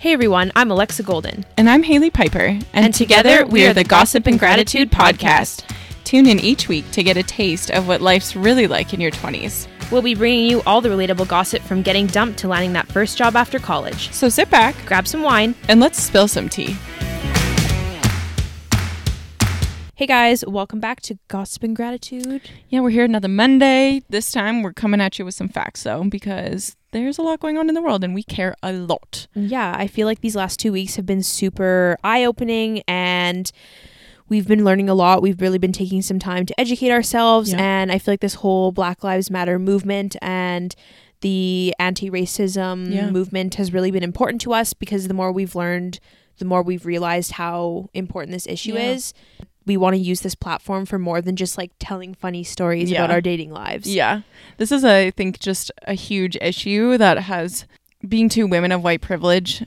Hey 0.00 0.12
everyone, 0.12 0.52
I'm 0.54 0.70
Alexa 0.70 1.02
Golden. 1.02 1.44
And 1.56 1.68
I'm 1.68 1.82
Haley 1.82 2.10
Piper. 2.10 2.38
And, 2.38 2.64
And 2.72 2.94
together, 2.94 3.44
we 3.46 3.66
are 3.66 3.74
the 3.74 3.82
Gossip 3.82 4.26
and 4.28 4.38
Gratitude 4.38 4.92
Podcast. 4.92 5.64
Tune 6.04 6.26
in 6.26 6.38
each 6.38 6.68
week 6.68 6.88
to 6.92 7.02
get 7.02 7.16
a 7.16 7.22
taste 7.24 7.70
of 7.70 7.88
what 7.88 8.00
life's 8.00 8.36
really 8.36 8.68
like 8.68 8.94
in 8.94 9.00
your 9.00 9.10
20s. 9.10 9.66
We'll 9.90 10.02
be 10.02 10.14
bringing 10.14 10.48
you 10.48 10.62
all 10.66 10.80
the 10.80 10.88
relatable 10.88 11.26
gossip 11.26 11.62
from 11.62 11.82
getting 11.82 12.06
dumped 12.06 12.38
to 12.40 12.48
landing 12.48 12.74
that 12.74 12.86
first 12.86 13.18
job 13.18 13.34
after 13.34 13.58
college. 13.58 14.12
So 14.12 14.28
sit 14.28 14.48
back 14.50 14.76
Grab 14.86 15.08
some 15.08 15.22
wine. 15.22 15.54
and 15.68 15.80
let's 15.80 16.00
spill 16.00 16.28
some 16.28 16.48
tea. 16.48 16.76
Hey 19.96 20.06
guys, 20.06 20.44
welcome 20.46 20.78
back 20.78 21.00
to 21.02 21.18
Gossip 21.26 21.64
and 21.64 21.74
Gratitude. 21.74 22.42
Yeah, 22.68 22.80
we're 22.80 22.90
here 22.90 23.04
another 23.04 23.26
Monday. 23.26 24.02
This 24.08 24.30
time 24.30 24.62
we're 24.62 24.72
coming 24.72 25.00
at 25.00 25.18
you 25.18 25.24
with 25.24 25.34
some 25.34 25.48
facts, 25.48 25.82
though, 25.82 26.04
because 26.04 26.76
there's 26.92 27.18
a 27.18 27.22
lot 27.22 27.40
going 27.40 27.58
on 27.58 27.68
in 27.68 27.74
the 27.74 27.82
world 27.82 28.02
and 28.04 28.14
we 28.14 28.22
care 28.22 28.54
a 28.62 28.72
lot. 28.72 29.26
Yeah, 29.34 29.74
I 29.76 29.86
feel 29.86 30.06
like 30.06 30.20
these 30.20 30.36
last 30.36 30.58
two 30.58 30.72
weeks 30.72 30.96
have 30.96 31.06
been 31.06 31.22
super 31.22 31.96
eye 32.02 32.24
opening 32.24 32.82
and 32.88 33.50
we've 34.28 34.48
been 34.48 34.64
learning 34.64 34.88
a 34.88 34.94
lot. 34.94 35.22
We've 35.22 35.40
really 35.40 35.58
been 35.58 35.72
taking 35.72 36.02
some 36.02 36.18
time 36.18 36.46
to 36.46 36.58
educate 36.60 36.90
ourselves. 36.90 37.52
Yeah. 37.52 37.60
And 37.60 37.92
I 37.92 37.98
feel 37.98 38.12
like 38.12 38.20
this 38.20 38.34
whole 38.34 38.72
Black 38.72 39.04
Lives 39.04 39.30
Matter 39.30 39.58
movement 39.58 40.16
and 40.22 40.74
the 41.20 41.74
anti 41.78 42.10
racism 42.10 42.92
Yeah. 42.94 43.10
movement 43.10 43.56
has 43.56 43.72
really 43.72 43.90
been 43.90 44.02
important 44.04 44.40
to 44.42 44.52
us 44.52 44.72
because 44.72 45.08
the 45.08 45.14
more 45.14 45.32
we've 45.32 45.54
learned, 45.54 45.98
the 46.38 46.44
more 46.44 46.62
we've 46.62 46.86
realized 46.86 47.32
how 47.32 47.88
important 47.94 48.32
this 48.32 48.46
issue 48.46 48.74
Yeah. 48.74 48.90
is. 48.92 49.12
We 49.68 49.76
want 49.76 49.94
to 49.94 50.00
use 50.00 50.22
this 50.22 50.34
platform 50.34 50.84
for 50.86 50.98
more 50.98 51.20
than 51.20 51.36
just 51.36 51.56
like 51.56 51.70
telling 51.78 52.14
funny 52.14 52.42
stories 52.42 52.90
Yeah. 52.90 53.04
about 53.04 53.12
our 53.14 53.20
dating 53.20 53.52
lives. 53.52 53.86
Yeah. 53.94 54.22
This 54.56 54.72
is, 54.72 54.82
I 54.84 55.10
think, 55.12 55.38
just 55.38 55.70
a 55.86 55.94
huge 55.94 56.36
issue 56.40 56.98
that 56.98 57.18
has, 57.18 57.66
being 58.08 58.28
two 58.28 58.46
women 58.48 58.72
of 58.72 58.82
white 58.82 59.02
privilege, 59.02 59.64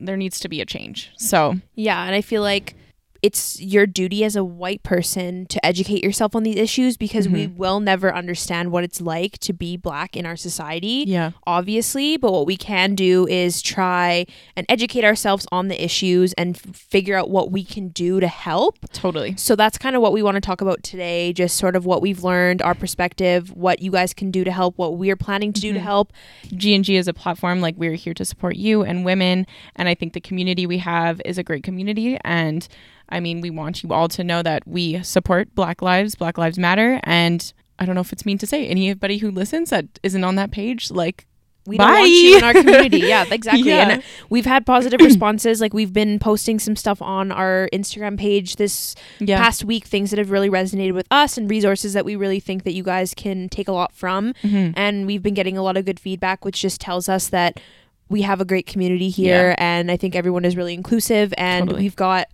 there 0.00 0.16
needs 0.16 0.40
to 0.40 0.48
be 0.48 0.60
a 0.60 0.64
change. 0.64 1.10
So, 1.16 1.56
Yeah, 1.74 2.04
and 2.04 2.14
I 2.14 2.22
feel 2.22 2.40
like 2.42 2.74
it's 3.22 3.60
your 3.60 3.86
duty 3.86 4.24
as 4.24 4.34
a 4.34 4.42
white 4.42 4.82
person 4.82 5.46
to 5.46 5.64
educate 5.64 6.02
yourself 6.02 6.34
on 6.34 6.42
these 6.42 6.56
issues 6.56 6.96
because 6.96 7.28
we 7.28 7.46
Mhm. 7.46 7.56
will 7.56 7.78
never 7.78 8.12
understand 8.12 8.72
what 8.72 8.82
it's 8.82 9.00
like 9.00 9.38
to 9.38 9.52
be 9.52 9.76
black 9.76 10.16
in 10.16 10.26
our 10.26 10.34
society, 10.36 11.04
yeah. 11.06 11.30
obviously. 11.46 12.16
But 12.16 12.32
what 12.32 12.46
we 12.46 12.56
can 12.56 12.96
do 12.96 13.28
is 13.28 13.62
try 13.62 14.26
and 14.56 14.66
educate 14.68 15.04
ourselves 15.04 15.46
on 15.52 15.68
the 15.68 15.82
issues 15.84 16.32
and 16.32 16.56
f- 16.56 16.74
figure 16.74 17.16
out 17.16 17.30
what 17.30 17.52
we 17.52 17.62
can 17.64 17.88
do 17.90 18.18
to 18.18 18.26
help. 18.26 18.78
Totally. 18.92 19.34
So 19.36 19.54
that's 19.54 19.78
kind 19.78 19.94
of 19.94 20.02
what 20.02 20.12
we 20.12 20.22
want 20.22 20.34
to 20.34 20.40
talk 20.40 20.60
about 20.60 20.82
today. 20.82 21.32
Just 21.32 21.56
sort 21.56 21.76
of 21.76 21.86
what 21.86 22.02
we've 22.02 22.24
learned, 22.24 22.60
our 22.60 22.74
perspective, 22.74 23.52
what 23.56 23.80
you 23.80 23.92
guys 23.92 24.12
can 24.12 24.32
do 24.32 24.42
to 24.42 24.50
help, 24.50 24.76
what 24.78 24.98
we're 24.98 25.14
planning 25.16 25.52
to 25.52 25.60
do 25.60 25.72
to 25.72 25.78
Mhm. 25.78 25.82
help. 25.82 26.12
G&G 26.56 26.96
is 26.96 27.06
a 27.06 27.14
platform 27.14 27.60
like 27.60 27.76
we're 27.76 27.94
here 27.94 28.14
to 28.14 28.24
support 28.24 28.56
you 28.56 28.82
and 28.82 29.04
women 29.04 29.46
and 29.76 29.88
I 29.88 29.94
think 29.94 30.12
the 30.12 30.20
community 30.20 30.66
we 30.66 30.78
have 30.78 31.20
is 31.24 31.38
a 31.38 31.42
great 31.44 31.62
community 31.62 32.18
and 32.24 32.66
I 33.08 33.20
mean 33.20 33.40
we 33.40 33.50
want 33.50 33.82
you 33.82 33.92
all 33.92 34.08
to 34.08 34.24
know 34.24 34.42
that 34.42 34.66
we 34.66 35.02
support 35.02 35.54
Black 35.54 35.82
Lives, 35.82 36.14
Black 36.14 36.38
Lives 36.38 36.58
Matter 36.58 37.00
and 37.04 37.52
I 37.78 37.84
don't 37.84 37.94
know 37.94 38.00
if 38.00 38.12
it's 38.12 38.24
mean 38.26 38.38
to 38.38 38.46
say 38.46 38.66
anybody 38.68 39.18
who 39.18 39.30
listens 39.30 39.70
that 39.70 39.86
isn't 40.02 40.22
on 40.22 40.36
that 40.36 40.50
page 40.50 40.90
like 40.90 41.26
we 41.64 41.76
don't 41.78 41.88
want 41.92 42.08
you 42.10 42.38
in 42.38 42.42
our 42.44 42.52
community. 42.54 42.98
Yeah, 42.98 43.24
exactly. 43.30 43.68
Yeah. 43.68 43.88
And 43.88 44.02
we've 44.30 44.46
had 44.46 44.66
positive 44.66 45.00
responses. 45.04 45.60
Like 45.60 45.72
we've 45.72 45.92
been 45.92 46.18
posting 46.18 46.58
some 46.58 46.74
stuff 46.74 47.00
on 47.00 47.30
our 47.30 47.68
Instagram 47.72 48.18
page 48.18 48.56
this 48.56 48.96
yeah 49.20 49.40
past 49.40 49.64
week, 49.64 49.84
things 49.84 50.10
that 50.10 50.18
have 50.18 50.32
really 50.32 50.50
resonated 50.50 50.92
with 50.92 51.06
us 51.12 51.38
and 51.38 51.48
resources 51.48 51.92
that 51.92 52.04
we 52.04 52.16
really 52.16 52.40
think 52.40 52.64
that 52.64 52.72
you 52.72 52.82
guys 52.82 53.14
can 53.14 53.48
take 53.48 53.68
a 53.68 53.72
lot 53.72 53.92
from. 53.94 54.32
Mhm. 54.42 54.74
And 54.76 55.06
we've 55.06 55.22
been 55.22 55.34
getting 55.34 55.56
a 55.56 55.62
lot 55.62 55.76
of 55.76 55.84
good 55.84 56.00
feedback, 56.00 56.44
which 56.44 56.60
just 56.60 56.80
tells 56.80 57.08
us 57.08 57.28
that 57.28 57.60
we 58.08 58.22
have 58.22 58.40
a 58.40 58.44
great 58.44 58.66
community 58.66 59.08
here 59.08 59.54
and 59.56 59.90
I 59.90 59.96
think 59.96 60.16
everyone 60.16 60.44
is 60.44 60.56
really 60.56 60.74
inclusive 60.74 61.32
and 61.38 61.68
Totally. 61.68 61.84
we've 61.84 61.96
got 61.96 62.26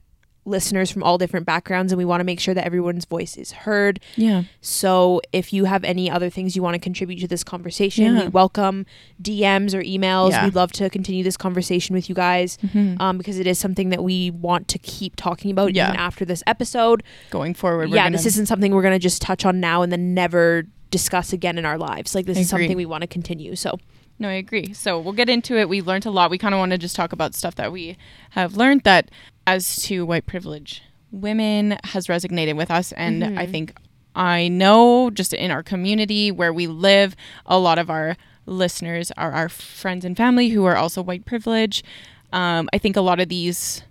listeners 0.48 0.90
from 0.90 1.02
all 1.02 1.18
different 1.18 1.46
backgrounds 1.46 1.92
and 1.92 1.98
we 1.98 2.04
want 2.04 2.20
to 2.20 2.24
make 2.24 2.40
sure 2.40 2.54
that 2.54 2.64
everyone's 2.64 3.04
voice 3.04 3.36
is 3.36 3.52
heard. 3.52 4.00
yeah 4.16 4.42
So 4.60 5.20
if 5.32 5.52
you 5.52 5.66
have 5.66 5.84
any 5.84 6.10
other 6.10 6.30
things 6.30 6.56
you 6.56 6.62
want 6.62 6.74
to 6.74 6.78
contribute 6.80 7.20
to 7.20 7.28
this 7.28 7.44
conversation, 7.44 8.16
Yeah. 8.16 8.22
we 8.24 8.28
welcome 8.28 8.86
DMs 9.22 9.74
or 9.74 9.82
emails. 9.82 10.30
Yeah. 10.30 10.44
We'd 10.44 10.54
love 10.54 10.72
to 10.72 10.90
continue 10.90 11.22
this 11.22 11.36
conversation 11.36 11.94
with 11.94 12.08
you 12.08 12.14
guys 12.14 12.58
Mhm. 12.66 13.00
um, 13.00 13.18
because 13.18 13.38
it 13.38 13.46
is 13.46 13.58
something 13.58 13.90
that 13.90 14.02
we 14.02 14.30
want 14.30 14.68
to 14.68 14.78
keep 14.78 15.14
talking 15.16 15.50
about 15.50 15.74
Yeah. 15.74 15.88
even 15.88 16.00
after 16.00 16.24
this 16.24 16.42
episode. 16.46 17.02
going 17.30 17.54
forward 17.54 17.90
we're 17.90 17.96
yeah, 17.96 18.04
gonna- 18.04 18.16
this 18.16 18.26
isn't 18.26 18.46
something 18.46 18.74
we're 18.74 18.82
going 18.82 18.94
to 18.94 18.98
just 18.98 19.20
touch 19.22 19.44
on 19.44 19.60
now 19.60 19.82
and 19.82 19.92
then 19.92 20.14
never 20.14 20.64
discuss 20.90 21.32
again 21.32 21.58
in 21.58 21.64
our 21.66 21.76
lives. 21.76 22.14
Like 22.14 22.24
this 22.26 22.38
is 22.38 22.48
something 22.48 22.74
we 22.76 22.86
want 22.86 23.02
to 23.02 23.06
continue. 23.06 23.54
So 23.54 23.78
No, 24.18 24.28
I 24.28 24.32
agree. 24.32 24.72
So 24.72 24.98
we'll 24.98 25.12
get 25.12 25.28
into 25.28 25.56
it. 25.56 25.68
We 25.68 25.80
learned 25.80 26.06
a 26.06 26.10
lot. 26.10 26.30
We 26.30 26.38
kind 26.38 26.54
of 26.54 26.58
want 26.58 26.72
to 26.72 26.78
just 26.78 26.96
talk 26.96 27.12
about 27.12 27.34
stuff 27.34 27.54
that 27.56 27.70
we 27.70 27.96
have 28.30 28.56
learned 28.56 28.82
that, 28.82 29.10
as 29.46 29.76
to 29.82 30.04
white 30.04 30.26
privilege 30.26 30.82
women, 31.12 31.78
has 31.84 32.06
resonated 32.08 32.56
with 32.56 32.70
us. 32.70 32.92
And 32.92 33.24
I 33.24 33.46
Mhm. 33.46 33.50
think 33.50 33.74
I 34.14 34.48
know 34.48 35.10
just 35.10 35.32
in 35.32 35.50
our 35.52 35.62
community 35.62 36.30
where 36.32 36.52
we 36.52 36.66
live, 36.66 37.14
a 37.46 37.58
lot 37.58 37.78
of 37.78 37.88
our 37.88 38.16
listeners 38.46 39.12
are 39.16 39.30
our 39.32 39.48
friends 39.48 40.04
and 40.04 40.16
family 40.16 40.48
who 40.48 40.64
are 40.64 40.74
also 40.76 41.00
white 41.02 41.24
privilege. 41.24 41.84
Um, 42.32 42.68
I 42.72 42.78
think 42.78 42.96
a 42.96 43.00
lot 43.00 43.20
of 43.20 43.28
these 43.28 43.82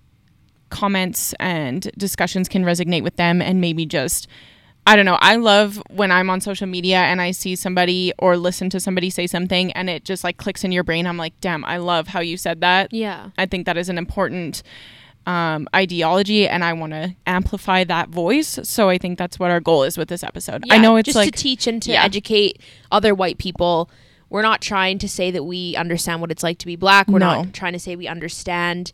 comments 0.69 1.33
and 1.39 1.89
discussions 1.97 2.49
can 2.49 2.65
resonate 2.65 3.03
with 3.03 3.15
them 3.15 3.41
and 3.41 3.61
maybe 3.61 3.85
just 3.85 4.27
I 4.87 4.95
don't 4.95 5.05
know. 5.05 5.17
I 5.21 5.35
love 5.35 5.81
when 5.89 6.11
I'm 6.11 6.29
on 6.29 6.39
social 6.41 6.65
media 6.65 6.97
and 6.97 7.21
I 7.21 7.31
see 7.31 7.55
somebody 7.55 8.13
or 8.17 8.37
listen 8.37 8.69
to 8.71 8.79
somebody 8.79 9.09
say 9.09 9.27
something 9.27 9.71
and 9.73 9.89
it 9.89 10.05
just 10.05 10.23
like 10.23 10.37
clicks 10.37 10.63
in 10.63 10.71
your 10.71 10.83
brain. 10.83 11.05
I'm 11.05 11.17
like, 11.17 11.33
damn, 11.41 11.65
I 11.65 11.77
love 11.77 12.07
how 12.07 12.21
you 12.21 12.37
said 12.37 12.61
that. 12.61 12.93
yeah, 12.93 13.29
I 13.37 13.45
think 13.47 13.65
that 13.65 13.77
is 13.77 13.89
an 13.89 13.97
important 13.97 14.63
um, 15.25 15.67
ideology 15.75 16.47
and 16.47 16.63
I 16.63 16.71
want 16.71 16.93
to 16.93 17.13
amplify 17.25 17.83
that 17.83 18.07
voice. 18.09 18.59
So 18.63 18.87
I 18.89 18.97
think 18.97 19.17
that's 19.19 19.37
what 19.37 19.51
our 19.51 19.59
goal 19.59 19.83
is 19.83 19.97
with 19.97 20.07
this 20.07 20.23
episode. 20.23 20.63
Yeah, 20.65 20.75
I 20.75 20.77
know 20.77 20.95
it's 20.95 21.07
just 21.07 21.17
like, 21.17 21.33
to 21.33 21.37
teach 21.37 21.67
and 21.67 21.81
to 21.83 21.91
Yeah. 21.91 22.03
educate 22.05 22.61
other 22.91 23.13
white 23.13 23.37
people. 23.37 23.89
We're 24.29 24.41
not 24.41 24.61
trying 24.61 24.99
to 24.99 25.09
say 25.09 25.31
that 25.31 25.43
we 25.43 25.75
understand 25.75 26.21
what 26.21 26.31
it's 26.31 26.43
like 26.43 26.59
to 26.59 26.65
be 26.65 26.77
black. 26.77 27.09
We're 27.09 27.19
No. 27.19 27.43
not 27.43 27.53
trying 27.53 27.73
to 27.73 27.79
say 27.79 27.97
we 27.97 28.07
understand 28.07 28.93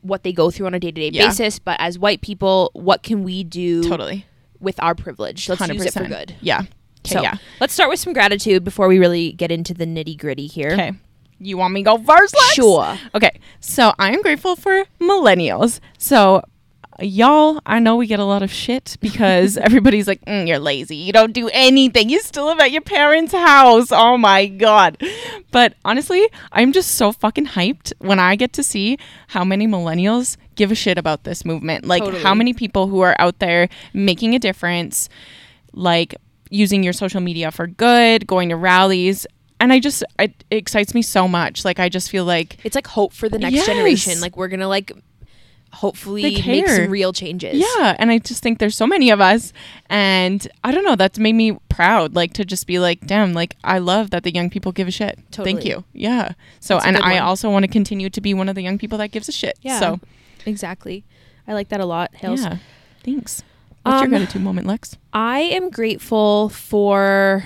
what 0.00 0.22
they 0.22 0.32
go 0.32 0.50
through 0.50 0.66
on 0.66 0.74
a 0.74 0.80
day 0.80 0.90
to 0.90 1.00
day 1.00 1.10
basis. 1.10 1.58
But 1.58 1.78
as 1.80 1.98
white 1.98 2.22
people, 2.22 2.70
what 2.72 3.02
can 3.02 3.22
we 3.22 3.44
do 3.44 3.82
totally. 3.86 4.24
With 4.60 4.82
our 4.82 4.94
privilege? 4.94 5.48
Let's 5.48 5.66
use 5.68 5.84
it 5.86 5.92
for 5.92 6.04
good. 6.06 6.34
Yeah. 6.40 6.60
Okay, 6.60 7.14
So 7.16 7.22
yeah. 7.22 7.36
let's 7.60 7.74
start 7.74 7.90
with 7.90 8.00
some 8.00 8.12
gratitude 8.12 8.64
before 8.64 8.88
we 8.88 8.98
really 8.98 9.32
get 9.32 9.50
into 9.50 9.74
the 9.74 9.84
nitty 9.84 10.18
gritty 10.18 10.46
here. 10.46 10.70
Okay. 10.72 10.92
You 11.38 11.58
want 11.58 11.74
me 11.74 11.80
to 11.82 11.90
go 11.90 11.98
first? 11.98 12.34
Lex? 12.34 12.54
Sure. 12.54 12.96
Okay, 13.14 13.38
so 13.60 13.92
I'm 13.98 14.22
grateful 14.22 14.56
for 14.56 14.84
millennials. 15.00 15.80
So, 15.98 16.42
y'all, 17.00 17.60
I 17.66 17.80
know 17.80 17.96
we 17.96 18.06
get 18.06 18.20
a 18.20 18.24
lot 18.24 18.42
of 18.42 18.50
shit 18.50 18.96
because 19.00 19.56
everybody's 19.68 20.06
like, 20.06 20.24
mm, 20.24 20.46
"You're 20.48 20.60
lazy. 20.60 20.96
You 20.96 21.12
don't 21.12 21.32
do 21.32 21.50
anything. 21.52 22.08
You 22.08 22.20
still 22.20 22.46
live 22.46 22.60
at 22.60 22.70
your 22.70 22.82
parents' 22.82 23.32
house." 23.32 23.88
Oh 23.90 24.16
my 24.16 24.46
god! 24.46 24.96
But 25.50 25.74
honestly, 25.84 26.26
I'm 26.52 26.72
just 26.72 26.92
so 26.92 27.12
fucking 27.12 27.46
hyped 27.48 27.92
when 27.98 28.18
I 28.20 28.36
get 28.36 28.52
to 28.54 28.62
see 28.62 28.96
how 29.28 29.44
many 29.44 29.66
millennials 29.66 30.36
give 30.56 30.70
a 30.70 30.74
shit 30.74 30.98
about 30.98 31.24
this 31.24 31.44
movement. 31.44 31.84
Like, 31.84 32.02
Totally. 32.02 32.22
how 32.22 32.34
many 32.34 32.52
people 32.54 32.86
who 32.86 33.00
are 33.00 33.16
out 33.18 33.38
there 33.38 33.68
making 33.92 34.34
a 34.34 34.38
difference, 34.38 35.08
like 35.72 36.14
using 36.50 36.82
your 36.82 36.92
social 36.92 37.20
media 37.20 37.50
for 37.50 37.66
good, 37.66 38.26
going 38.26 38.48
to 38.50 38.56
rallies. 38.56 39.26
And 39.60 39.72
I 39.72 39.78
just, 39.80 40.02
it, 40.18 40.44
it 40.50 40.56
excites 40.56 40.94
me 40.94 41.02
so 41.02 41.26
much. 41.26 41.64
Like, 41.64 41.78
I 41.80 41.88
just 41.88 42.10
feel 42.10 42.24
like 42.24 42.58
It's 42.64 42.74
like 42.74 42.86
hope 42.86 43.12
for 43.12 43.28
the 43.28 43.38
next 43.38 43.54
Yes. 43.54 43.66
generation. 43.66 44.20
Like 44.20 44.36
we're 44.36 44.48
gonna 44.48 44.68
like 44.68 44.92
hopefully 45.72 46.22
make 46.46 46.68
some 46.68 46.90
real 46.90 47.12
changes. 47.12 47.54
Yeah, 47.58 47.96
and 47.98 48.10
I 48.10 48.18
just 48.18 48.42
think 48.42 48.58
there's 48.58 48.76
so 48.76 48.86
many 48.86 49.10
of 49.10 49.20
us, 49.20 49.52
and 49.90 50.46
I 50.62 50.70
don't 50.70 50.84
know. 50.84 50.94
That's 50.96 51.18
made 51.18 51.32
me 51.34 51.58
proud, 51.68 52.14
like 52.14 52.32
to 52.34 52.44
just 52.44 52.66
be 52.66 52.78
like, 52.78 53.06
damn, 53.06 53.32
like 53.32 53.56
I 53.64 53.78
love 53.78 54.10
that 54.10 54.22
the 54.22 54.32
young 54.32 54.50
people 54.50 54.70
give 54.72 54.86
a 54.86 54.92
shit. 54.92 55.18
Thank 55.32 55.64
you. 55.64 55.84
Yeah. 55.92 56.32
So, 56.60 56.74
That's 56.74 56.86
and 56.86 56.96
I 56.98 57.18
also 57.18 57.50
want 57.50 57.64
to 57.64 57.68
continue 57.70 58.08
to 58.10 58.20
be 58.20 58.34
one 58.34 58.48
of 58.48 58.54
the 58.54 58.62
young 58.62 58.78
people 58.78 58.98
that 58.98 59.08
gives 59.10 59.28
a 59.28 59.32
shit. 59.32 59.58
Yeah. 59.62 59.80
So, 59.80 60.00
Exactly. 60.46 61.04
I 61.46 61.52
like 61.54 61.68
that 61.68 61.80
a 61.80 61.86
lot, 61.86 62.14
Hales. 62.14 62.40
yeah. 62.42 62.58
Thanks. 63.04 63.42
What's 63.82 63.96
Um, 63.96 64.02
your 64.10 64.18
gratitude 64.18 64.42
moment, 64.42 64.66
Lex? 64.66 64.96
I 65.12 65.40
am 65.40 65.68
grateful 65.70 66.48
for 66.48 67.44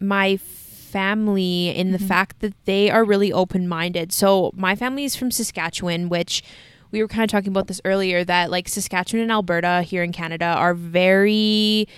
my 0.00 0.36
family 0.36 1.68
in 1.68 1.92
the 1.92 1.98
Mhm. 1.98 2.08
fact 2.08 2.40
that 2.40 2.54
they 2.64 2.90
are 2.90 3.04
really 3.04 3.32
open 3.32 3.66
minded. 3.68 4.12
So, 4.12 4.50
my 4.54 4.74
family 4.76 5.04
is 5.04 5.16
from 5.16 5.30
Saskatchewan, 5.30 6.08
which 6.08 6.42
we 6.90 7.00
were 7.02 7.08
kind 7.08 7.24
of 7.24 7.30
talking 7.30 7.48
about 7.48 7.66
this 7.66 7.80
earlier 7.84 8.24
that 8.24 8.50
like 8.50 8.68
Saskatchewan 8.68 9.22
and 9.22 9.32
Alberta 9.32 9.82
here 9.82 10.02
in 10.02 10.12
Canada 10.12 10.44
are 10.44 10.72
very 10.74 11.88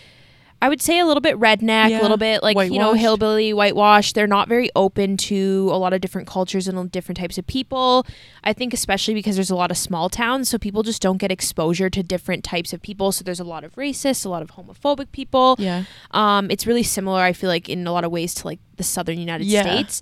I 0.60 0.68
would 0.68 0.82
say 0.82 0.98
a 0.98 1.06
little 1.06 1.20
bit 1.20 1.38
redneck, 1.38 1.90
Yeah. 1.90 2.00
a 2.00 2.02
little 2.02 2.16
bit 2.16 2.42
like 2.42 2.56
you 2.56 2.78
know 2.78 2.94
hillbilly, 2.94 3.52
whitewash. 3.52 4.12
They're 4.12 4.26
not 4.26 4.48
very 4.48 4.70
open 4.74 5.16
to 5.18 5.68
a 5.72 5.78
lot 5.78 5.92
of 5.92 6.00
different 6.00 6.26
cultures 6.26 6.66
and 6.66 6.90
different 6.90 7.16
types 7.18 7.38
of 7.38 7.46
people. 7.46 8.04
I 8.42 8.52
think 8.52 8.74
especially 8.74 9.14
because 9.14 9.36
there's 9.36 9.50
a 9.50 9.56
lot 9.56 9.70
of 9.70 9.76
small 9.78 10.08
towns, 10.08 10.48
so 10.48 10.58
people 10.58 10.82
just 10.82 11.00
don't 11.00 11.18
get 11.18 11.30
exposure 11.30 11.88
to 11.90 12.02
different 12.02 12.42
types 12.42 12.72
of 12.72 12.82
people. 12.82 13.12
So 13.12 13.22
there's 13.22 13.38
a 13.40 13.44
lot 13.44 13.62
of 13.62 13.74
racists, 13.76 14.26
a 14.26 14.28
lot 14.28 14.42
of 14.42 14.50
homophobic 14.52 15.12
people. 15.12 15.54
Yeah. 15.58 15.84
Um, 16.10 16.50
it's 16.50 16.66
really 16.66 16.82
similar, 16.82 17.20
I 17.20 17.32
feel 17.32 17.48
like, 17.50 17.68
in 17.68 17.86
a 17.86 17.92
lot 17.92 18.04
of 18.04 18.10
ways 18.10 18.34
to 18.34 18.46
like 18.46 18.58
the 18.76 18.84
southern 18.84 19.18
United 19.18 19.46
Yeah. 19.46 19.62
States. 19.62 20.00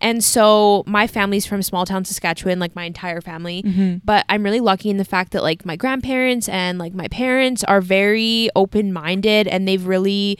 And 0.00 0.22
so 0.22 0.84
my 0.86 1.06
family's 1.06 1.46
from 1.46 1.62
small 1.62 1.86
town 1.86 2.04
Saskatchewan, 2.04 2.58
like 2.58 2.74
my 2.76 2.84
entire 2.84 3.20
family. 3.20 3.62
Mm-hmm. 3.62 3.96
But 4.04 4.24
I'm 4.28 4.42
really 4.42 4.60
lucky 4.60 4.90
in 4.90 4.98
the 4.98 5.04
fact 5.04 5.32
that 5.32 5.42
like 5.42 5.64
my 5.64 5.76
grandparents 5.76 6.48
and 6.48 6.78
like 6.78 6.92
my 6.94 7.08
parents 7.08 7.64
are 7.64 7.80
very 7.80 8.50
open 8.54 8.92
minded 8.92 9.48
and 9.48 9.66
they've 9.66 9.86
really 9.86 10.38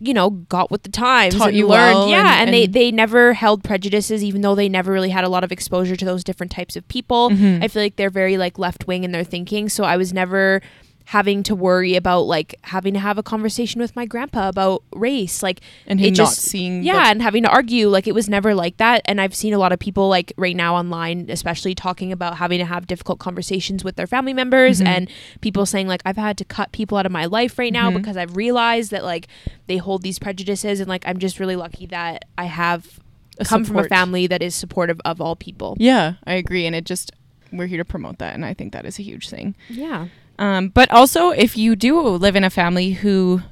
you 0.00 0.12
know 0.12 0.30
got 0.30 0.70
with 0.72 0.82
the 0.82 0.88
times 0.88 1.36
Taught 1.36 1.48
and 1.50 1.56
you 1.56 1.68
learned 1.68 1.94
well 1.94 2.08
yeah 2.08 2.32
and- 2.40 2.48
and, 2.48 2.54
they 2.54 2.64
and- 2.64 2.72
they 2.74 2.90
never 2.90 3.32
held 3.32 3.62
prejudices 3.62 4.24
even 4.24 4.40
though 4.40 4.56
they 4.56 4.68
never 4.68 4.92
really 4.92 5.08
had 5.08 5.22
a 5.22 5.28
lot 5.28 5.44
of 5.44 5.52
exposure 5.52 5.94
to 5.94 6.04
those 6.04 6.24
different 6.24 6.50
types 6.50 6.74
of 6.74 6.86
people 6.88 7.30
Mhm. 7.30 7.62
i 7.62 7.68
feel 7.68 7.80
like 7.80 7.94
they're 7.94 8.10
very 8.10 8.36
like 8.36 8.58
left 8.58 8.88
wing 8.88 9.04
in 9.04 9.12
their 9.12 9.22
thinking 9.22 9.68
so 9.68 9.84
i 9.84 9.96
was 9.96 10.12
never 10.12 10.60
having 11.06 11.42
to 11.42 11.54
worry 11.54 11.96
about 11.96 12.20
like 12.22 12.54
having 12.62 12.94
to 12.94 12.98
have 13.00 13.18
a 13.18 13.22
conversation 13.22 13.80
with 13.80 13.94
my 13.94 14.06
grandpa 14.06 14.48
about 14.48 14.82
race 14.94 15.42
like 15.42 15.60
and 15.86 16.00
him 16.00 16.14
just- 16.14 16.30
not 16.38 16.50
seeing 16.50 16.80
the- 16.80 16.86
yeah 16.86 17.10
and 17.10 17.20
having 17.20 17.42
to 17.42 17.48
argue 17.50 17.88
like 17.88 18.06
it 18.06 18.14
was 18.14 18.28
never 18.28 18.54
like 18.54 18.76
that. 18.78 19.02
And 19.04 19.20
i've 19.20 19.34
seen 19.34 19.52
a 19.52 19.58
lot 19.58 19.70
of 19.72 19.78
people 19.78 20.08
like 20.08 20.32
right 20.38 20.56
now 20.56 20.74
online 20.76 21.26
especially 21.28 21.74
talking 21.74 22.10
about 22.10 22.38
having 22.38 22.58
to 22.58 22.64
have 22.64 22.86
difficult 22.86 23.18
conversations 23.18 23.84
with 23.84 23.96
their 23.96 24.06
family 24.06 24.32
members 24.32 24.80
Mhm. 24.80 24.86
and 24.86 25.10
people 25.42 25.66
saying 25.66 25.86
like 25.88 26.00
i've 26.06 26.16
had 26.16 26.38
to 26.38 26.44
cut 26.44 26.72
people 26.72 26.96
out 26.96 27.04
of 27.06 27.12
my 27.12 27.26
life 27.26 27.58
right 27.58 27.72
now 27.72 27.90
Mhm. 27.90 27.96
because 27.96 28.16
i've 28.16 28.34
realized 28.34 28.90
that 28.90 29.04
like 29.04 29.28
they 29.66 29.76
hold 29.76 30.02
these 30.02 30.18
prejudices 30.18 30.80
and 30.80 30.88
like 30.88 31.06
i'm 31.06 31.18
just 31.18 31.38
really 31.38 31.56
lucky 31.56 31.84
that 31.86 32.24
i 32.38 32.44
have 32.44 32.98
a 33.38 33.44
come 33.44 33.64
from 33.64 33.76
a 33.78 33.84
family 33.84 34.26
that 34.26 34.42
is 34.42 34.54
supportive 34.54 35.00
of 35.04 35.20
all 35.20 35.34
people. 35.36 35.76
Yeah 35.78 36.14
i 36.26 36.32
agree. 36.34 36.66
And 36.66 36.74
it 36.74 36.84
just 36.86 37.10
we're 37.52 37.66
here 37.66 37.78
to 37.78 37.84
promote 37.84 38.18
that. 38.18 38.32
And 38.34 38.44
i 38.44 38.54
think 38.54 38.72
that 38.72 38.86
is 38.86 38.98
a 38.98 39.02
huge 39.02 39.28
thing. 39.28 39.54
Yeah 39.68 40.06
Um, 40.38 40.68
but 40.68 40.90
also, 40.90 41.30
if 41.30 41.56
you 41.56 41.76
do 41.76 42.00
live 42.00 42.36
in 42.36 42.44
a 42.44 42.50
family 42.50 42.92
who, 42.92 43.42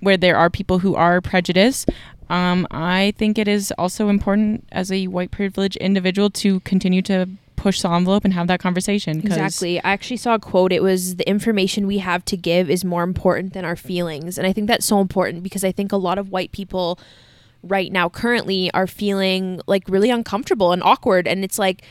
where 0.00 0.16
there 0.16 0.36
are 0.36 0.50
people 0.50 0.78
who 0.80 0.94
are 0.94 1.20
prejudiced, 1.20 1.90
um, 2.28 2.66
I 2.70 3.14
think 3.16 3.38
it 3.38 3.48
is 3.48 3.72
also 3.78 4.08
important 4.08 4.64
as 4.70 4.92
a 4.92 5.06
white 5.06 5.30
privileged 5.30 5.76
individual 5.76 6.30
to 6.30 6.60
continue 6.60 7.02
to 7.02 7.28
push 7.56 7.82
the 7.82 7.90
envelope 7.90 8.24
and 8.24 8.34
have 8.34 8.46
that 8.46 8.60
conversation. 8.60 9.18
Exactly. 9.18 9.82
I 9.82 9.92
actually 9.92 10.18
saw 10.18 10.34
a 10.34 10.38
quote. 10.38 10.72
It 10.72 10.82
was 10.82 11.16
the 11.16 11.28
information 11.28 11.86
we 11.86 11.98
have 11.98 12.24
to 12.26 12.36
give 12.36 12.70
is 12.70 12.84
more 12.84 13.02
important 13.02 13.52
than 13.52 13.64
our 13.64 13.76
feelings. 13.76 14.38
And 14.38 14.46
I 14.46 14.52
think 14.52 14.68
that's 14.68 14.86
so 14.86 15.00
important 15.00 15.42
because 15.42 15.64
I 15.64 15.72
think 15.72 15.90
a 15.90 15.96
lot 15.96 16.18
of 16.18 16.30
white 16.30 16.52
people 16.52 16.98
right 17.62 17.90
now 17.90 18.08
currently 18.08 18.70
are 18.72 18.86
feeling 18.86 19.60
like 19.66 19.82
really 19.88 20.10
uncomfortable 20.10 20.72
and 20.72 20.80
awkward 20.82 21.26
and 21.26 21.42
it's 21.42 21.58
like 21.58 21.82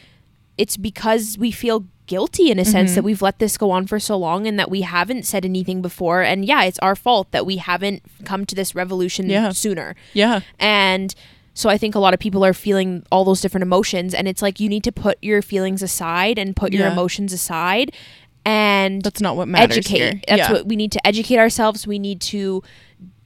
it's 0.58 0.78
because 0.78 1.38
we 1.38 1.52
feel 1.52 1.86
guilty 2.08 2.50
in 2.50 2.58
a 2.60 2.66
sense 2.66 2.92
Mhm. 2.92 2.96
that 2.96 3.04
we've 3.04 3.22
let 3.22 3.38
this 3.40 3.58
go 3.58 3.70
on 3.72 3.86
for 3.88 4.00
so 4.00 4.18
long 4.18 4.48
and 4.48 4.58
that 4.58 4.72
we 4.72 4.82
haven't 4.82 5.26
said 5.26 5.46
anything 5.46 5.82
before 5.82 6.22
and 6.24 6.46
yeah 6.46 6.64
it's 6.64 6.80
our 6.80 6.96
fault 6.96 7.30
that 7.32 7.46
we 7.46 7.58
haven't 7.58 8.02
come 8.26 8.46
to 8.46 8.56
this 8.56 8.74
revolution 8.74 9.30
Yeah. 9.30 9.52
sooner 9.52 9.96
Yeah. 10.14 10.40
and 10.60 11.14
so 11.54 11.70
I 11.70 11.78
think 11.78 11.96
a 11.96 12.00
lot 12.00 12.14
of 12.14 12.20
people 12.20 12.46
are 12.46 12.54
feeling 12.54 13.04
all 13.12 13.26
those 13.26 13.42
different 13.42 13.64
emotions 13.64 14.14
and 14.14 14.28
it's 14.28 14.42
like 14.42 14.60
you 14.60 14.70
need 14.70 14.84
to 14.84 14.92
put 14.92 15.18
your 15.22 15.42
feelings 15.42 15.82
aside 15.82 16.38
and 16.38 16.56
put 16.56 16.72
your 16.72 16.88
emotions 16.88 17.34
aside 17.34 17.92
and 18.46 19.02
That's 19.02 19.22
not 19.22 19.36
what 19.36 19.48
matters 19.48 19.78
educate. 19.78 19.98
here. 19.98 20.22
That's 20.28 20.40
yeah. 20.40 20.52
what 20.52 20.68
we 20.68 20.76
need 20.76 20.92
to 20.94 21.06
educate 21.06 21.38
ourselves. 21.38 21.86
We 21.86 22.00
need 22.00 22.22
to 22.22 22.64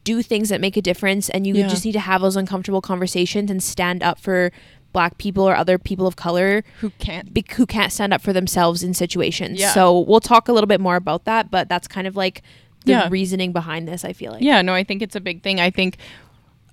do 0.04 0.22
things 0.24 0.50
that 0.50 0.60
make 0.60 0.78
a 0.78 0.82
difference 0.82 1.30
and 1.30 1.46
you 1.46 1.54
Yeah. 1.54 1.68
just 1.68 1.86
need 1.86 1.92
to 1.92 2.00
have 2.00 2.22
those 2.22 2.36
uncomfortable 2.36 2.82
conversations 2.82 3.52
and 3.52 3.62
stand 3.62 4.02
up 4.02 4.20
for 4.20 4.52
black 4.94 5.18
people 5.18 5.48
or 5.48 5.56
other 5.56 5.78
people 5.78 6.06
of 6.08 6.16
color 6.16 6.64
who 6.80 6.90
can't. 7.00 7.34
be- 7.34 7.46
who 7.56 7.66
can't 7.66 7.92
stand 7.92 8.14
up 8.14 8.22
for 8.22 8.34
themselves 8.34 8.84
in 8.84 8.94
situations. 8.94 9.60
Yeah. 9.60 9.74
So 9.74 10.00
we'll 10.02 10.20
talk 10.20 10.48
a 10.48 10.54
little 10.54 10.68
bit 10.68 10.82
more 10.82 10.96
about 10.96 11.26
that, 11.26 11.50
but 11.52 11.70
that's 11.70 11.88
kind 11.88 12.08
of 12.08 12.16
like 12.16 12.42
the 12.86 12.92
Yeah. 12.94 13.08
reasoning 13.10 13.52
behind 13.54 13.88
this, 13.88 14.04
I 14.04 14.14
feel 14.14 14.32
like. 14.32 14.42
Yeah, 14.42 14.62
no, 14.62 14.74
I 14.74 14.84
think 14.84 15.02
it's 15.02 15.16
a 15.16 15.22
big 15.22 15.44
thing. 15.44 15.60
I 15.60 15.70
think 15.70 15.98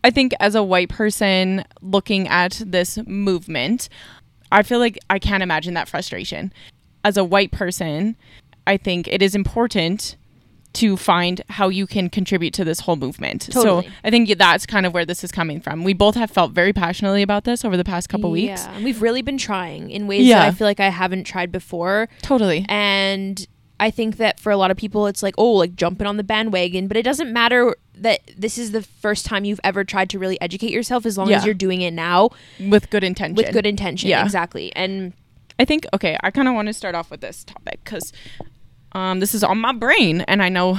I 0.05 0.11
think 0.11 0.33
as 0.39 0.55
a 0.55 0.63
white 0.63 0.89
person 0.89 1.65
looking 1.83 2.29
at 2.29 2.63
this 2.65 2.99
movement, 3.07 3.89
I 4.53 4.63
feel 4.63 4.79
like 4.79 4.97
I 5.11 5.19
can't 5.19 5.43
imagine 5.43 5.75
that 5.75 5.89
frustration. 5.89 6.53
As 7.05 7.17
a 7.17 7.25
white 7.25 7.51
person, 7.51 8.17
I 8.67 8.77
think 8.77 9.09
it 9.09 9.23
is 9.23 9.35
important 9.35 10.17
to 10.75 10.97
find 10.97 11.41
how 11.49 11.69
you 11.69 11.87
can 11.87 12.09
contribute 12.11 12.53
to 12.55 12.65
this 12.65 12.81
whole 12.81 12.97
movement. 12.97 13.49
Totally. 13.51 13.87
So 13.87 13.93
I 14.05 14.11
think 14.11 14.29
that's 14.39 14.67
kind 14.67 14.87
of 14.87 14.93
where 14.95 15.05
this 15.05 15.25
is 15.25 15.33
coming 15.33 15.61
from. 15.61 15.83
We 15.83 15.93
both 15.95 16.15
have 16.15 16.31
felt 16.31 16.53
very 16.53 16.73
passionately 16.73 17.23
about 17.23 17.45
this 17.45 17.65
over 17.65 17.77
the 17.77 17.85
past 17.85 18.09
couple 18.09 18.31
weeks. 18.31 18.65
Yeah, 18.65 18.75
and 18.77 18.85
we've 18.85 19.01
really 19.03 19.23
been 19.23 19.39
trying 19.39 19.91
in 19.91 20.07
ways 20.07 20.27
Yeah. 20.27 20.41
that 20.41 20.49
I 20.49 20.51
feel 20.53 20.67
like 20.67 20.79
I 20.81 20.91
haven't 20.91 21.25
tried 21.25 21.51
before. 21.51 22.09
Totally. 22.23 22.65
And 22.69 23.47
I 23.81 23.91
think 23.91 24.17
that 24.19 24.39
for 24.41 24.51
a 24.53 24.57
lot 24.57 24.71
of 24.71 24.77
people, 24.77 25.07
it's 25.07 25.23
like, 25.23 25.35
oh, 25.39 25.53
like 25.53 25.75
jumping 25.75 26.07
on 26.07 26.17
the 26.17 26.25
bandwagon. 26.25 26.87
But 26.87 26.97
it 26.97 27.03
doesn't 27.03 27.33
matter 27.33 27.75
that 27.95 28.21
this 28.37 28.59
is 28.59 28.73
the 28.73 28.83
first 28.83 29.25
time 29.25 29.45
you've 29.45 29.61
ever 29.65 29.85
tried 29.85 30.11
to 30.11 30.19
really 30.19 30.41
educate 30.41 30.71
yourself 30.73 31.07
as 31.07 31.17
long 31.17 31.31
Yeah. 31.31 31.39
as 31.39 31.45
you're 31.45 31.55
doing 31.55 31.81
it 31.81 31.93
now 31.93 32.31
With 32.61 32.91
good 32.91 33.03
intention. 33.05 33.35
with 33.37 33.53
good 33.53 33.67
intention. 33.67 34.11
Yeah. 34.11 34.23
Exactly. 34.25 34.73
And 34.77 35.13
I 35.61 35.65
think 35.65 35.87
okay, 35.93 36.17
I 36.23 36.31
kind 36.31 36.47
of 36.47 36.55
want 36.55 36.67
to 36.69 36.73
start 36.73 36.95
off 36.95 37.11
with 37.11 37.21
this 37.21 37.43
topic 37.43 37.81
because 37.85 38.13
um, 38.93 39.21
this 39.21 39.35
is 39.35 39.45
on 39.45 39.59
my 39.59 39.73
brain, 39.73 40.23
and 40.23 40.43
I 40.43 40.49
know 40.49 40.79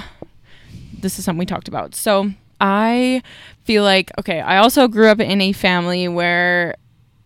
this 0.99 1.17
is 1.19 1.25
something 1.25 1.39
we 1.39 1.45
talked 1.45 1.67
about. 1.67 1.95
So 1.95 2.31
I 2.61 3.21
feel 3.63 3.83
like 3.83 4.11
okay, 4.19 4.41
I 4.41 4.57
also 4.57 4.87
grew 4.87 5.07
up 5.09 5.19
in 5.19 5.41
a 5.41 5.51
family 5.53 6.07
where 6.07 6.75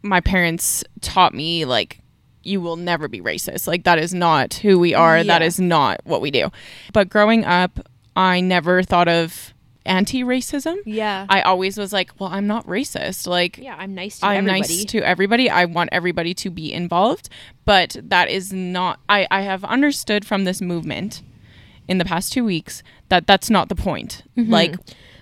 my 0.02 0.20
parents 0.20 0.84
taught 1.02 1.34
me 1.34 1.66
like 1.66 2.00
you 2.44 2.60
will 2.60 2.76
never 2.76 3.08
be 3.08 3.22
racist. 3.22 3.68
Like 3.68 3.84
that 3.86 3.98
is 4.00 4.14
not 4.14 4.56
who 4.56 4.78
we 4.78 4.94
are. 4.94 5.24
That 5.24 5.42
Yeah. 5.42 5.48
is 5.48 5.60
not 5.60 6.02
what 6.04 6.20
we 6.22 6.30
do. 6.30 6.52
But 6.92 7.08
growing 7.10 7.46
up, 7.46 7.80
I 8.18 8.42
never 8.42 8.84
thought 8.84 9.08
of 9.08 9.53
anti-racism. 9.86 10.76
yeah. 10.86 11.26
I 11.30 11.42
always 11.42 11.78
was 11.78 11.92
like, 11.94 12.12
well, 12.20 12.30
I'm 12.32 12.48
not 12.48 12.66
racist. 12.68 13.28
Like 13.28 13.58
yeah, 13.58 13.76
I'm 13.78 13.94
nice 13.96 14.20
to 14.20 14.26
I'm 14.26 14.38
everybody. 14.48 14.60
nice 14.78 14.86
to 14.86 15.00
everybody. 15.02 15.50
I 15.50 15.66
want 15.66 15.90
everybody 15.92 16.34
to 16.36 16.50
be 16.50 16.72
involved, 16.74 17.30
but 17.66 17.98
that 18.04 18.30
is 18.30 18.52
not. 18.54 19.00
I 19.10 19.28
I 19.32 19.42
have 19.42 19.64
understood 19.64 20.26
from 20.26 20.44
this 20.46 20.62
movement 20.62 21.22
in 21.88 21.98
the 21.98 22.06
past 22.06 22.32
two 22.34 22.46
weeks 22.46 22.82
that 23.10 23.28
that's 23.28 23.50
not 23.50 23.70
the 23.70 23.76
point. 23.76 24.24
Mhm. 24.38 24.50
Like 24.50 24.76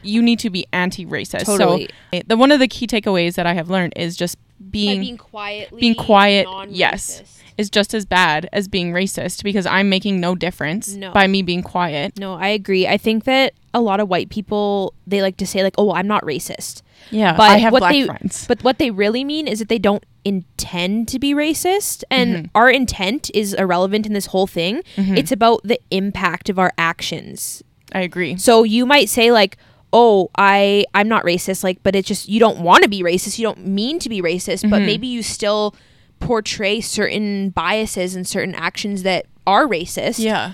you 0.04 0.22
need 0.22 0.40
to 0.40 0.50
be 0.50 0.66
anti-racist. 0.74 1.46
Totally. 1.46 1.90
So 2.14 2.22
the 2.28 2.38
one 2.38 2.52
of 2.52 2.60
the 2.60 2.68
key 2.68 2.88
takeaways 2.88 3.36
that 3.36 3.46
I 3.46 3.54
have 3.54 3.70
learned 3.70 3.94
is 3.96 4.16
just 4.16 4.36
By 4.60 4.66
being, 4.72 5.02
being 5.02 5.18
quietly 5.18 5.80
being 5.82 5.96
quiet, 5.96 6.46
non-racist. 6.46 6.76
yes. 6.78 7.38
is 7.58 7.70
just 7.70 7.94
as 7.94 8.06
bad 8.06 8.48
as 8.54 8.68
being 8.68 8.92
racist 8.94 9.44
because 9.44 9.66
I'm 9.68 9.90
making 9.90 10.20
no 10.20 10.34
difference 10.36 10.94
No. 10.96 11.12
by 11.12 11.28
me 11.28 11.42
being 11.44 11.62
quiet. 11.62 12.18
No, 12.18 12.34
I 12.34 12.48
agree. 12.48 12.88
I 12.88 12.98
think 12.98 13.26
that 13.26 13.54
a 13.74 13.82
lot 13.82 14.00
of 14.00 14.10
white 14.10 14.30
people 14.30 14.94
they 15.08 15.22
like 15.22 15.38
to 15.38 15.46
say 15.48 15.64
like, 15.64 15.76
"Oh, 15.78 15.94
I'm 15.94 16.08
not 16.08 16.24
racist." 16.24 16.82
Yeah, 17.10 17.36
But 17.36 17.50
I 17.52 17.58
have 17.58 17.74
what 17.74 17.80
black 17.80 17.94
they- 17.94 18.06
friends. 18.06 18.46
But 18.48 18.64
what 18.64 18.78
they 18.78 18.92
really 18.92 19.24
mean 19.24 19.48
is 19.48 19.60
that 19.60 19.70
they 19.70 19.80
don't 19.80 20.04
intend 20.24 21.08
to 21.10 21.18
be 21.20 21.34
racist 21.34 22.04
and 22.12 22.36
Mhm. 22.36 22.50
our 22.54 22.70
intent 22.70 23.32
is 23.34 23.54
irrelevant 23.56 24.06
in 24.06 24.14
this 24.14 24.28
whole 24.28 24.46
thing. 24.48 24.82
Mhm. 24.98 25.18
It's 25.18 25.32
about 25.32 25.62
the 25.64 25.80
impact 25.90 26.48
of 26.50 26.60
our 26.60 26.72
actions. 26.78 27.64
I 27.94 28.02
agree. 28.02 28.38
So 28.38 28.64
you 28.64 28.86
might 28.86 29.10
say 29.10 29.32
like, 29.32 29.58
"Oh, 29.92 30.30
I 30.38 30.86
I'm 30.94 31.08
not 31.08 31.24
racist," 31.24 31.64
like 31.64 31.80
but 31.84 31.96
it's 31.96 32.08
just 32.08 32.30
you 32.30 32.40
don't 32.40 32.60
want 32.60 32.84
to 32.84 32.90
be 32.90 33.02
racist, 33.02 33.40
you 33.40 33.44
don't 33.44 33.66
mean 33.66 33.98
to 34.00 34.08
be 34.10 34.22
racist, 34.22 34.70
but 34.70 34.82
Mhm. 34.82 34.86
maybe 34.86 35.08
you 35.08 35.24
still 35.24 35.74
portray 36.20 36.80
certain 36.82 37.50
biases 37.50 38.16
and 38.16 38.28
certain 38.28 38.54
actions 38.54 39.02
that 39.04 39.26
are 39.48 39.68
racist 39.68 40.20
Yeah. 40.20 40.52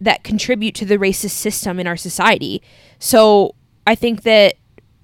That 0.00 0.24
contribute 0.24 0.74
to 0.76 0.84
the 0.84 0.96
racist 0.96 1.30
system 1.30 1.78
in 1.78 1.86
our 1.86 1.96
society. 1.96 2.62
So 2.98 3.54
I 3.86 3.94
think 3.94 4.22
that 4.22 4.54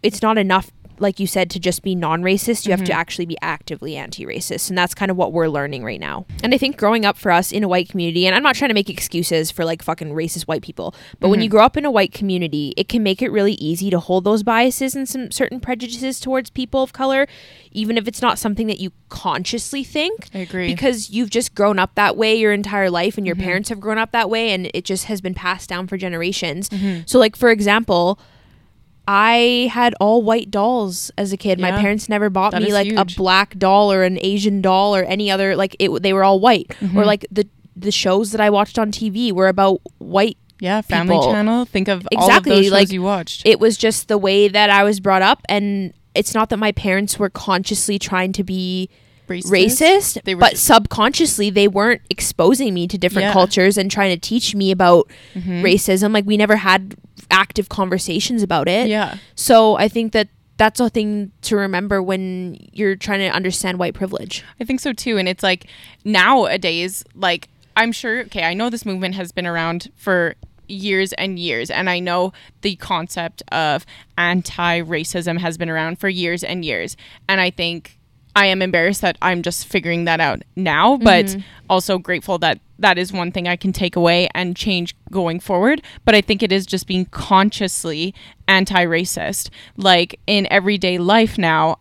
it's 0.03 0.23
not 0.23 0.38
enough, 0.38 0.71
like 0.99 1.21
you 1.21 1.26
said, 1.26 1.50
to 1.50 1.59
just 1.61 1.83
be 1.83 1.95
non 1.95 2.23
racist. 2.23 2.67
You 2.67 2.73
have 2.73 2.85
to 2.85 2.93
Mhm. 2.93 2.97
actually 2.97 3.26
be 3.26 3.37
actively 3.43 3.97
anti 3.97 4.25
racist. 4.26 4.69
And 4.69 4.79
that's 4.79 4.95
kind 4.95 5.11
of 5.11 5.17
what 5.17 5.33
we're 5.33 5.49
learning 5.49 5.85
right 5.85 6.00
now. 6.00 6.26
And 6.43 6.55
I 6.55 6.59
think 6.59 6.76
growing 6.76 7.05
up 7.05 7.17
for 7.17 7.31
us 7.33 7.53
in 7.53 7.62
a 7.65 7.69
white 7.69 7.88
community, 7.88 8.26
and 8.26 8.35
I'm 8.35 8.43
not 8.43 8.55
trying 8.57 8.71
to 8.71 8.75
make 8.75 8.88
excuses 8.91 9.50
for 9.50 9.65
like 9.65 9.83
fucking 9.83 10.11
racist 10.11 10.45
white 10.45 10.62
people, 10.62 10.95
but 11.21 11.29
when 11.29 11.41
Mhm. 11.41 11.45
you 11.45 11.49
grow 11.49 11.65
up 11.65 11.76
in 11.76 11.85
a 11.85 11.91
white 11.91 12.12
community, 12.12 12.73
it 12.76 12.88
can 12.88 13.03
make 13.03 13.21
it 13.23 13.31
really 13.31 13.55
easy 13.55 13.91
to 13.91 13.99
hold 14.00 14.25
those 14.25 14.43
biases 14.43 14.95
and 14.97 15.09
some 15.09 15.31
certain 15.31 15.61
prejudices 15.61 16.21
towards 16.21 16.50
people 16.50 16.83
of 16.83 16.93
color, 16.93 17.26
even 17.73 17.99
if 17.99 18.07
it's 18.09 18.23
not 18.23 18.38
something 18.38 18.67
that 18.67 18.81
you 18.81 18.91
consciously 19.09 19.85
think 19.85 20.29
I 20.35 20.38
agree. 20.38 20.67
because 20.69 21.11
you've 21.11 21.31
just 21.31 21.55
grown 21.55 21.79
up 21.79 21.95
that 21.95 22.17
way 22.17 22.35
your 22.35 22.53
entire 22.53 22.91
life 22.91 23.17
and 23.19 23.26
your 23.26 23.37
Mhm. 23.37 23.43
parents 23.43 23.69
have 23.69 23.81
grown 23.81 23.99
up 23.99 24.12
that 24.12 24.31
way 24.31 24.50
and 24.50 24.71
it 24.75 24.85
just 24.85 25.05
has 25.05 25.21
been 25.21 25.35
passed 25.35 25.69
down 25.69 25.87
for 25.87 25.97
generations. 25.97 26.69
Mhm. 26.69 27.03
So 27.09 27.19
like 27.19 27.37
for 27.37 27.50
example, 27.50 28.19
I 29.08 29.70
had 29.72 29.94
all 30.00 30.22
white 30.22 30.50
dolls 30.50 31.10
as 31.16 31.32
a 31.32 31.36
kid. 31.36 31.60
My 31.60 31.70
parents 31.72 32.08
never 32.08 32.28
bought 32.28 32.52
That 32.52 32.62
me 32.62 32.72
like 32.72 32.92
a 32.92 33.04
black 33.16 33.56
doll 33.58 33.92
or 33.92 34.02
an 34.02 34.18
Asian 34.20 34.60
doll 34.60 34.94
or 34.96 35.04
any 35.04 35.30
other 35.30 35.54
like 35.56 35.76
it 35.78 36.02
they 36.02 36.12
were 36.12 36.25
all 36.25 36.40
white. 36.40 36.66
Or 36.82 36.88
Mhm. 37.02 37.06
like 37.06 37.26
the 37.30 37.46
the 37.76 37.90
shows 37.92 38.32
that 38.32 38.40
I 38.40 38.48
watched 38.50 38.78
on 38.78 38.90
TV 38.90 39.30
were 39.32 39.48
about 39.48 39.80
white 39.98 40.38
Yeah, 40.60 40.80
Family 40.80 41.14
people. 41.16 41.30
Channel. 41.32 41.66
Think 41.66 41.88
of 41.88 42.08
all 42.16 42.25
of 42.25 42.28
Exactly, 42.30 42.54
those 42.56 42.64
shows 42.64 42.72
like, 42.72 42.90
you 42.92 43.02
watched. 43.02 43.42
it 43.46 43.60
was 43.60 43.76
just 43.76 44.08
the 44.08 44.16
way 44.18 44.48
that 44.48 44.70
I 44.70 44.82
was 44.82 44.98
brought 45.00 45.20
up 45.22 45.42
and 45.48 45.92
it's 46.14 46.32
not 46.34 46.48
that 46.48 46.56
my 46.56 46.72
parents 46.72 47.18
were 47.18 47.28
consciously 47.28 47.98
trying 47.98 48.32
to 48.32 48.42
be 48.42 48.88
racist, 49.28 50.22
They 50.25 50.34
were 50.34 50.40
but 50.40 50.56
subconsciously 50.56 51.50
they 51.50 51.68
weren't 51.68 52.00
exposing 52.08 52.72
me 52.72 52.86
to 52.88 52.96
different 52.96 53.26
Yeah. 53.26 53.32
cultures 53.32 53.76
and 53.76 53.90
trying 53.90 54.14
to 54.14 54.20
teach 54.20 54.54
me 54.54 54.70
about 54.70 55.10
Mhm. 55.34 55.62
racism. 55.62 56.12
Like 56.14 56.25
we 56.25 56.36
never 56.36 56.56
had 56.56 56.94
active 57.30 57.68
conversations 57.68 58.42
about 58.42 58.68
it. 58.68 58.88
Yeah. 58.88 59.18
So 59.35 59.76
I 59.76 59.88
think 59.88 60.12
that 60.12 60.28
that's 60.56 60.80
a 60.80 60.88
thing 60.88 61.33
to 61.42 61.56
remember 61.56 62.02
when 62.02 62.56
you're 62.73 62.97
trying 62.97 63.21
to 63.21 63.28
understand 63.28 63.78
white 63.78 63.95
privilege. 63.95 64.42
I 64.61 64.64
think 64.64 64.80
so 64.80 64.92
too. 64.92 65.18
And 65.18 65.28
it's 65.28 65.42
like 65.42 65.66
nowadays, 66.04 67.04
like 67.14 67.49
I'm 67.76 67.92
sure, 67.92 68.21
okay, 68.21 68.45
I 68.45 68.54
know 68.54 68.71
this 68.71 68.87
movement 68.87 69.14
has 69.16 69.33
been 69.33 69.47
around 69.47 69.88
for 69.97 70.35
years 70.68 71.12
and 71.14 71.38
years. 71.38 71.71
And 71.71 71.90
I 71.90 71.99
know 71.99 72.33
the 72.62 72.76
concept 72.76 73.42
of 73.52 73.85
anti 74.16 74.80
racism 74.80 75.38
has 75.38 75.59
been 75.59 75.68
around 75.68 75.99
for 75.99 76.09
years 76.09 76.42
and 76.42 76.64
years. 76.64 76.97
And 77.28 77.40
I 77.40 77.50
think 77.50 77.96
I 78.37 78.47
am 78.47 78.61
embarrassed 78.61 79.00
that 79.00 79.16
I'm 79.23 79.40
just 79.40 79.66
figuring 79.66 80.05
that 80.05 80.21
out 80.21 80.43
now, 80.55 80.99
but 80.99 81.25
mm-hmm. 81.25 81.40
also 81.71 81.97
grateful 81.97 82.37
that 82.38 82.61
that 82.78 82.99
is 82.99 83.11
one 83.11 83.33
thing 83.33 83.49
I 83.49 83.57
can 83.57 83.73
take 83.73 83.97
away 83.97 84.28
and 84.35 84.55
change 84.55 84.95
going 85.11 85.40
forward. 85.40 85.81
But 86.05 86.14
I 86.14 86.21
think 86.21 86.43
it 86.43 86.52
is 86.52 86.66
just 86.66 86.87
being 86.87 87.07
consciously 87.07 88.14
anti 88.47 88.85
racist. 88.85 89.49
Like 89.78 90.21
in 90.26 90.47
everyday 90.50 90.99
life 90.99 91.38
now, 91.38 91.78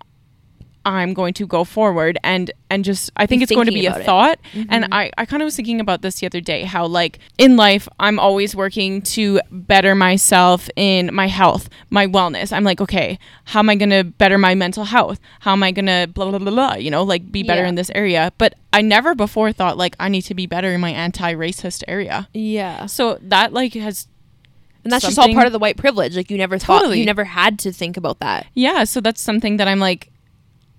I'm 0.85 1.13
going 1.13 1.33
to 1.35 1.47
go 1.47 1.63
forward 1.63 2.17
and 2.23 2.51
and 2.69 2.85
just 2.85 3.11
I 3.17 3.25
think 3.25 3.39
Be 3.39 3.43
it's 3.43 3.51
going 3.51 3.65
to 3.65 3.71
be 3.71 3.85
a 3.87 3.93
thought. 4.03 4.39
Mm-hmm. 4.53 4.67
And 4.69 4.87
I, 4.91 5.11
I 5.17 5.25
kind 5.25 5.41
of 5.41 5.45
was 5.45 5.55
thinking 5.55 5.79
about 5.81 6.01
this 6.01 6.19
the 6.19 6.25
other 6.27 6.41
day, 6.41 6.63
how 6.63 6.85
like 6.85 7.19
in 7.37 7.57
life 7.57 7.87
I'm 7.99 8.19
always 8.19 8.55
working 8.55 9.01
to 9.03 9.39
better 9.51 9.95
myself 9.95 10.69
in 10.75 11.13
my 11.13 11.27
health, 11.27 11.69
my 11.89 12.05
wellness. 12.07 12.51
I'm 12.53 12.63
like, 12.63 12.79
okay, 12.81 13.17
how 13.45 13.59
am 13.59 13.69
I 13.69 13.75
gonna 13.75 14.03
better 14.03 14.37
my 14.37 14.55
mental 14.55 14.83
health? 14.85 15.19
How 15.39 15.53
am 15.53 15.63
I 15.63 15.71
gonna 15.71 16.07
blah 16.07 16.29
blah 16.29 16.39
blah 16.39 16.51
blah, 16.51 16.73
you 16.75 16.91
know, 16.91 17.03
like 17.03 17.31
be 17.31 17.43
better 17.43 17.63
Yeah. 17.63 17.69
in 17.69 17.75
this 17.75 17.91
area? 17.95 18.31
But 18.37 18.55
I 18.71 18.81
never 18.81 19.15
before 19.15 19.51
thought 19.51 19.77
like 19.77 19.95
I 19.99 20.09
need 20.09 20.23
to 20.23 20.35
be 20.35 20.45
better 20.45 20.71
in 20.71 20.81
my 20.81 20.91
anti 20.91 21.33
racist 21.33 21.83
area. 21.87 22.27
Yeah. 22.33 22.85
So 22.85 23.17
that 23.21 23.53
like 23.53 23.73
has 23.73 24.07
And 24.83 24.91
that's 24.91 25.05
just 25.05 25.17
all 25.17 25.33
part 25.33 25.47
of 25.47 25.53
the 25.53 25.59
white 25.59 25.77
privilege. 25.77 26.15
Like 26.15 26.29
you 26.29 26.37
never 26.37 26.59
thought 26.59 26.79
Totally. 26.81 26.99
you 26.99 27.05
never 27.05 27.23
had 27.23 27.57
to 27.59 27.71
think 27.71 27.97
about 27.97 28.19
that. 28.19 28.45
yeah, 28.53 28.83
so 28.83 29.01
that's 29.01 29.21
something 29.21 29.57
that 29.57 29.67
I'm 29.67 29.79
like 29.79 30.11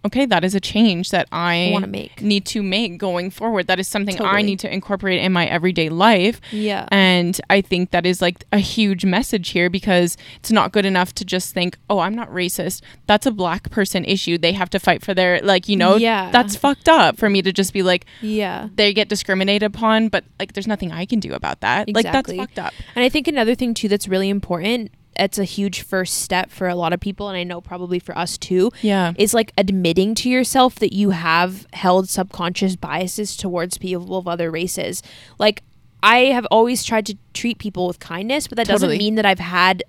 okay, 0.07 0.27
that 0.27 0.45
is 0.45 0.55
a 0.55 0.61
change 0.61 1.11
that 1.11 1.29
I 1.31 1.71
Wanna 1.73 1.87
make. 1.87 2.21
need 2.23 2.47
to 2.47 2.63
make 2.63 2.99
going 2.99 3.31
forward. 3.31 3.67
That 3.67 3.79
is 3.79 3.87
something 3.89 4.21
I 4.21 4.43
need 4.43 4.59
to 4.61 4.73
incorporate 4.73 5.21
in 5.21 5.33
my 5.33 5.47
everyday 5.47 5.89
life. 5.89 6.41
Yeah. 6.51 6.89
And 6.91 7.39
I 7.51 7.61
think 7.61 7.91
that 7.91 8.07
is 8.07 8.23
like 8.23 8.45
a 8.53 8.59
huge 8.59 9.05
message 9.05 9.51
here 9.51 9.69
because 9.69 10.17
it's 10.37 10.51
not 10.51 10.73
good 10.73 10.87
enough 10.87 11.15
to 11.17 11.25
just 11.25 11.53
think, 11.55 11.77
oh, 11.91 11.99
I'm 11.99 12.15
not 12.15 12.31
racist. 12.31 12.81
That's 13.07 13.27
a 13.27 13.31
black 13.31 13.71
person 13.71 14.05
issue. 14.05 14.39
They 14.39 14.53
have 14.53 14.71
to 14.71 14.79
fight 14.79 15.03
for 15.05 15.13
their, 15.15 15.41
like, 15.43 15.69
you 15.69 15.77
know, 15.77 15.97
Yeah. 15.97 16.31
that's 16.31 16.57
fucked 16.57 16.89
up 16.89 17.19
for 17.19 17.29
me 17.29 17.43
to 17.43 17.53
just 17.53 17.73
be 17.73 17.83
like, 17.83 18.07
yeah. 18.23 18.69
they 18.75 18.93
get 18.95 19.09
discriminated 19.09 19.65
upon, 19.67 20.09
but 20.09 20.25
like, 20.39 20.53
there's 20.53 20.67
nothing 20.67 20.93
I 20.93 21.05
can 21.07 21.21
do 21.21 21.33
about 21.35 21.61
that. 21.61 21.89
Like, 21.93 22.05
that's 22.05 22.33
fucked 22.33 22.59
up. 22.59 22.73
And 22.95 23.05
I 23.05 23.09
think 23.09 23.29
another 23.29 23.55
thing 23.55 23.75
too 23.75 23.89
that's 23.89 24.09
really 24.09 24.29
important, 24.29 24.91
it's 25.19 25.39
a 25.39 25.45
huge 25.45 25.83
first 25.83 26.19
step 26.23 26.51
for 26.51 26.69
a 26.69 26.75
lot 26.75 26.93
of 26.93 27.01
people 27.01 27.29
and 27.29 27.37
I 27.37 27.45
know 27.45 27.61
probably 27.61 27.99
for 27.99 28.17
us 28.17 28.37
too, 28.39 28.71
Yeah. 28.83 29.13
is 29.19 29.35
like 29.35 29.53
admitting 29.59 30.15
to 30.17 30.29
yourself 30.31 30.77
that 30.77 30.93
you 30.93 31.11
have 31.11 31.67
held 31.73 32.09
subconscious 32.09 32.77
biases 32.77 33.37
towards 33.37 33.79
people 33.79 34.17
of 34.17 34.29
other 34.29 34.51
races. 34.51 35.03
Like 35.39 35.63
I 36.03 36.19
have 36.27 36.47
always 36.51 36.85
tried 36.85 37.07
to 37.07 37.17
treat 37.35 37.59
people 37.59 37.87
with 37.87 37.99
kindness, 37.99 38.47
but 38.47 38.57
that 38.57 38.67
Totally. 38.67 38.89
doesn't 38.97 38.99
mean 38.99 39.15
that 39.17 39.27
I've 39.27 39.39
had 39.41 39.83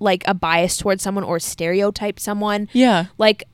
like 0.00 0.22
a 0.26 0.34
bias 0.34 0.76
towards 0.76 1.02
someone 1.02 1.24
or 1.24 1.38
stereotype 1.38 2.18
someone. 2.18 2.68
Yeah. 2.72 3.06
Like 3.18 3.44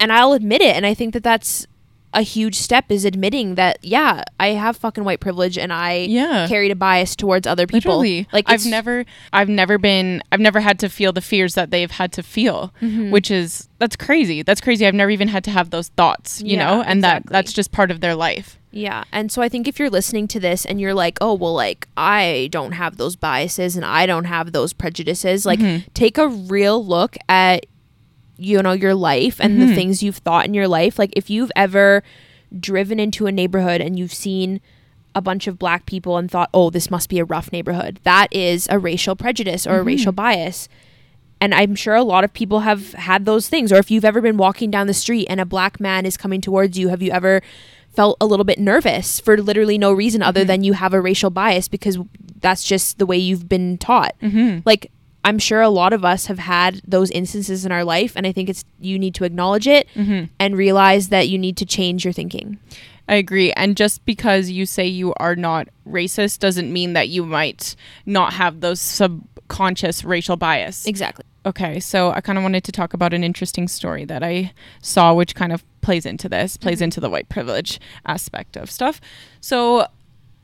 and 0.00 0.12
I'll 0.12 0.32
admit 0.32 0.60
it 0.62 0.76
and 0.76 0.84
I 0.86 0.94
think 0.94 1.12
that 1.14 1.22
that's 1.24 1.66
a 2.14 2.22
huge 2.22 2.54
step 2.56 2.86
is 2.90 3.04
admitting 3.04 3.54
that 3.56 3.78
yeah, 3.82 4.24
I 4.40 4.48
have 4.48 4.76
fucking 4.76 5.04
white 5.04 5.20
privilege 5.20 5.58
and 5.58 5.72
I 5.72 6.06
Yeah. 6.08 6.46
carried 6.48 6.70
a 6.70 6.74
bias 6.76 7.14
towards 7.14 7.46
other 7.46 7.66
people. 7.66 7.98
Literally. 7.98 8.26
Like 8.32 8.44
I've 8.48 8.64
never 8.66 9.04
I've 9.32 9.48
never 9.48 9.78
been 9.78 10.22
I've 10.32 10.40
never 10.40 10.60
had 10.60 10.78
to 10.80 10.88
feel 10.88 11.12
the 11.12 11.20
fears 11.20 11.54
that 11.54 11.70
they've 11.70 11.90
had 11.90 12.12
to 12.12 12.22
feel, 12.22 12.72
Mm-hmm. 12.80 13.10
which 13.10 13.30
is 13.30 13.68
that's 13.78 13.94
crazy. 13.96 14.42
That's 14.42 14.60
crazy. 14.60 14.86
I've 14.86 14.94
never 14.94 15.10
even 15.10 15.28
had 15.28 15.44
to 15.44 15.50
have 15.50 15.70
those 15.70 15.88
thoughts, 15.88 16.40
you 16.40 16.56
Yeah, 16.56 16.64
know? 16.66 16.82
And 16.82 17.04
that 17.04 17.26
that's 17.26 17.52
just 17.52 17.72
part 17.72 17.90
of 17.90 18.00
their 18.00 18.14
life. 18.14 18.58
Yeah. 18.70 19.04
And 19.12 19.32
so 19.32 19.40
I 19.40 19.48
think 19.48 19.66
if 19.66 19.78
you're 19.78 19.88
listening 19.90 20.28
to 20.28 20.40
this 20.40 20.66
and 20.66 20.78
you're 20.80 20.92
like, 20.94 21.16
oh, 21.22 21.32
well, 21.32 21.54
like, 21.54 21.88
I 21.96 22.48
don't 22.52 22.72
have 22.72 22.98
those 22.98 23.16
biases 23.16 23.76
and 23.76 23.84
I 23.84 24.04
don't 24.04 24.26
have 24.26 24.52
those 24.52 24.74
prejudices, 24.74 25.46
like, 25.46 25.58
Mm-hmm. 25.58 25.88
take 25.94 26.18
a 26.18 26.28
real 26.28 26.84
look 26.84 27.16
at, 27.30 27.64
you 28.38 28.62
know, 28.62 28.72
your 28.72 28.94
life 28.94 29.40
and 29.40 29.58
Mm-hmm. 29.58 29.68
the 29.68 29.74
things 29.74 30.02
you've 30.02 30.18
thought 30.18 30.46
in 30.46 30.54
your 30.54 30.68
life. 30.68 30.98
Like, 30.98 31.12
if 31.16 31.28
you've 31.28 31.52
ever 31.56 32.02
driven 32.58 32.98
into 32.98 33.26
a 33.26 33.32
neighborhood 33.32 33.80
and 33.80 33.98
you've 33.98 34.14
seen 34.14 34.60
a 35.14 35.20
bunch 35.20 35.46
of 35.46 35.58
black 35.58 35.84
people 35.86 36.16
and 36.16 36.30
thought, 36.30 36.48
oh, 36.54 36.70
this 36.70 36.90
must 36.90 37.08
be 37.08 37.18
a 37.18 37.24
rough 37.24 37.50
neighborhood, 37.52 37.98
that 38.04 38.28
is 38.32 38.68
a 38.70 38.78
racial 38.78 39.16
prejudice 39.16 39.66
or 39.66 39.70
a 39.74 39.78
Mm-hmm. 39.78 39.86
racial 39.88 40.12
bias. 40.12 40.68
And 41.40 41.54
I'm 41.54 41.74
sure 41.74 41.94
a 41.94 42.02
lot 42.02 42.24
of 42.24 42.32
people 42.32 42.60
have 42.60 42.92
had 42.94 43.24
those 43.24 43.48
things. 43.48 43.72
Or 43.72 43.76
if 43.76 43.90
you've 43.90 44.04
ever 44.04 44.20
been 44.20 44.36
walking 44.36 44.70
down 44.70 44.86
the 44.88 44.94
street 44.94 45.26
and 45.30 45.40
a 45.40 45.44
black 45.46 45.78
man 45.78 46.04
is 46.06 46.16
coming 46.16 46.40
towards 46.40 46.76
you, 46.78 46.88
have 46.88 47.00
you 47.02 47.12
ever 47.12 47.42
felt 47.94 48.16
a 48.20 48.26
little 48.26 48.44
bit 48.44 48.58
nervous 48.58 49.20
for 49.20 49.36
literally 49.38 49.78
no 49.78 49.92
reason 49.92 50.20
other 50.22 50.44
than 50.44 50.62
you 50.64 50.72
have 50.74 50.92
a 50.94 51.00
racial 51.00 51.30
bias 51.30 51.68
because 51.68 51.96
that's 52.40 52.64
just 52.64 52.98
the 52.98 53.06
way 53.06 53.16
you've 53.16 53.48
been 53.48 53.78
taught? 53.78 54.14
Mm-hmm. 54.20 54.60
Like, 54.64 54.90
I'm 55.28 55.38
sure 55.38 55.60
a 55.60 55.68
lot 55.68 55.92
of 55.92 56.04
us 56.04 56.26
have 56.26 56.38
had 56.38 56.80
those 56.86 57.10
instances 57.10 57.64
in 57.66 57.72
our 57.72 57.84
life. 57.84 58.12
And 58.16 58.26
I 58.26 58.32
think 58.32 58.48
it's, 58.48 58.64
you 58.80 58.98
need 58.98 59.14
to 59.16 59.24
acknowledge 59.24 59.66
it 59.66 59.86
Mm-hmm. 59.94 60.24
and 60.40 60.56
realize 60.56 61.08
that 61.10 61.28
you 61.28 61.38
need 61.38 61.56
to 61.58 61.66
change 61.66 62.04
your 62.04 62.12
thinking. 62.12 62.58
I 63.08 63.14
agree. 63.16 63.52
And 63.52 63.76
just 63.76 64.04
because 64.04 64.50
you 64.50 64.64
say 64.66 64.86
you 64.86 65.12
are 65.18 65.36
not 65.36 65.68
racist 65.86 66.38
doesn't 66.38 66.72
mean 66.72 66.94
that 66.94 67.08
you 67.08 67.24
might 67.24 67.76
not 68.06 68.32
have 68.34 68.60
those 68.60 68.80
subconscious 68.80 70.04
racial 70.04 70.36
bias. 70.36 70.86
Exactly. 70.86 71.24
Okay, 71.46 71.80
so 71.80 72.10
I 72.10 72.20
kind 72.20 72.36
of 72.38 72.42
wanted 72.42 72.64
to 72.64 72.72
talk 72.72 72.92
about 72.94 73.14
an 73.14 73.24
interesting 73.24 73.68
story 73.68 74.04
that 74.04 74.22
I 74.22 74.52
saw, 74.82 75.14
which 75.14 75.34
kind 75.34 75.52
of 75.52 75.62
plays 75.80 76.04
into 76.04 76.28
this, 76.28 76.56
plays 76.58 76.82
into 76.82 77.00
the 77.00 77.08
white 77.08 77.28
privilege 77.30 77.80
aspect 78.04 78.56
of 78.56 78.70
stuff. 78.70 79.00
So 79.40 79.86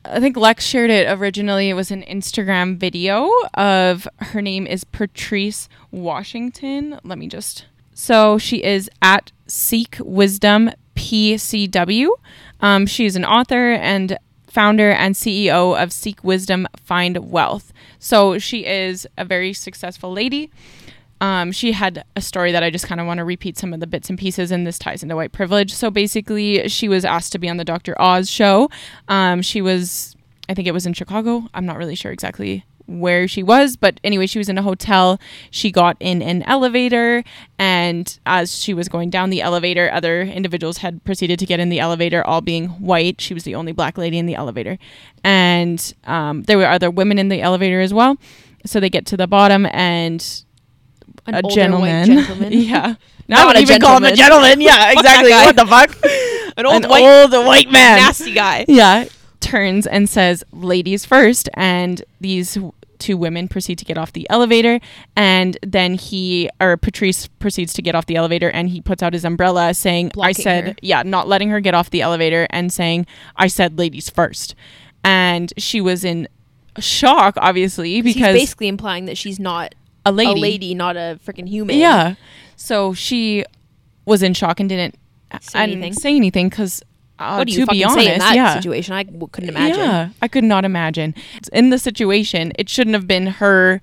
I 0.07 0.19
think 0.19 0.37
Lex 0.37 0.63
shared 0.63 0.91
it 0.91 1.07
originally. 1.09 1.69
It 1.69 1.73
was 1.73 1.89
an 1.89 2.03
Instagram 2.03 2.77
video 2.77 3.29
of 3.55 4.07
her 4.19 4.41
name 4.41 4.67
is 4.67 4.83
Patrice 4.83 5.67
Washington. 5.91 6.99
Let 7.03 7.17
me 7.17 7.27
just. 7.27 7.65
So 7.93 8.37
she 8.37 8.63
is 8.63 8.89
at 9.01 9.31
Seek 9.47 9.97
Wisdom 9.99 10.71
PCW. 10.95 12.09
Um, 12.61 12.85
she 12.85 13.05
is 13.05 13.15
an 13.15 13.25
author 13.25 13.71
and 13.71 14.17
founder 14.47 14.91
and 14.91 15.15
CEO 15.15 15.81
of 15.81 15.91
Seek 15.91 16.23
Wisdom 16.23 16.67
Find 16.83 17.31
Wealth. 17.31 17.73
So 17.97 18.37
she 18.37 18.65
is 18.65 19.07
a 19.17 19.25
very 19.25 19.53
successful 19.53 20.11
lady. 20.11 20.51
Um, 21.21 21.51
she 21.51 21.71
had 21.71 22.03
a 22.15 22.21
story 22.21 22.51
that 22.51 22.63
I 22.63 22.69
just 22.69 22.87
kind 22.87 22.99
of 22.99 23.07
want 23.07 23.19
to 23.19 23.23
repeat 23.23 23.57
some 23.57 23.73
of 23.73 23.79
the 23.79 23.87
bits 23.87 24.09
and 24.09 24.19
pieces, 24.19 24.51
and 24.51 24.67
this 24.67 24.77
ties 24.77 25.03
into 25.03 25.15
white 25.15 25.31
privilege. 25.31 25.73
So 25.73 25.89
basically, 25.89 26.67
she 26.67 26.87
was 26.87 27.05
asked 27.05 27.31
to 27.33 27.39
be 27.39 27.49
on 27.49 27.57
the 27.57 27.65
Dr. 27.65 27.99
Oz 27.99 28.29
show. 28.29 28.69
Um, 29.07 29.41
she 29.41 29.61
was, 29.61 30.15
I 30.49 30.53
think 30.53 30.67
it 30.67 30.73
was 30.73 30.85
in 30.85 30.93
Chicago. 30.93 31.47
I'm 31.53 31.65
not 31.65 31.77
really 31.77 31.95
sure 31.95 32.11
exactly 32.11 32.65
where 32.87 33.27
she 33.27 33.43
was, 33.43 33.75
but 33.75 33.99
anyway, 34.03 34.27
she 34.27 34.37
was 34.37 34.49
in 34.49 34.57
a 34.57 34.61
hotel. 34.61 35.19
She 35.49 35.71
got 35.71 35.97
in 35.99 36.21
an 36.21 36.43
elevator, 36.43 37.23
and 37.57 38.19
as 38.25 38.55
she 38.55 38.73
was 38.73 38.87
going 38.87 39.09
down 39.09 39.29
the 39.29 39.41
elevator, 39.41 39.91
other 39.91 40.21
individuals 40.21 40.77
had 40.77 41.03
proceeded 41.03 41.39
to 41.39 41.45
get 41.45 41.59
in 41.59 41.69
the 41.69 41.79
elevator, 41.79 42.25
all 42.25 42.41
being 42.41 42.67
white. 42.69 43.21
She 43.21 43.33
was 43.33 43.43
the 43.43 43.55
only 43.55 43.71
black 43.71 43.97
lady 43.97 44.17
in 44.17 44.25
the 44.25 44.35
elevator, 44.35 44.77
and 45.23 45.93
um, 46.03 46.43
there 46.43 46.57
were 46.57 46.67
other 46.67 46.91
women 46.91 47.17
in 47.17 47.29
the 47.29 47.41
elevator 47.41 47.81
as 47.81 47.93
well. 47.93 48.17
So 48.65 48.79
they 48.79 48.89
get 48.89 49.05
to 49.07 49.17
the 49.17 49.27
bottom, 49.27 49.65
and 49.71 50.44
An 51.27 51.35
a 51.35 51.41
older 51.43 51.55
gentleman. 51.55 52.09
white 52.15 52.25
gentleman. 52.27 52.53
yeah. 52.61 52.95
Not 53.27 53.39
I 53.39 53.45
would 53.45 53.57
even 53.57 53.81
call 53.81 53.97
him 53.97 54.03
a 54.03 54.15
gentleman. 54.15 54.61
Yeah, 54.61 54.91
exactly. 54.93 55.31
What 55.31 55.55
the 55.55 55.65
fuck? 55.65 55.95
An 56.57 56.65
old 56.65 56.83
An 56.83 56.89
white 56.89 57.03
old 57.03 57.31
white 57.45 57.71
man. 57.71 57.97
nasty 57.97 58.33
guy. 58.33 58.65
Yeah. 58.67 59.05
Turns 59.39 59.87
and 59.87 60.07
says, 60.09 60.43
ladies 60.51 61.05
first. 61.05 61.49
And 61.55 62.03
these 62.21 62.57
two 62.99 63.17
women 63.17 63.47
proceed 63.47 63.77
to 63.79 63.85
get 63.85 63.97
off 63.97 64.13
the 64.13 64.27
elevator. 64.29 64.79
And 65.15 65.57
then 65.61 65.95
he, 65.95 66.49
or 66.61 66.77
Patrice 66.77 67.27
proceeds 67.27 67.73
to 67.73 67.81
get 67.81 67.95
off 67.95 68.05
the 68.05 68.15
elevator 68.15 68.49
and 68.51 68.69
he 68.69 68.79
puts 68.79 69.01
out 69.03 69.13
his 69.13 69.25
umbrella 69.25 69.73
saying, 69.73 70.11
I 70.19 70.31
said, 70.31 70.67
her. 70.67 70.75
yeah, 70.81 71.03
not 71.03 71.27
letting 71.27 71.49
her 71.49 71.59
get 71.59 71.73
off 71.73 71.89
the 71.89 72.01
elevator 72.01 72.47
and 72.51 72.71
saying, 72.71 73.05
I 73.35 73.47
said 73.47 73.77
ladies 73.77 74.09
first. 74.09 74.55
And 75.03 75.51
she 75.57 75.81
was 75.81 76.03
in 76.03 76.27
shock, 76.79 77.35
obviously, 77.37 78.01
He's 78.01 78.15
because 78.15 78.33
basically 78.33 78.67
implying 78.67 79.05
that 79.05 79.17
she's 79.17 79.39
not 79.39 79.75
a 80.05 80.11
lady. 80.11 80.31
a 80.39 80.41
lady, 80.41 80.75
not 80.75 80.95
a 80.97 81.19
freaking 81.25 81.47
human. 81.47 81.77
Yeah. 81.77 82.15
So 82.55 82.93
she 82.93 83.43
was 84.05 84.21
in 84.23 84.33
shock 84.33 84.59
and 84.59 84.69
didn't 84.69 84.95
Say 85.41 85.59
and 85.59 85.71
anything. 85.73 85.93
say 85.93 86.15
anything 86.15 86.47
because 86.49 86.81
uh, 87.19 87.35
What 87.37 87.47
do 87.47 87.53
you 87.53 87.65
to 87.65 87.71
be 87.71 87.83
honest, 87.83 88.07
in 88.07 88.19
that 88.19 88.35
yeah. 88.35 88.53
situation? 88.55 88.93
I 88.93 89.03
w- 89.03 89.27
couldn't 89.31 89.49
imagine. 89.49 89.79
Yeah, 89.79 90.09
I 90.21 90.27
could 90.27 90.43
not 90.43 90.63
imagine. 90.63 91.13
In 91.51 91.69
the 91.71 91.77
situation, 91.79 92.53
it 92.57 92.69
shouldn't 92.69 92.93
have 92.93 93.07
been 93.07 93.27
her 93.27 93.81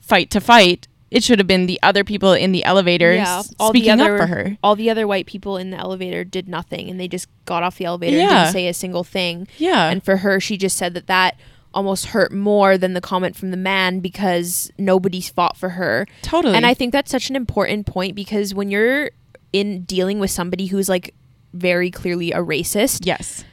fight 0.00 0.30
to 0.30 0.40
fight. 0.40 0.88
It 1.10 1.22
should 1.24 1.38
have 1.40 1.46
been 1.48 1.66
the 1.66 1.78
other 1.82 2.04
people 2.04 2.32
in 2.32 2.52
the 2.52 2.64
elevator 2.64 3.12
Yeah, 3.14 3.42
all 3.58 3.72
the 3.72 3.80
speaking 3.80 4.00
other 4.00 4.14
up 4.14 4.20
for 4.20 4.26
her. 4.28 4.56
all 4.62 4.76
the 4.76 4.88
other 4.90 5.06
white 5.08 5.26
people 5.26 5.56
in 5.56 5.70
the 5.70 5.76
elevator 5.76 6.22
did 6.24 6.48
nothing, 6.48 6.88
and 6.88 6.98
they 7.00 7.08
just 7.08 7.28
got 7.44 7.62
off 7.64 7.78
the 7.78 7.84
elevator 7.84 8.16
and 8.16 8.28
Yeah. 8.28 8.42
didn't 8.44 8.52
say 8.52 8.68
a 8.68 8.74
single 8.74 9.02
thing. 9.04 9.46
Yeah. 9.58 9.90
And 9.90 10.02
for 10.04 10.18
her, 10.18 10.38
she 10.40 10.56
just 10.56 10.76
said 10.76 10.94
that 10.94 11.06
that 11.08 11.36
almost 11.72 12.06
hurt 12.06 12.32
more 12.32 12.76
than 12.76 12.94
the 12.94 13.00
comment 13.00 13.36
from 13.36 13.50
the 13.50 13.56
man 13.56 14.00
because 14.00 14.70
nobody's 14.78 15.28
fought 15.28 15.56
for 15.56 15.70
her. 15.70 16.06
Totally. 16.22 16.54
And 16.54 16.66
I 16.66 16.74
think 16.74 16.92
that's 16.92 17.10
such 17.10 17.30
an 17.30 17.36
important 17.36 17.86
point 17.86 18.14
because 18.14 18.54
when 18.54 18.70
you're 18.70 19.10
in 19.52 19.82
dealing 19.82 20.18
with 20.18 20.30
somebody 20.30 20.66
who's 20.66 20.88
like 20.88 21.14
very 21.52 21.90
clearly 21.90 22.32
a 22.32 22.38
racist, 22.38 23.06
yes. 23.06 23.44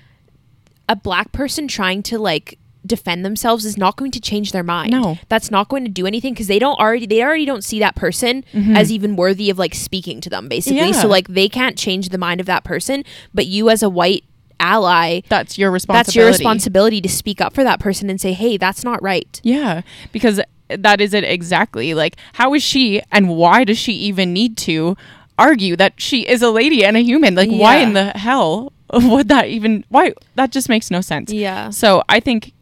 a 0.89 0.95
black 0.95 1.31
person 1.31 1.67
trying 1.67 2.03
to 2.03 2.17
like 2.17 2.57
defend 2.85 3.25
themselves 3.25 3.65
is 3.65 3.77
not 3.77 3.97
going 3.97 4.11
to 4.11 4.19
change 4.19 4.51
their 4.51 4.63
mind. 4.63 4.91
No. 4.91 5.17
That's 5.27 5.51
not 5.51 5.67
going 5.67 5.83
to 5.83 5.91
do 5.91 6.07
anything 6.07 6.33
because 6.33 6.47
they 6.47 6.59
don't 6.59 6.79
already 6.79 7.05
they 7.05 7.21
already 7.21 7.45
don't 7.45 7.63
see 7.63 7.79
that 7.79 7.95
person 7.95 8.45
as 8.53 8.91
even 8.91 9.15
worthy 9.15 9.49
of 9.49 9.59
like 9.59 9.75
speaking 9.75 10.21
to 10.21 10.29
them 10.29 10.47
basically. 10.47 10.79
Mm-hmm. 10.79 10.93
Yeah. 10.93 11.01
So 11.01 11.07
like 11.07 11.27
they 11.27 11.49
can't 11.49 11.77
change 11.77 12.09
the 12.09 12.17
mind 12.17 12.39
of 12.39 12.45
that 12.45 12.63
person, 12.63 13.03
but 13.33 13.45
you 13.45 13.69
as 13.69 13.83
a 13.83 13.89
white 13.89 14.23
ally 14.59 15.21
That's 15.29 15.57
your 15.57 15.71
responsibility. 15.71 16.07
that's 16.07 16.15
your 16.15 16.27
responsibility 16.27 17.01
to 17.01 17.09
speak 17.09 17.41
up 17.41 17.53
for 17.53 17.63
that 17.63 17.79
person 17.79 18.09
and 18.09 18.19
say, 18.19 18.33
"Hey, 18.33 18.57
that's 18.57 18.83
not 18.83 19.01
right." 19.01 19.39
Yeah, 19.43 19.81
because 20.11 20.41
that 20.69 20.99
is 21.01 21.13
it 21.13 21.23
exactly. 21.23 21.93
Like, 21.93 22.17
how 22.33 22.53
is 22.53 22.63
she 22.63 23.01
and 23.11 23.29
why 23.29 23.63
does 23.63 23.77
she 23.77 23.93
even 23.93 24.33
need 24.33 24.57
to 24.57 24.97
argue 25.37 25.75
that 25.75 25.93
she 25.97 26.27
is 26.27 26.41
a 26.41 26.49
lady 26.49 26.83
and 26.83 26.97
a 26.97 27.01
human? 27.01 27.35
Like, 27.35 27.49
why 27.49 27.77
in 27.77 27.93
the 27.93 28.11
hell 28.11 28.73
would 28.93 29.29
that 29.29 29.47
even? 29.47 29.85
Why 29.89 30.13
that 30.35 30.51
just 30.51 30.69
makes 30.69 30.91
no 30.91 31.01
sense. 31.01 31.31
Yeah. 31.31 31.69
So 31.69 32.03
I 32.09 32.19
think 32.19 32.53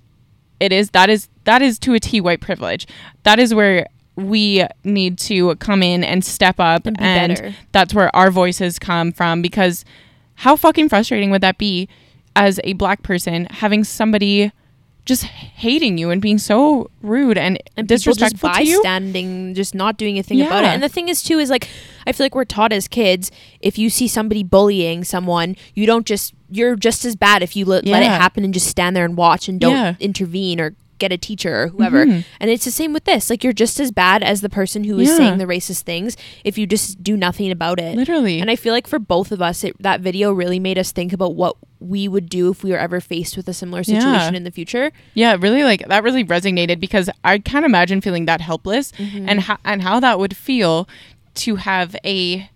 it 0.59 0.71
is 0.71 0.91
that 0.91 1.09
is 1.09 1.29
that 1.45 1.61
is 1.61 1.79
to 1.79 1.93
a 1.93 1.99
T 1.99 2.21
white 2.21 2.41
privilege. 2.41 2.87
That 3.23 3.39
is 3.39 3.53
where 3.53 3.87
we 4.15 4.65
need 4.83 5.17
to 5.17 5.55
come 5.57 5.83
in 5.83 6.03
and 6.03 6.23
step 6.23 6.59
up 6.59 6.87
And 6.87 7.01
and 7.01 7.55
that's 7.73 7.93
where 7.93 8.15
our 8.15 8.31
voices 8.31 8.79
come 8.79 9.11
from 9.11 9.41
because 9.41 9.83
how 10.35 10.55
fucking 10.55 10.89
frustrating 10.89 11.31
would 11.31 11.41
that 11.41 11.57
be 11.57 11.87
as 12.35 12.59
a 12.63 12.73
black 12.73 13.01
person 13.03 13.45
having 13.49 13.83
somebody 13.83 14.51
just 15.05 15.23
hating 15.23 15.99
you 15.99 16.09
and 16.09 16.19
being 16.19 16.39
so 16.39 16.89
rude 17.03 17.37
and, 17.37 17.61
and 17.77 17.87
people 18.01 18.13
just 18.31 18.41
bystanding, 18.81 19.53
just 19.53 19.75
not 19.75 19.97
doing 19.97 20.17
a 20.17 20.23
thing 20.23 20.39
about 20.47 20.63
it. 20.63 20.67
And 20.69 20.81
the 20.81 20.89
thing 20.89 21.09
is, 21.09 21.21
too, 21.21 21.37
is 21.37 21.49
like 21.51 21.69
I 22.07 22.11
feel 22.11 22.25
like 22.25 22.33
we're 22.33 22.43
taught 22.43 22.73
as 22.73 22.87
kids 22.87 23.29
if 23.61 23.77
you 23.77 23.89
see 23.91 24.07
somebody 24.07 24.43
bullying 24.43 25.03
someone, 25.03 25.55
you 25.75 25.85
don't 25.85 26.05
just 26.07 26.33
you're 26.49 26.75
just 26.75 27.05
as 27.05 27.15
bad 27.15 27.43
if 27.43 27.55
you 27.55 27.65
let, 27.65 27.85
let 27.85 28.01
it 28.03 28.07
happen 28.07 28.43
and 28.43 28.53
just 28.53 28.67
stand 28.67 28.95
there 28.95 29.05
and 29.05 29.15
watch 29.15 29.47
and 29.47 29.59
don't 29.59 29.73
Yeah. 29.73 29.95
intervene 29.99 30.59
or 30.59 30.73
get 31.05 31.11
a 31.11 31.17
teacher 31.17 31.63
or 31.63 31.67
whoever. 31.69 32.05
Mhm. 32.05 32.23
And 32.39 32.49
it's 32.49 32.65
the 32.65 32.71
same 32.71 32.91
with 32.93 33.03
this. 33.05 33.29
Like 33.29 33.43
you're 33.43 33.53
just 33.65 33.79
as 33.79 33.91
bad 33.91 34.23
as 34.23 34.41
the 34.41 34.49
person 34.49 34.83
who 34.83 34.97
is 34.99 35.09
Yeah. 35.09 35.17
saying 35.17 35.37
the 35.37 35.45
racist 35.45 35.81
things 35.83 36.17
if 36.43 36.57
you 36.57 36.65
just 36.65 37.03
do 37.03 37.15
nothing 37.15 37.51
about 37.51 37.79
it. 37.79 37.95
literally 37.95 38.39
And 38.41 38.49
I 38.51 38.55
feel 38.55 38.73
like 38.73 38.87
for 38.87 38.99
both 38.99 39.31
of 39.31 39.41
us, 39.41 39.63
it, 39.63 39.75
that 39.81 40.01
video 40.01 40.31
really 40.33 40.59
made 40.59 40.77
us 40.77 40.91
think 40.91 41.13
about 41.13 41.35
what 41.35 41.55
we 41.79 42.07
would 42.07 42.27
do 42.29 42.49
if 42.49 42.63
we 42.63 42.71
were 42.71 42.77
ever 42.79 42.99
faced 42.99 43.37
with 43.37 43.47
a 43.47 43.53
similar 43.53 43.83
situation 43.83 44.33
Yeah. 44.33 44.37
in 44.37 44.43
the 44.43 44.51
future. 44.51 44.91
Yeah, 45.13 45.35
really 45.39 45.63
like 45.63 45.87
that 45.87 46.03
really 46.03 46.23
resonated 46.23 46.79
because 46.79 47.09
I 47.23 47.37
can't 47.37 47.65
imagine 47.65 48.01
feeling 48.01 48.25
that 48.25 48.41
helpless 48.41 48.91
Mm-hmm. 48.93 49.29
and 49.29 49.39
how 49.41 49.57
and 49.63 49.81
how 49.83 49.99
that 49.99 50.17
would 50.19 50.35
feel 50.35 50.87
to 51.35 51.57
have 51.57 51.95
a 52.05 52.49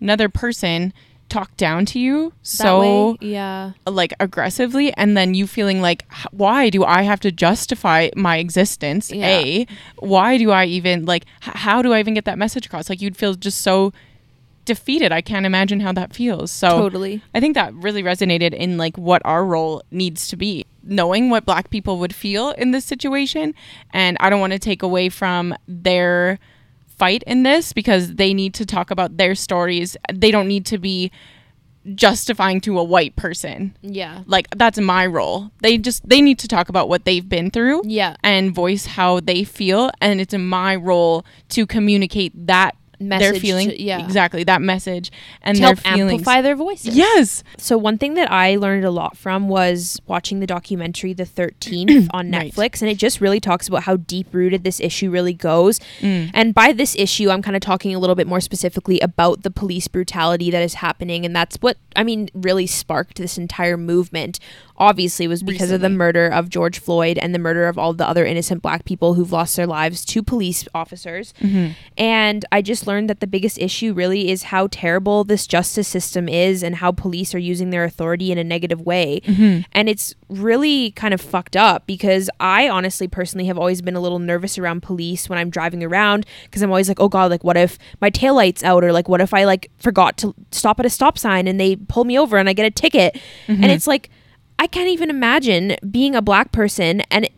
another 0.00 0.28
person 0.28 0.92
talk 1.32 1.56
down 1.56 1.86
to 1.86 1.98
you 1.98 2.30
so 2.42 3.12
way, 3.12 3.16
yeah. 3.22 3.72
like 3.86 4.12
aggressively 4.20 4.92
and 4.94 5.16
then 5.16 5.32
you 5.32 5.46
feeling 5.46 5.80
like 5.80 6.04
why 6.30 6.68
do 6.68 6.84
I 6.84 7.02
have 7.02 7.20
to 7.20 7.32
justify 7.32 8.10
my 8.14 8.36
existence? 8.36 9.10
Yeah. 9.10 9.26
A, 9.26 9.66
why 9.96 10.36
do 10.36 10.50
I 10.50 10.66
even 10.66 11.06
like 11.06 11.24
h- 11.42 11.54
how 11.54 11.80
do 11.80 11.94
I 11.94 12.00
even 12.00 12.12
get 12.12 12.26
that 12.26 12.36
message 12.36 12.66
across? 12.66 12.90
Like 12.90 13.00
you'd 13.00 13.16
feel 13.16 13.32
just 13.32 13.62
so 13.62 13.94
defeated. 14.66 15.10
I 15.10 15.22
can't 15.22 15.46
imagine 15.46 15.80
how 15.80 15.92
that 15.92 16.14
feels. 16.14 16.52
So 16.52 16.68
Totally. 16.68 17.22
I 17.34 17.40
think 17.40 17.54
that 17.54 17.72
really 17.72 18.02
resonated 18.02 18.52
in 18.52 18.76
like 18.76 18.98
what 18.98 19.22
our 19.24 19.42
role 19.42 19.82
needs 19.90 20.28
to 20.28 20.36
be. 20.36 20.66
Knowing 20.82 21.30
what 21.30 21.46
black 21.46 21.70
people 21.70 21.98
would 21.98 22.14
feel 22.14 22.50
in 22.50 22.72
this 22.72 22.84
situation 22.84 23.54
and 23.94 24.18
I 24.20 24.28
don't 24.28 24.40
want 24.40 24.52
to 24.52 24.58
take 24.58 24.82
away 24.82 25.08
from 25.08 25.54
their 25.66 26.38
fight 27.02 27.22
in 27.26 27.42
this 27.42 27.72
because 27.72 28.14
they 28.14 28.32
need 28.32 28.54
to 28.54 28.64
talk 28.64 28.90
about 28.92 29.16
their 29.16 29.34
stories. 29.34 29.96
They 30.12 30.30
don't 30.30 30.46
need 30.54 30.64
to 30.66 30.78
be 30.78 31.10
justifying 31.94 32.60
to 32.60 32.78
a 32.78 32.84
white 32.84 33.16
person. 33.16 33.76
Yeah. 33.82 34.22
Like 34.26 34.46
that's 34.54 34.78
my 34.78 35.04
role. 35.06 35.50
They 35.62 35.78
just 35.78 36.08
they 36.08 36.20
need 36.22 36.38
to 36.38 36.48
talk 36.48 36.68
about 36.68 36.88
what 36.88 37.04
they've 37.04 37.28
been 37.28 37.50
through 37.50 37.82
Yeah. 37.86 38.14
and 38.22 38.54
voice 38.54 38.86
how 38.86 39.18
they 39.20 39.42
feel 39.42 39.90
and 40.00 40.20
it's 40.20 40.34
my 40.34 40.76
role 40.76 41.24
to 41.50 41.66
communicate 41.66 42.32
that 42.46 42.76
their 43.08 43.18
Message 43.32 43.42
feeling 43.42 43.68
to- 43.70 43.82
yeah. 43.82 44.04
exactly 44.04 44.44
that 44.44 44.62
message 44.62 45.10
and 45.42 45.56
to 45.56 45.60
their 45.60 45.74
help 45.74 45.78
feelings 45.80 46.12
amplify 46.12 46.40
their 46.42 46.56
voices. 46.56 46.96
yes 46.96 47.42
So 47.58 47.76
one 47.78 47.98
thing 47.98 48.14
that 48.14 48.30
I 48.30 48.56
learned 48.56 48.84
a 48.84 48.90
lot 48.90 49.16
from 49.16 49.48
was 49.48 50.00
watching 50.06 50.40
the 50.40 50.46
documentary 50.46 51.12
The 51.12 51.24
13th 51.24 52.08
on 52.14 52.30
Right. 52.30 52.52
Netflix 52.52 52.80
and 52.82 52.90
it 52.90 52.98
just 52.98 53.20
really 53.20 53.40
talks 53.40 53.68
about 53.68 53.84
how 53.84 53.96
deep 53.96 54.28
rooted 54.32 54.64
this 54.64 54.80
issue 54.80 55.10
really 55.10 55.34
goes. 55.34 55.80
Mm. 56.00 56.30
And 56.34 56.54
by 56.54 56.72
this 56.72 56.94
issue 56.96 57.30
I'm 57.30 57.42
kind 57.42 57.56
of 57.56 57.62
talking 57.62 57.94
a 57.94 57.98
little 57.98 58.16
bit 58.16 58.26
more 58.26 58.40
specifically 58.40 59.00
about 59.00 59.42
the 59.42 59.50
police 59.50 59.88
brutality 59.88 60.50
that 60.50 60.62
is 60.62 60.74
happening 60.74 61.24
and 61.24 61.34
that's 61.34 61.56
what 61.56 61.76
I 61.96 62.02
mean 62.04 62.28
really 62.34 62.66
sparked 62.66 63.16
this 63.18 63.36
entire 63.38 63.76
movement. 63.76 64.38
Obviously 64.82 65.28
was 65.28 65.44
because 65.44 65.70
of 65.70 65.80
the 65.80 65.88
murder 65.88 66.26
of 66.26 66.48
George 66.48 66.80
Floyd 66.80 67.16
and 67.16 67.32
the 67.32 67.38
murder 67.38 67.68
of 67.68 67.78
all 67.78 67.92
the 67.92 68.04
other 68.06 68.26
innocent 68.26 68.62
black 68.62 68.84
people 68.84 69.14
who've 69.14 69.30
lost 69.30 69.54
their 69.54 69.66
lives 69.66 70.04
to 70.06 70.24
police 70.24 70.66
officers. 70.74 71.32
Mm-hmm. 71.40 71.74
And 71.96 72.44
I 72.50 72.62
just 72.62 72.88
learned 72.88 73.08
that 73.08 73.20
the 73.20 73.28
biggest 73.28 73.58
issue 73.58 73.92
really 73.92 74.28
is 74.28 74.42
how 74.42 74.66
terrible 74.72 75.22
this 75.22 75.46
justice 75.46 75.86
system 75.86 76.28
is 76.28 76.64
and 76.64 76.74
how 76.74 76.90
police 76.90 77.32
are 77.32 77.38
using 77.38 77.70
their 77.70 77.84
authority 77.84 78.32
in 78.32 78.38
a 78.38 78.42
negative 78.42 78.80
way. 78.80 79.20
Mm-hmm. 79.24 79.60
And 79.70 79.88
it's 79.88 80.16
really 80.28 80.90
kind 80.90 81.14
of 81.14 81.20
fucked 81.20 81.54
up 81.54 81.86
because 81.86 82.28
I 82.40 82.68
honestly 82.68 83.06
personally 83.06 83.46
have 83.46 83.58
always 83.58 83.82
been 83.82 83.94
a 83.94 84.00
little 84.00 84.18
nervous 84.18 84.58
around 84.58 84.82
police 84.82 85.28
when 85.28 85.38
I'm 85.38 85.48
driving 85.48 85.84
around 85.84 86.26
because 86.46 86.60
I'm 86.60 86.70
always 86.70 86.88
like, 86.88 86.98
oh 86.98 87.08
God, 87.08 87.30
like 87.30 87.44
what 87.44 87.56
if 87.56 87.78
my 88.00 88.10
taillight's 88.10 88.64
out 88.64 88.82
or 88.82 88.92
like 88.92 89.08
what 89.08 89.20
if 89.20 89.32
I 89.32 89.44
like 89.44 89.70
forgot 89.78 90.16
to 90.16 90.34
stop 90.50 90.80
at 90.80 90.86
a 90.86 90.90
stop 90.90 91.18
sign 91.18 91.46
and 91.46 91.60
they 91.60 91.76
pull 91.76 92.02
me 92.02 92.18
over 92.18 92.36
and 92.36 92.48
I 92.48 92.52
get 92.52 92.66
a 92.66 92.70
ticket. 92.72 93.14
Mm-hmm. 93.46 93.62
And 93.62 93.70
it's 93.70 93.86
like, 93.86 94.10
I 94.62 94.68
can't 94.68 94.88
even 94.88 95.10
imagine 95.10 95.76
being 95.90 96.14
a 96.14 96.22
black 96.22 96.52
person 96.52 97.00
and 97.10 97.28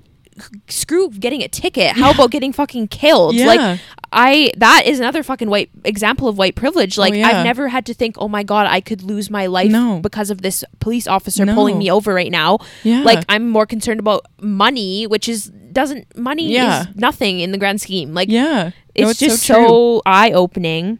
screw 0.68 1.08
getting 1.08 1.42
a 1.42 1.48
ticket. 1.48 1.96
How 1.96 2.10
about 2.10 2.30
getting 2.30 2.52
fucking 2.52 2.88
killed? 2.88 3.34
Yeah. 3.34 3.46
Like 3.46 3.80
I 4.12 4.52
that 4.58 4.82
is 4.84 5.00
another 5.00 5.22
fucking 5.22 5.48
white 5.48 5.70
example 5.86 6.28
of 6.28 6.36
white 6.36 6.54
privilege. 6.54 6.98
Like 6.98 7.14
Oh, 7.14 7.16
yeah. 7.16 7.28
I've 7.28 7.44
never 7.44 7.68
had 7.68 7.86
to 7.86 7.94
think, 7.94 8.16
"Oh 8.18 8.28
my 8.28 8.42
god, 8.42 8.66
I 8.66 8.82
could 8.82 9.02
lose 9.02 9.30
my 9.30 9.46
life 9.46 9.70
No. 9.70 10.00
because 10.00 10.28
of 10.30 10.42
this 10.42 10.64
police 10.80 11.06
officer 11.06 11.46
No. 11.46 11.54
pulling 11.54 11.78
me 11.78 11.90
over 11.90 12.12
right 12.12 12.30
now." 12.30 12.58
Yeah. 12.82 13.02
Like 13.04 13.24
I'm 13.30 13.48
more 13.48 13.64
concerned 13.64 14.00
about 14.00 14.26
money, 14.38 15.06
which 15.06 15.26
is 15.26 15.50
doesn't 15.72 16.14
money 16.16 16.52
Yeah. 16.52 16.82
is 16.82 16.88
nothing 16.96 17.40
in 17.40 17.52
the 17.52 17.58
grand 17.58 17.80
scheme. 17.80 18.12
Like 18.12 18.28
yeah 18.28 18.72
it's, 18.94 19.20
No, 19.22 19.26
just 19.28 19.46
true. 19.46 19.54
so, 19.66 20.02
eye-opening 20.04 20.98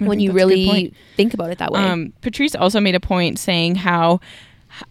I 0.00 0.04
when 0.06 0.20
you 0.20 0.30
that's 0.32 0.42
a 0.42 0.46
good 0.46 0.54
really 0.54 0.94
think 1.16 1.34
about 1.34 1.50
it 1.50 1.58
that 1.58 1.70
way. 1.70 1.80
Um, 1.80 2.12
Patrice 2.22 2.54
also 2.54 2.80
made 2.80 2.94
a 2.94 3.00
point 3.00 3.38
saying 3.38 3.74
how, 3.76 4.20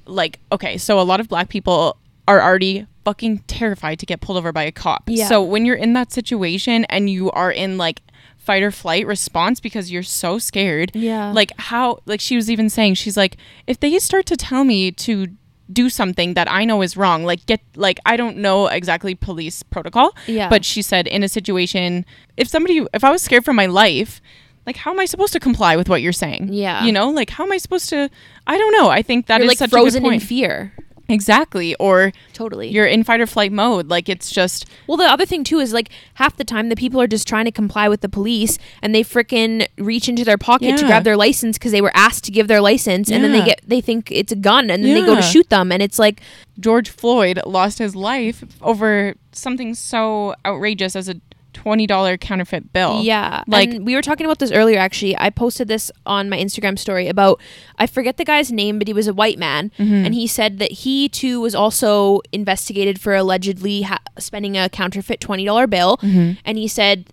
like, 0.06 0.40
okay, 0.52 0.78
so 0.78 1.00
a 1.00 1.04
lot 1.04 1.20
of 1.20 1.28
black 1.30 1.50
people 1.50 1.98
are 2.28 2.42
already 2.42 2.86
fucking 3.06 3.40
terrified 3.48 3.98
to 4.00 4.06
get 4.06 4.22
pulled 4.22 4.38
over 4.38 4.52
by 4.52 4.64
a 4.64 4.72
cop. 4.72 5.04
Yeah. 5.08 5.28
So 5.28 5.42
when 5.42 5.66
you're 5.66 5.76
in 5.76 5.94
that 5.94 6.12
situation 6.12 6.86
and 6.86 7.10
you 7.10 7.32
are 7.32 7.52
in 7.52 7.78
like 7.78 8.02
fight 8.38 8.62
or 8.62 8.72
flight 8.72 9.08
response 9.08 9.60
because 9.60 9.92
you're 9.92 10.04
so 10.04 10.38
scared, 10.38 10.92
Yeah. 10.94 11.32
like 11.32 11.52
how, 11.58 12.00
like 12.06 12.20
she 12.22 12.36
was 12.36 12.50
even 12.52 12.70
saying, 12.70 12.96
she's 12.96 13.18
like, 13.18 13.38
if 13.68 13.80
they 13.80 13.98
start 14.00 14.26
to 14.28 14.36
tell 14.38 14.64
me 14.64 14.92
to 14.92 15.28
do 15.72 15.88
something 15.90 16.34
that 16.34 16.52
I 16.52 16.66
know 16.66 16.82
is 16.82 16.98
wrong, 16.98 17.24
like 17.26 17.46
get, 17.46 17.62
like 17.76 18.00
I 18.06 18.18
don't 18.18 18.38
know 18.38 18.68
exactly 18.68 19.14
police 19.16 19.62
protocol, 19.64 20.16
Yeah. 20.28 20.50
but 20.50 20.66
she 20.66 20.82
said 20.82 21.08
in 21.08 21.24
a 21.24 21.30
situation, 21.30 22.06
if 22.38 22.48
somebody, 22.48 22.86
if 22.94 23.04
I 23.04 23.12
was 23.12 23.22
scared 23.22 23.46
for 23.46 23.54
my 23.54 23.66
life. 23.66 24.22
Like 24.70 24.78
how 24.78 24.92
am 24.92 25.00
I 25.00 25.06
supposed 25.06 25.34
to 25.34 25.40
comply 25.40 25.76
with 25.76 25.90
what 25.90 26.04
you're 26.04 26.14
saying? 26.14 26.50
Yeah. 26.54 26.86
you 26.86 26.92
know, 26.92 27.10
like 27.10 27.32
how 27.32 27.44
am 27.44 27.52
I 27.52 27.58
supposed 27.58 27.90
to? 27.90 28.08
I 28.46 28.56
don't 28.56 28.72
know. 28.78 28.90
I 28.90 29.02
think 29.02 29.26
that 29.26 29.38
You're 29.40 29.46
is 29.46 29.50
like 29.54 29.58
such 29.58 29.72
frozen 29.72 30.04
a 30.06 30.08
good 30.08 30.14
in 30.14 30.20
fear. 30.20 30.74
exactly. 31.08 31.74
Or 31.76 32.12
Totally. 32.34 32.68
you're 32.70 32.86
in 32.86 33.04
fight 33.04 33.20
or 33.20 33.26
flight 33.26 33.52
mode. 33.52 33.88
Like 33.88 34.08
it's 34.10 34.30
just 34.30 34.68
Well, 34.86 34.96
the 34.98 35.06
other 35.06 35.26
thing 35.26 35.44
too 35.44 35.58
is 35.60 35.74
like 35.74 35.90
half 36.14 36.38
the 36.38 36.44
time 36.44 36.70
the 36.70 36.76
people 36.76 37.02
are 37.02 37.08
just 37.08 37.28
trying 37.28 37.46
to 37.46 37.52
comply 37.52 37.90
with 37.90 38.02
the 38.02 38.10
police 38.10 38.60
and 38.84 38.94
they 38.94 39.04
frickin' 39.04 39.68
reach 39.80 40.08
into 40.08 40.24
their 40.24 40.38
pocket 40.38 40.78
to 40.78 40.86
grab 40.86 41.04
their 41.04 41.18
license 41.18 41.58
because 41.58 41.72
they 41.72 41.82
were 41.82 41.96
asked 41.96 42.24
to 42.26 42.32
give 42.32 42.48
their 42.48 42.62
license 42.62 43.10
and 43.10 43.24
then 43.24 43.32
they 43.32 43.44
get 43.44 43.62
they 43.66 43.82
think 43.82 44.12
it's 44.12 44.32
a 44.32 44.36
gun 44.36 44.70
and 44.70 44.84
then 44.84 44.94
they 44.94 45.02
go 45.04 45.16
to 45.16 45.22
shoot 45.24 45.50
them 45.50 45.72
and 45.72 45.82
it's 45.82 45.98
like 45.98 46.22
George 46.60 46.90
Floyd 46.92 47.40
lost 47.46 47.80
his 47.80 47.96
life 47.96 48.44
over 48.62 49.16
something 49.32 49.74
so 49.74 50.36
outrageous 50.46 50.96
as 50.96 51.10
a 51.10 51.16
twenty 51.62 51.86
dollar 51.88 52.16
counterfeit 52.18 52.72
bill. 52.72 53.02
yeah 53.04 53.44
like 53.48 53.70
and 53.72 53.86
we 53.86 53.96
were 53.96 54.02
talking 54.02 54.26
about 54.26 54.40
this 54.40 54.52
earlier 54.52 54.80
actually 54.80 55.16
I 55.18 55.30
posted 55.30 55.68
this 55.68 55.92
on 56.06 56.30
my 56.30 56.38
Instagram 56.38 56.78
story 56.80 57.08
about 57.08 57.42
I 57.78 57.86
forget 57.88 58.16
the 58.18 58.26
guy's 58.26 58.52
name 58.52 58.80
but 58.80 58.88
he 58.88 58.94
was 58.94 59.08
a 59.08 59.14
white 59.14 59.38
man 59.38 59.72
Mm-hmm. 59.78 60.06
and 60.06 60.14
he 60.14 60.26
said 60.28 60.60
that 60.60 60.72
he 60.84 61.10
too 61.10 61.42
was 61.42 61.54
also 61.56 62.22
investigated 62.32 63.00
for 63.02 63.14
allegedly 63.16 63.82
ha- 63.84 64.00
spending 64.18 64.58
a 64.58 64.70
counterfeit 64.70 65.20
$20 65.20 65.70
bill 65.70 65.98
Mm-hmm. 65.98 66.40
and 66.46 66.58
he 66.58 66.68
said 66.68 67.08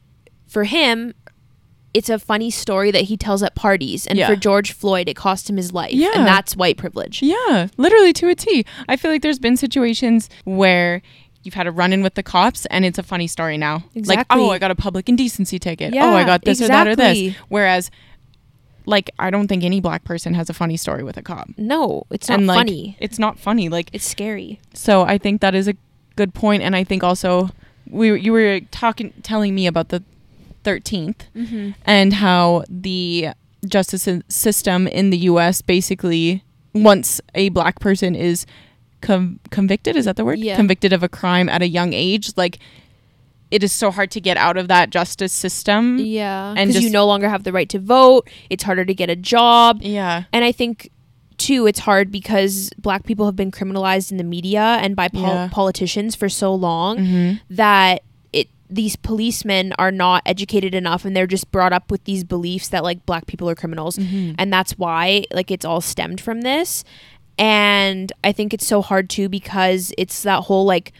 for 0.46 0.64
him 0.64 1.12
it's 1.94 2.10
a 2.10 2.18
funny 2.18 2.50
story 2.50 2.90
that 2.90 3.02
he 3.10 3.16
tells 3.16 3.42
at 3.42 3.54
parties 3.54 4.06
and 4.06 4.18
Yeah. 4.18 4.28
for 4.28 4.36
george 4.36 4.72
floyd 4.72 5.08
it 5.08 5.16
cost 5.16 5.48
him 5.50 5.56
his 5.56 5.72
life 5.72 5.92
Yeah. 5.94 6.10
and 6.14 6.26
that's 6.26 6.54
white 6.54 6.76
privilege 6.76 7.22
Yeah, 7.22 7.68
literally 7.78 8.12
to 8.20 8.28
a 8.28 8.34
T. 8.34 8.64
I 8.88 8.96
feel 8.96 9.10
like 9.10 9.22
there's 9.22 9.38
been 9.38 9.56
situations 9.56 10.28
where 10.44 11.00
you've 11.46 11.54
had 11.54 11.66
a 11.66 11.72
run 11.72 11.92
in 11.92 12.02
with 12.02 12.14
the 12.14 12.22
cops 12.22 12.66
and 12.66 12.84
it's 12.84 12.98
a 12.98 13.02
funny 13.02 13.26
story 13.26 13.56
now. 13.56 13.84
Like, 13.94 14.26
oh, 14.30 14.50
I 14.50 14.58
got 14.58 14.70
a 14.70 14.74
public 14.74 15.08
indecency 15.08 15.58
ticket. 15.58 15.94
Yeah, 15.94 16.06
oh, 16.06 16.14
I 16.16 16.24
got 16.24 16.44
this 16.44 16.60
or 16.60 16.68
that 16.68 16.86
or 16.86 16.96
this. 16.96 17.34
Whereas, 17.48 17.90
like, 18.84 19.10
I 19.18 19.30
don't 19.30 19.48
think 19.48 19.64
any 19.64 19.80
black 19.80 20.04
person 20.04 20.34
has 20.34 20.50
a 20.50 20.54
funny 20.54 20.76
story 20.76 21.02
with 21.02 21.16
a 21.16 21.22
cop. 21.22 21.48
No, 21.56 22.04
it's 22.10 22.28
not 22.28 22.38
and 22.38 22.46
like, 22.46 22.56
funny. 22.58 22.96
It's 23.00 23.18
not 23.18 23.38
funny. 23.38 23.68
Like, 23.68 23.90
It's 23.92 24.04
scary. 24.06 24.60
so 24.74 25.02
I 25.02 25.18
think 25.18 25.40
that 25.40 25.54
is 25.54 25.66
a 25.68 25.74
good 26.16 26.34
point, 26.34 26.62
and 26.62 26.74
I 26.76 26.84
think 26.84 27.02
also 27.02 27.50
we 27.88 28.18
you 28.20 28.32
were 28.32 28.60
talking 28.70 29.12
telling 29.22 29.54
me 29.54 29.66
about 29.66 29.88
the 29.90 30.02
13th 30.64 31.16
Mm-hmm. 31.36 31.70
and 31.84 32.12
how 32.14 32.64
the 32.68 33.28
justice 33.66 34.08
system 34.28 34.86
in 34.88 35.10
the 35.10 35.18
U.S. 35.18 35.62
basically 35.62 36.42
once 36.74 37.20
a 37.34 37.48
black 37.50 37.80
person 37.80 38.14
is 38.14 38.46
com- 39.00 39.40
convicted? 39.50 39.96
Is 39.96 40.04
that 40.06 40.16
the 40.16 40.24
word? 40.24 40.38
Yeah. 40.38 40.56
convicted 40.56 40.92
of 40.92 41.02
a 41.02 41.08
crime 41.08 41.48
at 41.48 41.62
a 41.62 41.68
young 41.68 41.92
age? 41.92 42.30
Like 42.36 42.58
it 43.50 43.62
is 43.62 43.72
so 43.72 43.90
hard 43.92 44.10
to 44.10 44.20
get 44.20 44.36
out 44.36 44.56
of 44.56 44.66
that 44.68 44.90
justice 44.90 45.32
system 45.32 45.98
Yeah, 45.98 46.52
And 46.56 46.68
because 46.70 46.82
you 46.82 46.90
no 46.90 47.06
longer 47.06 47.28
have 47.28 47.44
the 47.44 47.52
right 47.52 47.68
to 47.68 47.78
vote. 47.78 48.28
It's 48.50 48.64
harder 48.64 48.84
to 48.84 48.92
get 48.94 49.08
a 49.08 49.14
job, 49.16 49.78
yeah. 49.82 50.24
And 50.32 50.44
I 50.44 50.50
think 50.52 50.90
too 51.38 51.66
it's 51.66 51.78
hard 51.80 52.10
because 52.10 52.70
black 52.78 53.04
people 53.04 53.24
have 53.26 53.36
been 53.36 53.50
criminalized 53.52 54.10
in 54.10 54.16
the 54.16 54.24
media 54.24 54.78
and 54.80 54.96
by 54.96 55.06
pol- 55.08 55.22
Yeah. 55.22 55.48
politicians 55.52 56.14
for 56.16 56.28
so 56.30 56.54
long 56.54 56.98
hmm 56.98 57.32
that 57.50 58.02
it 58.32 58.48
these 58.70 58.96
policemen 58.96 59.74
are 59.78 59.92
not 59.92 60.22
educated 60.24 60.74
enough 60.74 61.04
and 61.04 61.14
they're 61.14 61.26
just 61.26 61.52
brought 61.52 61.72
up 61.74 61.90
with 61.90 62.02
these 62.04 62.24
beliefs 62.24 62.68
that 62.68 62.82
like 62.82 63.04
black 63.06 63.26
people 63.26 63.48
are 63.50 63.54
criminals. 63.54 63.98
Mm-hmm. 63.98 64.32
and 64.38 64.50
that's 64.52 64.72
why 64.78 65.24
like 65.30 65.50
it's 65.50 65.64
all 65.66 65.82
stemmed 65.82 66.20
from 66.22 66.40
this 66.40 66.82
and 67.38 68.12
i 68.24 68.32
think 68.32 68.52
it's 68.54 68.66
so 68.66 68.80
hard 68.82 69.08
too 69.10 69.28
because 69.28 69.92
it's 69.98 70.22
that 70.22 70.44
whole 70.44 70.64
like 70.64 70.92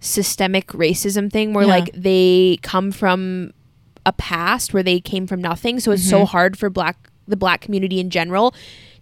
systemic 0.00 0.68
racism 0.68 1.30
thing 1.30 1.52
where 1.52 1.64
Yeah. 1.64 1.70
like 1.70 1.90
they 1.94 2.58
come 2.62 2.92
from 2.92 3.52
a 4.06 4.12
past 4.12 4.72
where 4.72 4.82
they 4.82 5.00
came 5.00 5.26
from 5.26 5.40
nothing 5.40 5.80
so 5.80 5.92
it's 5.92 6.08
so 6.08 6.22
Mhm. 6.22 6.28
hard 6.28 6.58
for 6.58 6.70
black 6.70 6.96
the 7.26 7.36
black 7.36 7.60
community 7.60 8.00
in 8.00 8.08
general 8.10 8.54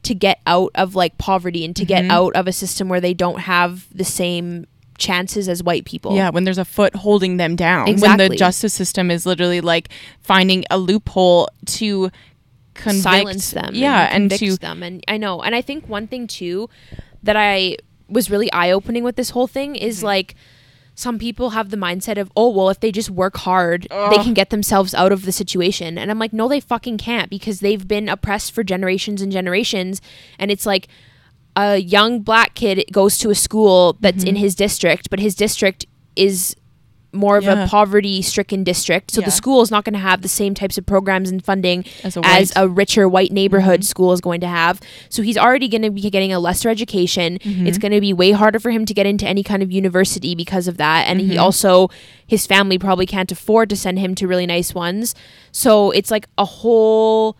to 0.02 0.14
get 0.14 0.40
out 0.46 0.70
of 0.74 0.94
like 0.94 1.16
poverty 1.18 1.64
and 1.64 1.76
to 1.76 1.84
Mhm. 1.84 1.88
get 1.88 2.04
out 2.10 2.34
of 2.34 2.46
a 2.48 2.52
system 2.52 2.88
where 2.88 3.00
they 3.00 3.14
don't 3.14 3.40
have 3.40 3.86
the 3.94 4.04
same 4.04 4.66
chances 4.98 5.48
as 5.48 5.62
white 5.62 5.84
people 5.84 6.16
Yeah, 6.16 6.30
when 6.30 6.44
there's 6.44 6.58
a 6.58 6.64
foot 6.64 6.96
holding 6.96 7.36
them 7.36 7.54
down. 7.54 7.84
When 8.00 8.16
the 8.16 8.30
justice 8.30 8.72
system 8.72 9.10
is 9.10 9.26
literally 9.26 9.60
like 9.60 9.90
finding 10.22 10.64
a 10.70 10.78
loophole 10.78 11.48
to 11.66 12.10
convict 12.76 13.02
silence 13.02 13.50
them 13.52 13.70
Yeah, 13.74 14.08
and, 14.10 14.30
convict 14.30 14.40
to 14.40 14.56
them 14.58 14.82
and 14.82 15.02
i 15.08 15.16
know 15.16 15.42
and 15.42 15.54
i 15.54 15.62
think 15.62 15.88
one 15.88 16.06
thing 16.06 16.26
too 16.26 16.68
that 17.22 17.36
i 17.36 17.76
was 18.08 18.30
really 18.30 18.50
eye-opening 18.52 19.02
with 19.04 19.16
this 19.16 19.30
whole 19.30 19.46
thing 19.46 19.74
is 19.76 19.98
Mm-hmm. 19.98 20.06
like 20.06 20.34
some 20.98 21.18
people 21.18 21.50
have 21.50 21.68
the 21.68 21.76
mindset 21.76 22.16
of 22.18 22.30
oh 22.36 22.48
well 22.48 22.70
if 22.70 22.80
they 22.80 22.90
just 22.90 23.10
work 23.10 23.36
hard 23.38 23.86
they 23.90 24.16
can 24.22 24.32
get 24.32 24.48
themselves 24.50 24.94
out 24.94 25.12
of 25.12 25.26
the 25.26 25.32
situation 25.32 25.98
and 25.98 26.10
i'm 26.10 26.18
like 26.18 26.32
no 26.32 26.48
they 26.48 26.60
fucking 26.60 26.96
can't 26.96 27.28
because 27.28 27.60
they've 27.60 27.86
been 27.86 28.08
oppressed 28.08 28.52
for 28.52 28.64
generations 28.64 29.20
and 29.20 29.30
generations 29.30 30.00
and 30.38 30.50
it's 30.50 30.64
like 30.64 30.88
a 31.54 31.76
young 31.78 32.20
black 32.20 32.54
kid 32.54 32.82
goes 32.92 33.18
to 33.18 33.28
a 33.30 33.34
school 33.34 33.96
that's 34.00 34.18
Mm-hmm. 34.18 34.28
in 34.28 34.36
his 34.36 34.54
district 34.54 35.10
but 35.10 35.18
his 35.20 35.34
district 35.34 35.84
is 36.14 36.56
more 37.16 37.36
of 37.36 37.44
Yeah. 37.44 37.64
a 37.64 37.68
poverty 37.68 38.22
stricken 38.22 38.62
district 38.64 39.10
so 39.10 39.20
Yeah. 39.20 39.26
the 39.26 39.30
school 39.30 39.62
is 39.62 39.70
not 39.70 39.84
going 39.84 39.94
to 39.94 39.98
have 39.98 40.22
the 40.22 40.28
same 40.28 40.54
types 40.54 40.76
of 40.78 40.86
programs 40.86 41.30
and 41.30 41.44
funding 41.44 41.84
as 42.04 42.16
a 42.16 42.20
as 42.26 42.52
a 42.56 42.68
richer 42.68 43.08
white 43.08 43.32
neighborhood 43.32 43.80
Mhm. 43.80 43.84
school 43.84 44.12
is 44.12 44.20
going 44.20 44.40
to 44.40 44.46
have. 44.46 44.80
So 45.08 45.22
he's 45.22 45.36
already 45.38 45.68
going 45.68 45.82
to 45.82 45.90
be 45.90 46.08
getting 46.10 46.32
a 46.32 46.38
lesser 46.38 46.68
education. 46.68 47.38
Mhm. 47.42 47.66
It's 47.66 47.78
going 47.78 47.92
to 47.92 48.00
be 48.00 48.12
way 48.12 48.32
harder 48.32 48.58
for 48.60 48.70
him 48.70 48.84
to 48.86 48.94
get 48.94 49.06
into 49.06 49.26
any 49.26 49.42
kind 49.42 49.62
of 49.62 49.72
university 49.72 50.34
because 50.34 50.68
of 50.68 50.76
that. 50.76 51.06
And 51.08 51.20
he 51.20 51.34
Mhm. 51.36 51.40
also, 51.40 51.88
his 52.26 52.46
family 52.46 52.78
probably 52.78 53.06
can't 53.06 53.30
afford 53.32 53.70
to 53.70 53.76
send 53.76 53.98
him 53.98 54.14
to 54.16 54.26
really 54.28 54.46
nice 54.46 54.74
ones. 54.74 55.14
So 55.52 55.90
it's 55.92 56.10
like 56.10 56.26
a 56.38 56.44
whole 56.44 57.36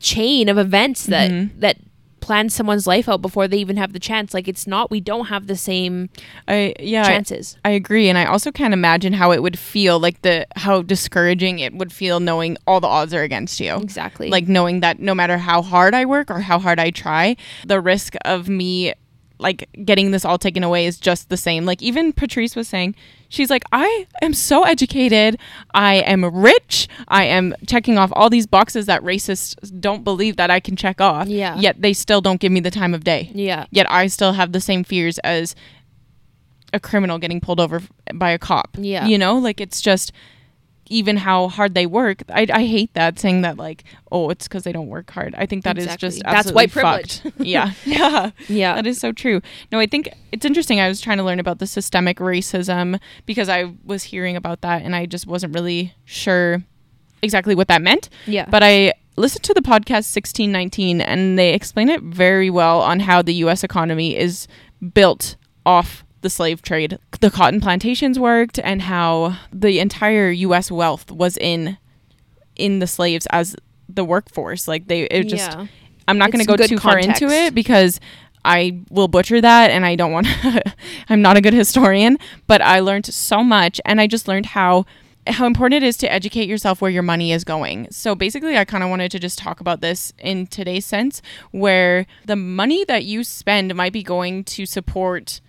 chain 0.00 0.48
of 0.48 0.58
events 0.58 1.06
that 1.06 1.30
Mhm. 1.30 1.50
that 1.58 1.76
plan 2.20 2.48
someone's 2.48 2.86
life 2.86 3.08
out 3.08 3.22
before 3.22 3.48
they 3.48 3.58
even 3.58 3.76
have 3.76 3.92
the 3.92 3.98
chance. 3.98 4.34
Like 4.34 4.48
it's 4.48 4.66
not 4.66 4.90
we 4.90 5.00
don't 5.00 5.26
have 5.26 5.46
the 5.46 5.56
same 5.56 6.10
I 6.46 6.74
yeah, 6.78 7.02
I, 7.02 7.08
chances. 7.08 7.56
I 7.64 7.70
agree, 7.70 8.08
and 8.08 8.18
I 8.18 8.26
also 8.26 8.52
can't 8.52 8.74
imagine 8.74 9.12
how 9.12 9.32
it 9.32 9.42
would 9.42 9.58
feel 9.58 9.98
like 9.98 10.22
the 10.22 10.46
how 10.56 10.82
discouraging 10.82 11.58
it 11.58 11.74
would 11.74 11.92
feel 11.92 12.20
knowing 12.20 12.56
all 12.66 12.80
the 12.80 12.86
odds 12.86 13.14
are 13.14 13.22
against 13.22 13.60
you. 13.60 13.76
exactly. 13.76 14.30
Like 14.30 14.48
knowing 14.48 14.80
that 14.80 15.00
no 15.00 15.14
matter 15.14 15.38
how 15.38 15.62
hard 15.62 15.94
I 15.94 16.04
work 16.04 16.30
or 16.30 16.40
how 16.40 16.58
hard 16.58 16.78
I 16.78 16.90
try, 16.90 17.36
the 17.66 17.80
risk 17.80 18.14
of 18.24 18.48
me 18.48 18.94
like 19.38 19.68
getting 19.84 20.10
this 20.10 20.24
all 20.24 20.38
taken 20.38 20.62
away 20.62 20.86
is 20.86 20.98
just 20.98 21.28
the 21.28 21.36
same. 21.36 21.64
Like 21.64 21.82
even 21.82 22.12
Patrice 22.12 22.56
was 22.56 22.68
saying, 22.68 22.94
she's 23.28 23.50
like, 23.50 23.62
I 23.72 24.06
am 24.22 24.34
so 24.34 24.64
educated, 24.64 25.38
I 25.74 25.96
am 25.96 26.24
rich, 26.24 26.88
I 27.06 27.24
am 27.24 27.54
checking 27.66 27.98
off 27.98 28.10
all 28.14 28.30
these 28.30 28.46
boxes 28.46 28.86
that 28.86 29.02
racists 29.02 29.54
don't 29.80 30.02
believe 30.04 30.36
that 30.36 30.50
I 30.50 30.60
can 30.60 30.76
check 30.76 31.00
off. 31.00 31.28
Yeah. 31.28 31.56
Yet 31.58 31.80
they 31.80 31.92
still 31.92 32.20
don't 32.20 32.40
give 32.40 32.52
me 32.52 32.60
the 32.60 32.70
time 32.70 32.94
of 32.94 33.04
day. 33.04 33.30
yeah 33.34 33.66
Yet 33.70 33.90
I 33.90 34.08
still 34.08 34.32
have 34.32 34.52
the 34.52 34.60
same 34.60 34.84
fears 34.84 35.18
as 35.20 35.54
a 36.72 36.80
criminal 36.80 37.18
getting 37.18 37.40
pulled 37.40 37.60
over 37.60 37.80
by 38.14 38.30
a 38.30 38.38
cop. 38.38 38.76
Yeah. 38.78 39.06
You 39.06 39.18
know, 39.18 39.38
like 39.38 39.60
it's 39.60 39.80
just 39.80 40.12
even 40.90 41.16
how 41.16 41.48
hard 41.48 41.74
they 41.74 41.86
work. 41.86 42.22
I, 42.28 42.46
I 42.52 42.64
hate 42.66 42.94
that 42.94 43.18
saying 43.18 43.42
that 43.42 43.56
like, 43.56 43.84
oh, 44.12 44.30
it's 44.30 44.48
because 44.48 44.64
they 44.64 44.72
don't 44.72 44.88
work 44.88 45.10
hard. 45.10 45.34
I 45.36 45.46
think 45.46 45.64
that 45.64 45.78
is 45.78 45.84
Exactly. 45.84 46.08
just 46.08 46.22
That's 46.24 46.52
white 46.52 46.70
privilege. 46.70 47.20
fucked. 47.20 47.40
yeah. 47.40 47.72
Yeah. 47.84 48.30
yeah 48.48 48.74
That 48.74 48.86
is 48.86 48.98
so 48.98 49.12
true. 49.12 49.40
No, 49.72 49.78
I 49.80 49.86
think 49.86 50.08
it's 50.32 50.44
interesting. 50.44 50.80
I 50.80 50.88
was 50.88 51.00
trying 51.00 51.18
to 51.18 51.24
learn 51.24 51.40
about 51.40 51.58
the 51.58 51.66
systemic 51.66 52.18
racism 52.18 52.98
because 53.26 53.48
I 53.48 53.72
was 53.84 54.02
hearing 54.04 54.36
about 54.36 54.60
that 54.62 54.82
and 54.82 54.94
I 54.96 55.06
just 55.06 55.26
wasn't 55.26 55.54
really 55.54 55.94
sure 56.04 56.62
exactly 57.22 57.54
what 57.54 57.68
that 57.68 57.82
meant. 57.82 58.08
yeah 58.26 58.46
But 58.48 58.62
I 58.62 58.92
listened 59.16 59.42
to 59.44 59.54
the 59.54 59.62
podcast 59.62 60.14
1619 60.14 61.00
and 61.00 61.38
they 61.38 61.52
explain 61.52 61.88
it 61.88 62.02
very 62.02 62.50
well 62.50 62.80
on 62.82 63.00
how 63.00 63.22
the 63.22 63.34
US 63.44 63.64
economy 63.64 64.16
is 64.16 64.46
built 64.94 65.34
off 65.66 66.04
the 66.20 66.30
slave 66.30 66.62
trade. 66.62 66.98
The 67.20 67.30
cotton 67.30 67.60
plantations 67.60 68.18
worked 68.18 68.58
and 68.58 68.82
how 68.82 69.36
the 69.52 69.78
entire 69.78 70.30
US 70.30 70.70
wealth 70.70 71.10
was 71.10 71.36
in 71.36 71.78
in 72.56 72.80
the 72.80 72.86
slaves 72.86 73.26
as 73.30 73.56
the 73.88 74.04
workforce. 74.04 74.68
Like 74.68 74.88
they 74.88 75.02
it 75.02 75.24
just 75.24 75.52
yeah. 75.52 75.66
I'm 76.06 76.18
not 76.18 76.30
going 76.30 76.44
to 76.44 76.56
go 76.56 76.56
too 76.56 76.78
far 76.78 76.98
into 76.98 77.28
it 77.28 77.54
because 77.54 78.00
I 78.44 78.80
will 78.90 79.08
butcher 79.08 79.40
that 79.40 79.70
and 79.70 79.84
I 79.84 79.94
don't 79.94 80.12
want 80.12 80.26
I'm 81.08 81.22
not 81.22 81.36
a 81.36 81.40
good 81.40 81.54
historian, 81.54 82.18
but 82.46 82.62
I 82.62 82.80
learned 82.80 83.06
so 83.06 83.42
much 83.42 83.80
and 83.84 84.00
I 84.00 84.06
just 84.06 84.28
learned 84.28 84.46
how 84.46 84.86
how 85.26 85.46
important 85.46 85.82
it 85.82 85.86
is 85.86 85.98
to 85.98 86.10
educate 86.10 86.48
yourself 86.48 86.80
where 86.80 86.90
your 86.90 87.02
money 87.02 87.32
is 87.32 87.44
going. 87.44 87.88
So 87.90 88.14
basically 88.14 88.56
I 88.56 88.64
kind 88.64 88.82
of 88.82 88.90
wanted 88.90 89.10
to 89.12 89.18
just 89.18 89.38
talk 89.38 89.60
about 89.60 89.82
this 89.82 90.12
in 90.18 90.46
today's 90.46 90.86
sense 90.86 91.20
where 91.50 92.06
the 92.24 92.36
money 92.36 92.84
that 92.86 93.04
you 93.04 93.24
spend 93.24 93.74
might 93.74 93.92
be 93.92 94.02
going 94.02 94.44
to 94.44 94.64
support 94.64 95.42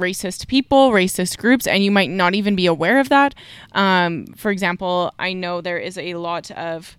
racist 0.00 0.46
people, 0.48 0.90
racist 0.90 1.38
groups, 1.38 1.66
and 1.66 1.84
you 1.84 1.90
might 1.90 2.10
not 2.10 2.34
even 2.34 2.56
be 2.56 2.66
aware 2.66 2.98
of 2.98 3.08
that. 3.10 3.34
Um, 3.72 4.26
for 4.36 4.50
example, 4.50 5.12
I 5.18 5.32
know 5.32 5.60
there 5.60 5.78
is 5.78 5.96
a 5.98 6.14
lot 6.14 6.50
of 6.52 6.96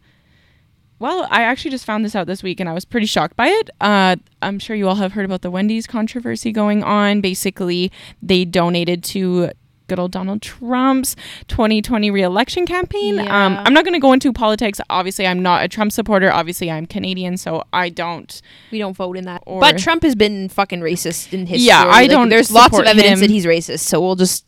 well, 1.01 1.25
I 1.31 1.41
actually 1.41 1.71
just 1.71 1.83
found 1.83 2.05
this 2.05 2.15
out 2.15 2.27
this 2.27 2.43
week 2.43 2.59
and 2.59 2.69
I 2.69 2.73
was 2.73 2.85
pretty 2.85 3.07
shocked 3.07 3.35
by 3.35 3.47
it. 3.47 3.71
Uh, 3.81 4.17
I'm 4.43 4.59
sure 4.59 4.75
you 4.75 4.87
all 4.87 4.95
have 4.95 5.13
heard 5.13 5.25
about 5.25 5.41
the 5.41 5.49
Wendy's 5.49 5.87
controversy 5.87 6.51
going 6.51 6.83
on. 6.83 7.21
Basically, 7.21 7.91
they 8.21 8.45
donated 8.45 9.03
to 9.05 9.49
good 9.91 9.99
old 9.99 10.11
Donald 10.11 10.41
Trump's 10.41 11.15
2020 11.49 12.09
reelection 12.11 12.65
campaign. 12.65 13.19
Um, 13.19 13.57
I'm 13.59 13.73
not 13.73 13.83
going 13.83 13.93
to 13.93 13.99
go 13.99 14.13
into 14.13 14.31
politics. 14.31 14.79
Obviously, 14.89 15.27
I'm 15.27 15.41
not 15.41 15.65
a 15.65 15.67
Trump 15.67 15.91
supporter. 15.91 16.31
Obviously, 16.31 16.71
I'm 16.71 16.85
Canadian, 16.85 17.35
so 17.35 17.63
I 17.73 17.89
don't. 17.89 18.41
We 18.71 18.77
don't 18.79 18.95
vote 18.95 19.17
in 19.17 19.25
that. 19.25 19.43
Or- 19.45 19.59
but 19.59 19.77
Trump 19.77 20.03
has 20.03 20.15
been 20.15 20.47
fucking 20.47 20.79
racist 20.79 21.33
in 21.33 21.45
history. 21.45 21.67
Yeah, 21.67 21.81
I 21.83 22.03
Like, 22.03 22.09
don't 22.09 22.29
There's 22.29 22.51
lots 22.51 22.77
of 22.79 22.85
evidence 22.85 23.15
him. 23.15 23.19
that 23.19 23.29
he's 23.29 23.45
racist, 23.45 23.79
so 23.81 23.99
we'll 23.99 24.15
just 24.15 24.45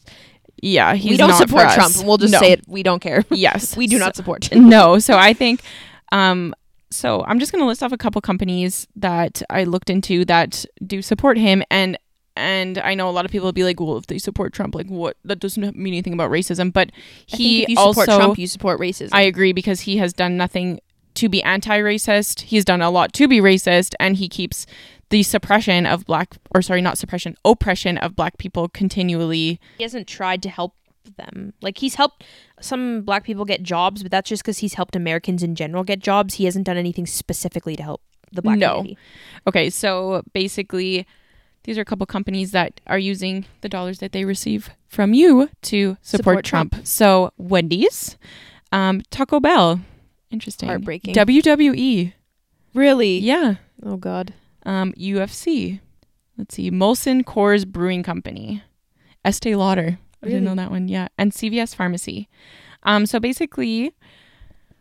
Yeah, 0.62 0.94
he's 0.96 1.12
we 1.12 1.18
don't 1.18 1.34
support. 1.34 1.70
Trump. 1.72 1.94
We'll 2.06 2.18
just 2.18 2.32
No. 2.32 2.40
say 2.40 2.54
it. 2.54 2.62
We 2.68 2.84
don't 2.84 3.02
care. 3.02 3.26
Yes, 3.30 3.76
we 3.82 3.86
do 3.88 3.98
So- 3.98 4.06
not 4.06 4.16
support. 4.16 4.50
no. 4.56 4.98
So 5.00 5.18
I 5.18 5.34
think, 5.34 5.60
um, 6.14 6.56
so 6.90 7.22
I'm 7.28 7.38
just 7.40 7.52
gonna 7.52 7.68
list 7.68 7.84
off 7.84 7.92
a 7.92 7.98
couple 7.98 8.22
companies 8.22 8.88
that 8.96 9.42
I 9.50 9.66
looked 9.66 9.90
into 9.90 10.24
that 10.26 10.64
do 10.88 11.02
support 11.02 11.38
him, 11.38 11.64
and 11.70 11.98
and 12.36 12.78
I 12.80 12.96
know 12.96 13.10
a 13.10 13.12
lot 13.12 13.26
of 13.26 13.32
people 13.32 13.46
will 13.46 13.54
be 13.54 13.64
like, 13.64 13.80
well, 13.80 13.98
if 13.98 14.08
they 14.08 14.18
support 14.18 14.54
Trump, 14.54 14.76
like 14.76 14.88
what? 14.88 15.18
That 15.24 15.40
doesn't 15.40 15.76
mean 15.76 15.94
anything 15.94 16.14
about 16.14 16.32
racism, 16.32 16.72
but 16.74 16.90
I 16.92 17.36
he 17.38 17.58
think 17.60 17.64
if 17.64 17.70
you 17.70 17.78
also. 17.78 18.02
support 18.02 18.20
Trump, 18.20 18.40
you 18.40 18.48
support 18.48 18.80
racism. 18.80 19.10
I 19.14 19.22
agree 19.22 19.54
because 19.54 19.82
he 19.82 19.98
has 19.98 20.14
done 20.14 20.38
nothing 20.38 20.80
to 21.16 21.30
be 21.30 21.44
anti-racist. 21.44 22.42
He's 22.42 22.66
done 22.66 22.82
a 22.82 22.90
lot 22.90 23.14
to 23.14 23.28
be 23.28 23.40
racist, 23.40 23.94
and 24.00 24.18
he 24.18 24.28
keeps 24.28 24.66
the 25.10 25.22
suppression 25.22 25.86
of 25.86 26.06
black, 26.06 26.36
or 26.56 26.64
sorry, 26.64 26.82
not 26.82 26.98
suppression, 26.98 27.36
oppression 27.46 28.00
of 28.00 28.16
black 28.16 28.38
people 28.40 28.68
continually. 28.68 29.60
he 29.78 29.84
hasn't 29.84 30.08
tried 30.08 30.42
to 30.42 30.50
help 30.50 30.74
them. 31.18 31.54
Like 31.62 31.78
he's 31.78 31.96
helped 31.96 32.24
some 32.62 33.02
black 33.02 33.24
people 33.26 33.46
get 33.46 33.62
jobs, 33.62 34.02
but 34.02 34.12
that's 34.12 34.28
just 34.30 34.42
because 34.42 34.60
he's 34.60 34.74
helped 34.74 34.96
Americans 34.96 35.44
in 35.44 35.54
general 35.54 35.84
get 35.84 36.00
jobs. 36.00 36.36
He 36.36 36.46
hasn't 36.46 36.66
done 36.66 36.78
anything 36.78 37.06
specifically 37.06 37.76
to 37.76 37.84
help 37.84 38.02
the 38.32 38.42
black 38.42 38.58
No. 38.58 38.78
community. 38.78 38.98
Okay, 39.46 39.70
so 39.70 40.24
basically, 40.34 41.06
these 41.64 41.78
are 41.78 41.82
a 41.82 41.86
couple 41.86 42.06
companies 42.06 42.52
that 42.52 42.82
are 42.88 43.00
using 43.00 43.46
the 43.62 43.70
dollars 43.70 44.00
that 44.00 44.12
they 44.12 44.26
receive 44.26 44.70
from 44.88 45.14
you 45.14 45.50
to 45.64 45.98
support, 46.02 46.20
Support 46.42 46.46
Trump. 46.46 46.72
Trump. 46.74 46.88
So 46.88 47.32
Wendy's, 47.38 48.18
um, 48.72 49.02
Taco 49.12 49.40
Bell, 49.40 49.80
interesting. 50.30 50.70
Heartbreaking. 50.70 51.16
WWE, 51.16 52.14
Really? 52.74 53.18
yeah. 53.20 53.56
Oh 53.84 53.98
God. 53.98 54.34
Um, 54.66 54.94
UFC. 54.94 55.80
Let's 56.38 56.56
see, 56.56 56.72
Molson 56.72 57.24
Coors 57.24 57.68
Brewing 57.68 58.02
Company, 58.02 58.64
Estee 59.24 59.56
Lauder. 59.56 60.00
I 60.24 60.28
didn't 60.28 60.46
know 60.46 60.56
that 60.56 60.72
one. 60.72 60.88
Yeah, 60.88 61.10
and 61.18 61.32
CVS 61.32 61.76
Pharmacy. 61.76 62.30
Um, 62.84 63.06
so 63.06 63.20
basically, 63.20 63.92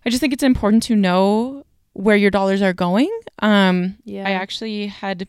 I 0.06 0.10
just 0.10 0.20
think 0.20 0.32
it's 0.32 0.42
important 0.42 0.82
to 0.84 0.96
know 0.96 1.66
where 1.94 2.16
your 2.16 2.30
dollars 2.30 2.62
are 2.62 2.72
going. 2.72 3.10
Um, 3.40 3.98
Yeah. 4.04 4.26
I 4.26 4.30
actually 4.32 4.86
had 4.86 5.28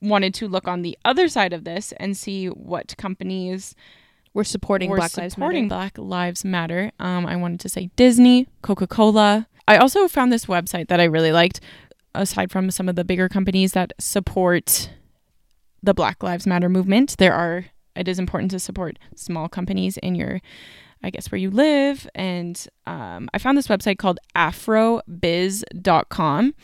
wanted 0.00 0.34
to 0.34 0.48
look 0.48 0.68
on 0.68 0.82
the 0.82 0.96
other 1.04 1.28
side 1.28 1.52
of 1.52 1.64
this 1.64 1.92
and 1.98 2.16
see 2.16 2.46
what 2.46 2.96
companies 2.96 3.74
We're 4.34 4.44
supporting 4.44 4.90
were 4.90 4.96
Black 4.96 5.16
Lives 5.16 5.34
supporting 5.34 5.68
Matter. 5.68 5.76
Black 5.76 5.98
Lives 5.98 6.44
Matter. 6.44 6.92
Um, 7.00 7.26
I 7.26 7.36
wanted 7.36 7.60
to 7.60 7.68
say 7.68 7.90
Disney, 7.96 8.46
Coca 8.62 8.86
Cola. 8.86 9.46
I 9.66 9.76
also 9.76 10.08
found 10.08 10.32
this 10.32 10.46
website 10.46 10.88
that 10.88 11.00
I 11.00 11.04
really 11.04 11.32
liked, 11.32 11.60
aside 12.14 12.50
from 12.50 12.70
some 12.70 12.88
of 12.88 12.96
the 12.96 13.04
bigger 13.04 13.28
companies 13.28 13.72
that 13.72 13.92
support 13.98 14.90
the 15.82 15.94
Black 15.94 16.22
Lives 16.22 16.46
Matter 16.46 16.68
movement. 16.68 17.16
There 17.18 17.34
are, 17.34 17.66
it 17.96 18.08
is 18.08 18.18
important 18.18 18.50
to 18.52 18.58
support 18.58 18.98
small 19.14 19.48
companies 19.48 19.96
in 19.98 20.14
your, 20.14 20.40
I 21.02 21.10
guess, 21.10 21.30
where 21.30 21.38
you 21.38 21.50
live. 21.50 22.08
And 22.14 22.66
um, 22.86 23.28
I 23.34 23.38
found 23.38 23.58
this 23.58 23.68
website 23.68 23.98
called 23.98 24.18
afrobiz.com. 24.36 26.54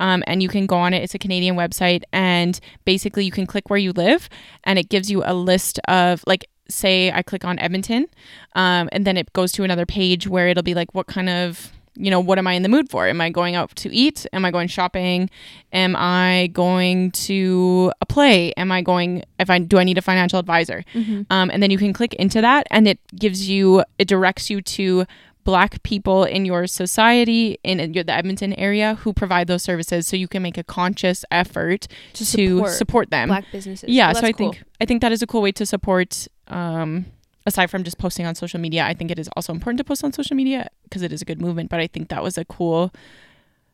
Um, 0.00 0.24
and 0.26 0.42
you 0.42 0.48
can 0.48 0.66
go 0.66 0.76
on 0.76 0.92
it. 0.94 1.02
It's 1.04 1.14
a 1.14 1.18
Canadian 1.18 1.54
website, 1.56 2.02
and 2.12 2.58
basically 2.84 3.24
you 3.24 3.30
can 3.30 3.46
click 3.46 3.70
where 3.70 3.78
you 3.78 3.92
live, 3.92 4.28
and 4.64 4.78
it 4.78 4.88
gives 4.88 5.10
you 5.10 5.22
a 5.24 5.34
list 5.34 5.78
of 5.86 6.24
like, 6.26 6.48
say, 6.68 7.12
I 7.12 7.22
click 7.22 7.44
on 7.44 7.58
Edmonton, 7.58 8.06
um, 8.54 8.88
and 8.92 9.06
then 9.06 9.16
it 9.16 9.32
goes 9.32 9.52
to 9.52 9.62
another 9.64 9.86
page 9.86 10.26
where 10.26 10.48
it'll 10.48 10.62
be 10.62 10.74
like, 10.74 10.94
what 10.94 11.06
kind 11.06 11.28
of, 11.28 11.72
you 11.96 12.10
know, 12.10 12.20
what 12.20 12.38
am 12.38 12.46
I 12.46 12.52
in 12.54 12.62
the 12.62 12.68
mood 12.68 12.88
for? 12.88 13.08
Am 13.08 13.20
I 13.20 13.28
going 13.28 13.56
out 13.56 13.74
to 13.76 13.92
eat? 13.92 14.24
Am 14.32 14.44
I 14.44 14.50
going 14.50 14.68
shopping? 14.68 15.28
Am 15.72 15.96
I 15.96 16.48
going 16.52 17.10
to 17.28 17.92
a 18.00 18.06
play? 18.06 18.52
Am 18.52 18.70
I 18.70 18.80
going? 18.82 19.24
If 19.38 19.50
I 19.50 19.58
do, 19.58 19.78
I 19.78 19.84
need 19.84 19.98
a 19.98 20.02
financial 20.02 20.38
advisor. 20.38 20.84
Mhm. 20.94 21.26
Um, 21.28 21.50
and 21.50 21.60
then 21.62 21.70
you 21.70 21.78
can 21.78 21.92
click 21.92 22.14
into 22.14 22.40
that, 22.40 22.66
and 22.70 22.86
it 22.88 23.00
gives 23.18 23.48
you, 23.48 23.84
it 23.98 24.08
directs 24.08 24.48
you 24.48 24.62
to 24.62 25.04
black 25.44 25.82
people 25.82 26.24
in 26.24 26.44
your 26.44 26.66
society 26.66 27.58
in 27.64 27.94
your- 27.94 28.04
the 28.04 28.12
Edmonton 28.12 28.52
area 28.54 28.94
who 28.96 29.12
provide 29.12 29.46
those 29.46 29.62
services 29.62 30.06
so 30.06 30.16
you 30.16 30.28
can 30.28 30.42
make 30.42 30.58
a 30.58 30.64
conscious 30.64 31.24
effort 31.30 31.88
To 32.14 32.24
to 32.24 32.24
support 32.24 32.70
support, 32.72 33.10
them 33.10 33.28
Black 33.28 33.44
businesses. 33.52 33.88
yeah 33.88 34.12
Well, 34.12 34.20
so 34.22 34.26
i 34.28 34.32
think 34.32 34.62
i 34.80 34.84
think 34.84 35.00
that 35.02 35.12
is 35.12 35.22
a 35.22 35.26
cool 35.26 35.42
way 35.42 35.52
to 35.52 35.64
support 35.64 36.28
um 36.48 37.06
aside 37.46 37.68
from 37.70 37.84
just 37.84 37.98
posting 37.98 38.26
on 38.26 38.34
social 38.34 38.60
media 38.60 38.84
i 38.84 38.92
think 38.94 39.10
it 39.10 39.18
is 39.18 39.28
also 39.36 39.52
important 39.52 39.78
to 39.78 39.84
post 39.84 40.04
on 40.04 40.12
social 40.12 40.36
media 40.36 40.68
because 40.84 41.02
it 41.02 41.12
is 41.12 41.22
a 41.22 41.24
good 41.24 41.40
movement 41.40 41.70
but 41.70 41.80
i 41.80 41.86
think 41.86 42.08
that 42.10 42.22
was 42.22 42.36
a 42.36 42.44
cool 42.44 42.92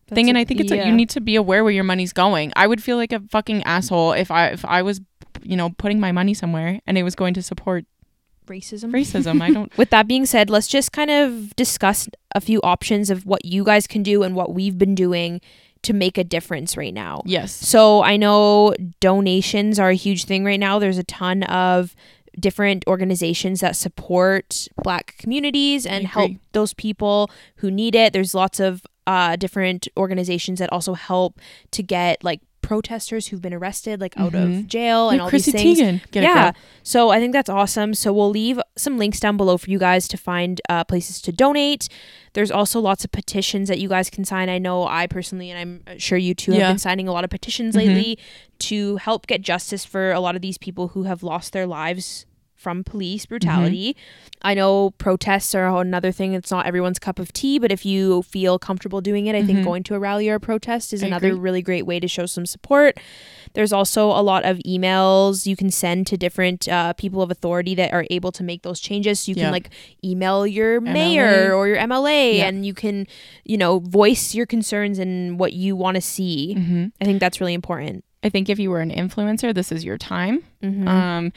That's 0.07 0.15
thing 0.17 0.29
and 0.29 0.39
a- 0.39 0.41
i 0.43 0.45
think 0.45 0.61
it's 0.61 0.71
like 0.71 0.81
yeah. 0.81 0.87
you 0.87 0.93
need 0.95 1.11
to 1.11 1.21
be 1.21 1.35
aware 1.35 1.65
where 1.65 1.73
your 1.73 1.85
money's 1.85 2.13
going 2.13 2.53
i 2.55 2.67
would 2.67 2.83
feel 2.83 2.97
like 2.97 3.13
a 3.13 3.21
fucking 3.29 3.63
asshole 3.65 4.13
if 4.13 4.31
i 4.31 4.49
if 4.49 4.65
i 4.65 4.83
was 4.83 5.01
you 5.43 5.57
know 5.57 5.71
putting 5.71 5.99
my 6.01 6.13
money 6.13 6.33
somewhere 6.33 6.81
and 6.87 6.97
it 6.97 7.03
was 7.03 7.15
going 7.17 7.35
to 7.35 7.43
support 7.43 7.85
racism. 8.47 8.91
racism 8.91 9.43
i 9.43 9.51
don't 9.51 9.77
With 9.79 9.91
that 9.91 10.07
being 10.09 10.27
said, 10.27 10.51
let's 10.51 10.67
just 10.67 10.93
kind 10.93 11.11
of 11.11 11.55
discuss 11.57 12.09
a 12.35 12.41
few 12.41 12.61
options 12.63 13.11
of 13.11 13.27
what 13.27 13.45
you 13.45 13.65
guys 13.65 13.87
can 13.87 14.03
do 14.03 14.23
and 14.23 14.35
what 14.35 14.55
we've 14.55 14.79
been 14.79 14.95
doing 14.95 15.41
to 15.83 15.93
make 15.93 16.19
a 16.19 16.25
difference 16.25 16.77
right 16.77 16.95
now. 16.95 17.23
yes 17.27 17.53
So 17.53 18.03
I 18.03 18.17
know 18.17 18.75
donations 19.01 19.79
are 19.79 19.91
a 19.91 19.95
huge 19.95 20.25
thing 20.25 20.45
right 20.45 20.59
now. 20.59 20.79
There's 20.79 20.99
a 20.99 21.05
ton 21.05 21.43
of 21.45 21.95
different 22.39 22.85
organizations 22.87 23.61
that 23.61 23.77
support 23.77 24.69
black 24.83 25.17
communities 25.19 25.87
and 25.87 26.07
help 26.07 26.33
those 26.53 26.75
people 26.75 27.31
who 27.57 27.71
need 27.71 27.95
it. 27.95 28.13
There's 28.13 28.35
lots 28.35 28.61
of 28.61 28.83
uh, 29.07 29.37
different 29.37 29.89
organizations 29.97 30.59
that 30.59 30.71
also 30.73 30.95
help 30.95 31.41
to 31.71 31.83
get 31.83 32.23
like 32.25 32.41
protesters 32.67 33.29
who've 33.29 33.41
been 33.41 33.55
arrested 33.55 34.01
like 34.01 34.15
out 34.19 34.33
Mhm. 34.33 34.61
of 34.61 34.67
jail 34.67 35.09
and 35.11 35.19
Yeah, 35.19 35.23
all 35.25 35.31
Chrissy 35.31 35.53
these 35.53 35.63
things. 35.79 35.79
Teigen. 35.79 36.11
Get 36.11 36.25
it, 36.25 36.27
yeah. 36.27 36.53
So 36.83 37.11
I 37.11 37.21
think 37.21 37.33
that's 37.33 37.49
awesome. 37.49 37.95
So 37.95 38.13
we'll 38.13 38.31
leave 38.31 38.59
some 38.77 38.99
links 38.99 39.21
down 39.21 39.37
below 39.37 39.57
for 39.57 39.71
you 39.71 39.79
guys 39.79 40.09
to 40.09 40.17
find 40.17 40.61
uh, 40.69 40.83
places 40.85 41.21
to 41.23 41.33
donate. 41.33 41.89
There's 42.35 42.51
also 42.51 42.81
lots 42.81 43.05
of 43.05 43.13
petitions 43.13 43.69
that 43.69 43.79
you 43.79 43.89
guys 43.89 44.11
can 44.11 44.25
sign. 44.25 44.49
I 44.49 44.59
know 44.59 44.87
I 44.87 45.07
personally, 45.07 45.51
and 45.51 45.59
I'm 45.89 45.99
sure 45.99 46.19
you 46.19 46.35
too, 46.35 46.53
have 46.53 46.71
been 46.73 46.79
signing 46.79 47.07
a 47.09 47.13
lot 47.13 47.25
of 47.25 47.31
petitions 47.31 47.75
Mhm. 47.75 47.79
lately 47.79 48.19
to 48.61 48.97
help 48.97 49.27
get 49.27 49.43
justice 49.43 49.85
for 49.85 50.11
a 50.13 50.21
lot 50.21 50.35
of 50.37 50.43
these 50.43 50.59
people 50.59 50.89
who 50.89 51.05
have 51.05 51.23
lost 51.23 51.53
their 51.53 51.67
lives 51.67 52.27
from 52.57 52.83
police 52.83 53.27
brutality. 53.27 53.95
I 54.43 54.55
know 54.55 54.91
protests 54.99 55.55
are 55.55 55.81
another 55.81 56.11
thing. 56.11 56.33
It's 56.33 56.51
not 56.51 56.67
everyone's 56.67 56.99
cup 56.99 57.19
of 57.19 57.33
tea, 57.33 57.59
but 57.59 57.71
if 57.71 57.85
you 57.85 58.23
feel 58.23 58.59
comfortable 58.59 59.01
doing 59.01 59.27
it, 59.27 59.35
I 59.37 59.43
think 59.45 59.59
Mhm. 59.61 59.65
going 59.65 59.83
to 59.85 59.95
a 59.95 59.99
rally 59.99 60.29
or 60.29 60.35
a 60.37 60.41
protest 60.41 60.93
is 60.93 61.03
I 61.03 61.07
another 61.07 61.29
agree. 61.29 61.39
really 61.41 61.63
great 61.63 61.87
way 61.87 62.01
to 62.01 62.09
show 62.09 62.27
some 62.27 62.47
support. 62.47 62.99
There's 63.53 63.73
also 63.73 64.07
a 64.09 64.21
lot 64.23 64.45
of 64.45 64.59
emails 64.67 65.47
you 65.47 65.55
can 65.57 65.71
send 65.71 66.07
to 66.09 66.17
different 66.17 66.69
uh, 66.69 66.93
people 66.95 67.23
of 67.23 67.31
authority 67.31 67.75
that 67.77 67.93
are 67.93 68.05
able 68.11 68.33
to 68.33 68.43
make 68.43 68.63
those 68.63 68.81
changes. 68.81 69.21
So 69.21 69.31
you 69.31 69.37
Yeah. 69.37 69.45
can 69.45 69.53
like 69.53 69.71
email 70.05 70.47
your 70.47 70.81
MLA. 70.81 70.93
mayor 70.93 71.55
or 71.55 71.69
your 71.69 71.77
MLA 71.79 72.39
Yeah. 72.39 72.49
and 72.49 72.67
you 72.67 72.75
can, 72.75 73.07
you 73.45 73.57
know, 73.57 73.79
voice 73.81 74.35
your 74.35 74.47
concerns 74.47 74.99
and 74.99 75.39
what 75.39 75.53
you 75.53 75.77
want 75.77 75.95
to 75.97 76.01
see. 76.01 76.55
Mhm. 76.59 76.93
I 77.01 77.05
think 77.05 77.21
that's 77.21 77.41
really 77.41 77.55
important. 77.55 78.05
I 78.23 78.29
think 78.29 78.49
if 78.49 78.59
you 78.59 78.71
were 78.71 78.81
an 78.81 78.91
influencer, 78.91 79.55
this 79.55 79.71
is 79.71 79.85
your 79.85 79.99
time. 79.99 80.43
Mhm. 80.63 80.89
Um, 80.89 81.33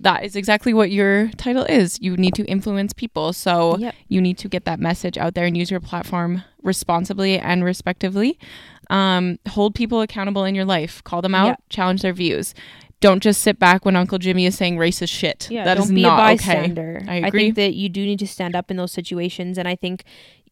that 0.00 0.24
is 0.24 0.36
exactly 0.36 0.74
what 0.74 0.90
your 0.90 1.28
title 1.36 1.64
is. 1.64 1.98
You 2.00 2.16
need 2.16 2.34
to 2.34 2.44
influence 2.44 2.92
people. 2.92 3.32
So 3.32 3.76
Yep. 3.78 3.94
you 4.08 4.20
need 4.20 4.38
to 4.38 4.48
get 4.48 4.64
that 4.64 4.78
message 4.80 5.16
out 5.16 5.34
there 5.34 5.46
and 5.46 5.56
use 5.56 5.70
your 5.70 5.80
platform 5.80 6.42
responsibly 6.62 7.38
and 7.38 7.64
respectively. 7.64 8.38
Um, 8.90 9.38
hold 9.48 9.74
people 9.74 10.00
accountable 10.02 10.44
in 10.44 10.54
your 10.54 10.64
life. 10.64 11.02
Call 11.04 11.22
them 11.22 11.34
out. 11.34 11.46
Yep. 11.48 11.62
Challenge 11.70 12.02
their 12.02 12.12
views. 12.12 12.54
Don't 13.00 13.22
just 13.22 13.42
sit 13.42 13.58
back 13.58 13.84
when 13.84 13.94
Uncle 13.94 14.18
Jimmy 14.18 14.46
is 14.46 14.56
saying 14.56 14.76
racist 14.76 15.10
shit. 15.10 15.48
Yeah, 15.50 15.64
that 15.64 15.74
don't 15.74 15.84
is 15.84 15.92
be 15.92 16.02
not 16.02 16.18
a 16.18 16.22
okay. 16.34 16.36
bystander. 16.36 17.02
I 17.06 17.16
agree. 17.16 17.26
I 17.26 17.30
think 17.30 17.54
that 17.56 17.74
you 17.74 17.88
do 17.90 18.04
need 18.06 18.18
to 18.20 18.26
stand 18.26 18.56
up 18.56 18.70
in 18.70 18.78
those 18.78 18.92
situations, 18.92 19.58
and 19.58 19.68
I 19.68 19.76
think 19.76 20.02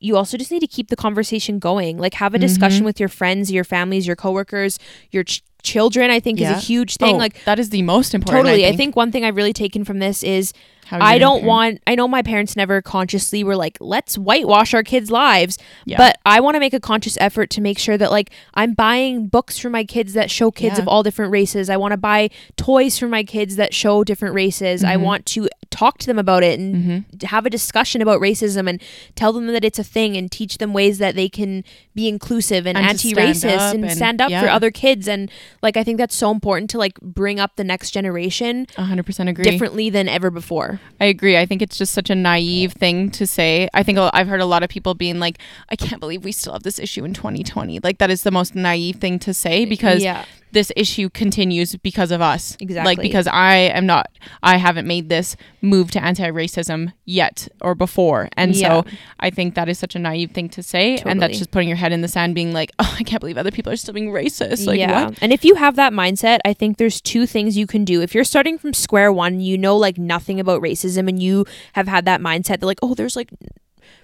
you 0.04 0.16
also 0.16 0.36
just 0.36 0.50
need 0.50 0.60
to 0.60 0.66
keep 0.76 0.88
the 0.88 0.96
conversation 0.96 1.58
going. 1.58 1.96
Like 1.98 2.14
have 2.14 2.34
a 2.34 2.38
discussion 2.38 2.82
Mhm. 2.82 2.86
with 2.90 3.00
your 3.00 3.08
friends, 3.08 3.50
your 3.50 3.64
families, 3.64 4.06
your 4.06 4.16
coworkers, 4.16 4.78
your 5.10 5.24
ch- 5.24 5.42
children. 5.62 6.10
I 6.10 6.20
think 6.20 6.38
Yeah. 6.38 6.52
is 6.56 6.62
a 6.62 6.66
huge 6.66 6.96
thing. 6.98 7.14
Oh, 7.14 7.18
like 7.18 7.42
that 7.44 7.58
is 7.58 7.70
the 7.70 7.82
most 7.82 8.14
important. 8.14 8.44
totally, 8.46 8.64
I 8.64 8.68
I 8.68 8.70
think. 8.72 8.78
think 8.80 8.96
one 8.96 9.10
thing 9.12 9.24
I've 9.24 9.36
really 9.36 9.54
taken 9.54 9.82
from 9.84 9.98
this 10.00 10.22
is 10.22 10.52
I 10.90 11.16
don't 11.16 11.36
parent. 11.40 11.46
want. 11.46 11.80
I 11.86 11.94
know 11.94 12.06
my 12.06 12.20
parents 12.20 12.54
never 12.56 12.82
consciously 12.82 13.42
were 13.42 13.56
like, 13.56 13.78
"Let's 13.80 14.18
whitewash 14.18 14.74
our 14.74 14.82
kids' 14.82 15.10
lives," 15.10 15.56
Yeah. 15.86 15.96
but 15.96 16.18
I 16.26 16.40
want 16.40 16.56
to 16.56 16.60
make 16.60 16.74
a 16.74 16.80
conscious 16.80 17.16
effort 17.18 17.48
to 17.56 17.62
make 17.62 17.78
sure 17.78 17.96
that 17.96 18.10
like 18.10 18.28
I'm 18.52 18.74
buying 18.74 19.28
books 19.28 19.58
for 19.58 19.70
my 19.70 19.84
kids 19.84 20.12
that 20.12 20.30
show 20.30 20.50
kids 20.50 20.76
Yeah. 20.76 20.82
of 20.82 20.88
all 20.88 21.02
different 21.02 21.32
races. 21.32 21.70
I 21.70 21.78
want 21.78 21.92
to 21.92 21.96
buy 21.96 22.28
toys 22.58 22.98
for 22.98 23.08
my 23.08 23.24
kids 23.24 23.56
that 23.56 23.72
show 23.72 24.04
different 24.04 24.34
races. 24.34 24.84
I 24.84 24.96
Mhm. 24.96 25.00
want 25.00 25.26
to 25.34 25.48
talk 25.70 25.96
to 26.00 26.06
them 26.06 26.18
about 26.18 26.42
it 26.44 26.60
and 26.60 26.76
Mhm. 26.76 27.22
have 27.24 27.46
a 27.46 27.50
discussion 27.50 28.02
about 28.02 28.20
racism 28.20 28.68
and 28.68 28.78
tell 29.16 29.32
them 29.32 29.46
that 29.46 29.64
it's 29.64 29.78
a 29.78 29.84
thing 29.94 30.16
and 30.16 30.30
teach 30.30 30.58
them 30.58 30.72
ways 30.74 30.98
that 30.98 31.14
they 31.14 31.28
can 31.28 31.64
be 31.94 32.08
inclusive 32.08 32.66
and, 32.66 32.76
And 32.76 32.86
anti-racist 32.86 33.74
and, 33.74 33.84
and- 33.84 33.92
stand 33.92 34.20
up 34.20 34.30
for 34.30 34.48
other 34.48 34.70
kids 34.70 35.08
and 35.08 35.30
like 35.62 35.76
I 35.76 35.84
think 35.84 35.96
that's 35.98 36.14
so 36.14 36.30
important 36.30 36.68
to 36.70 36.78
like 36.78 37.00
bring 37.00 37.38
up 37.40 37.56
the 37.56 37.64
next 37.64 37.92
generation 37.92 38.66
100% 38.76 39.28
agree. 39.30 39.44
differently 39.44 39.88
than 39.90 40.08
ever 40.08 40.30
before. 40.30 40.80
I 41.00 41.06
agree. 41.06 41.36
I 41.38 41.46
think 41.46 41.62
it's 41.62 41.78
just 41.78 41.92
such 41.94 42.10
a 42.10 42.14
naive 42.14 42.72
thing 42.72 43.10
to 43.12 43.26
say. 43.26 43.68
I 43.72 43.82
think 43.82 43.98
I've 43.98 44.28
heard 44.28 44.40
a 44.40 44.46
lot 44.46 44.62
of 44.62 44.68
people 44.68 44.94
being 44.94 45.18
like, 45.20 45.38
I 45.70 45.76
can't 45.76 46.00
believe 46.00 46.24
we 46.24 46.32
still 46.32 46.52
have 46.54 46.64
this 46.64 46.78
issue 46.78 47.04
in 47.04 47.14
2020. 47.14 47.78
Like, 47.80 47.98
that 47.98 48.10
is 48.10 48.22
the 48.22 48.30
most 48.32 48.54
naive 48.54 48.96
thing 48.96 49.18
to 49.20 49.32
say 49.32 49.64
because 49.64 50.02
yeah. 50.02 50.24
this 50.52 50.72
issue 50.76 51.08
continues 51.10 51.76
because 51.76 52.10
of 52.10 52.20
us. 52.20 52.56
Exactly. 52.60 52.90
Like, 52.90 53.00
because 53.00 53.26
I 53.28 53.56
am 53.56 53.86
not, 53.86 54.10
I 54.42 54.56
haven't 54.56 54.86
made 54.86 55.08
this 55.08 55.36
move 55.62 55.90
to 55.92 56.02
anti 56.02 56.28
racism 56.30 56.92
yet 57.04 57.48
or 57.60 57.74
before. 57.74 58.28
And 58.36 58.54
Yeah. 58.56 58.82
so 58.82 58.90
I 59.20 59.30
think 59.30 59.54
that 59.54 59.68
is 59.68 59.78
such 59.84 59.94
a 59.94 59.98
naive 59.98 60.30
thing 60.30 60.48
to 60.48 60.62
say. 60.62 60.96
And 61.04 61.20
that's 61.20 61.36
just 61.38 61.50
putting 61.50 61.68
your 61.68 61.76
head 61.76 61.92
in 61.92 62.00
the 62.00 62.08
sand, 62.08 62.34
being 62.34 62.52
like, 62.54 62.72
oh, 62.78 62.94
I 62.98 63.02
can't 63.02 63.20
believe 63.20 63.36
other 63.36 63.50
people 63.50 63.70
are 63.72 63.76
still 63.76 63.92
being 63.94 64.10
racist. 64.10 64.66
Like, 64.66 64.78
yeah. 64.78 65.06
what? 65.06 65.18
And 65.20 65.30
if 65.32 65.44
you 65.44 65.54
have 65.56 65.76
that 65.76 65.92
mindset, 65.92 66.38
I 66.44 66.54
think 66.54 66.78
there's 66.78 67.00
two 67.02 67.26
things 67.26 67.56
you 67.56 67.66
can 67.66 67.84
do. 67.84 68.00
If 68.00 68.14
you're 68.14 68.24
starting 68.24 68.56
from 68.58 68.72
square 68.72 69.12
one, 69.12 69.40
you 69.40 69.58
know 69.58 69.76
like 69.76 69.98
nothing 69.98 70.40
about 70.40 70.62
racism 70.62 71.08
and 71.08 71.22
you 71.22 71.44
have 71.74 71.86
had 71.88 72.06
that 72.06 72.20
mindset 72.22 72.60
that 72.60 72.66
like, 72.66 72.78
oh, 72.82 72.94
there's 72.94 73.16
like 73.16 73.28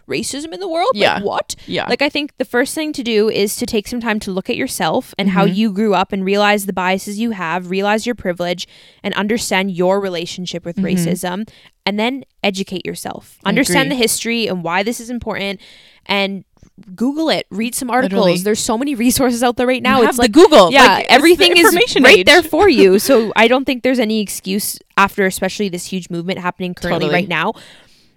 racism 0.08 0.52
in 0.52 0.60
the 0.60 0.68
world? 0.68 0.90
Yeah. 0.94 1.14
Like 1.14 1.24
what? 1.24 1.56
Yeah. 1.66 1.86
Like 1.88 2.02
I 2.02 2.08
think 2.08 2.36
the 2.36 2.44
first 2.44 2.74
thing 2.74 2.92
to 2.94 3.02
do 3.02 3.30
is 3.30 3.56
to 3.56 3.64
take 3.66 3.86
some 3.86 4.00
time 4.00 4.18
to 4.20 4.30
look 4.32 4.50
at 4.50 4.56
yourself 4.56 5.14
and 5.18 5.30
how 5.30 5.46
Mhm. 5.46 5.54
you 5.54 5.72
grew 5.72 5.94
up 5.94 6.12
and 6.12 6.24
realize 6.24 6.66
the 6.66 6.72
biases 6.72 7.18
you 7.18 7.30
have, 7.30 7.70
realize 7.70 8.06
your 8.06 8.16
privilege 8.16 8.66
and 9.04 9.14
understand 9.14 9.70
your 9.70 10.00
relationship 10.00 10.64
with 10.64 10.76
Mhm. 10.76 10.84
racism 10.92 11.48
and 11.86 11.98
then 11.98 12.24
educate 12.42 12.84
yourself. 12.86 13.38
Understand 13.44 13.90
the 13.90 13.94
history 13.96 14.46
and 14.46 14.62
why 14.62 14.82
this 14.82 15.00
is 15.00 15.10
important 15.10 15.60
and 16.06 16.44
Google 16.94 17.28
it, 17.28 17.46
read 17.50 17.74
some 17.74 17.90
articles. 17.90 18.20
Literally. 18.20 18.38
There's 18.42 18.60
so 18.60 18.78
many 18.78 18.94
resources 18.94 19.42
out 19.42 19.56
there 19.56 19.66
right 19.66 19.82
now. 19.82 20.00
You 20.00 20.08
it's 20.08 20.18
like 20.18 20.32
the 20.32 20.40
Google. 20.40 20.72
yeah, 20.72 20.86
Like, 20.94 21.06
everything 21.10 21.56
is 21.56 21.74
right 22.00 22.18
age. 22.18 22.26
there 22.26 22.42
for 22.42 22.68
you. 22.68 22.98
So 23.10 23.32
I 23.36 23.48
don't 23.48 23.64
think 23.66 23.82
there's 23.82 23.98
any 23.98 24.20
excuse 24.20 24.78
after, 24.96 25.26
especially 25.26 25.68
this 25.68 25.86
huge 25.86 26.08
movement 26.10 26.38
happening 26.38 26.72
currently 26.74 27.06
Totally. 27.06 27.14
right 27.14 27.28
now. 27.28 27.52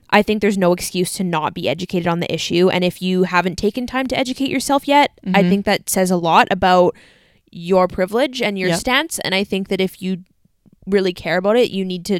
I 0.10 0.21
think 0.21 0.41
there's 0.41 0.58
no 0.58 0.71
excuse 0.73 1.12
to 1.13 1.23
not 1.23 1.54
be 1.54 1.67
educated 1.67 2.08
on 2.08 2.19
the 2.19 2.32
issue. 2.34 2.69
And 2.69 2.84
if 2.84 3.02
you 3.02 3.23
haven't 3.23 3.58
taken 3.58 3.86
time 3.88 4.08
to 4.08 4.17
educate 4.17 4.49
yourself 4.49 4.88
yet, 4.88 5.12
I 5.34 5.41
Mhm. 5.43 5.49
think 5.49 5.65
that 5.65 5.89
says 5.89 6.12
a 6.12 6.17
lot 6.17 6.47
about 6.52 6.95
your 7.52 7.88
privilege 7.88 8.41
and 8.41 8.58
your 8.58 8.69
Yep. 8.69 8.80
stance. 8.80 9.19
And 9.19 9.34
I 9.36 9.43
think 9.43 9.67
that 9.69 9.82
if 9.82 10.02
you 10.02 10.23
really 10.86 11.13
care 11.13 11.38
about 11.38 11.58
it, 11.58 11.71
you 11.71 11.84
need 11.84 12.06
to 12.06 12.19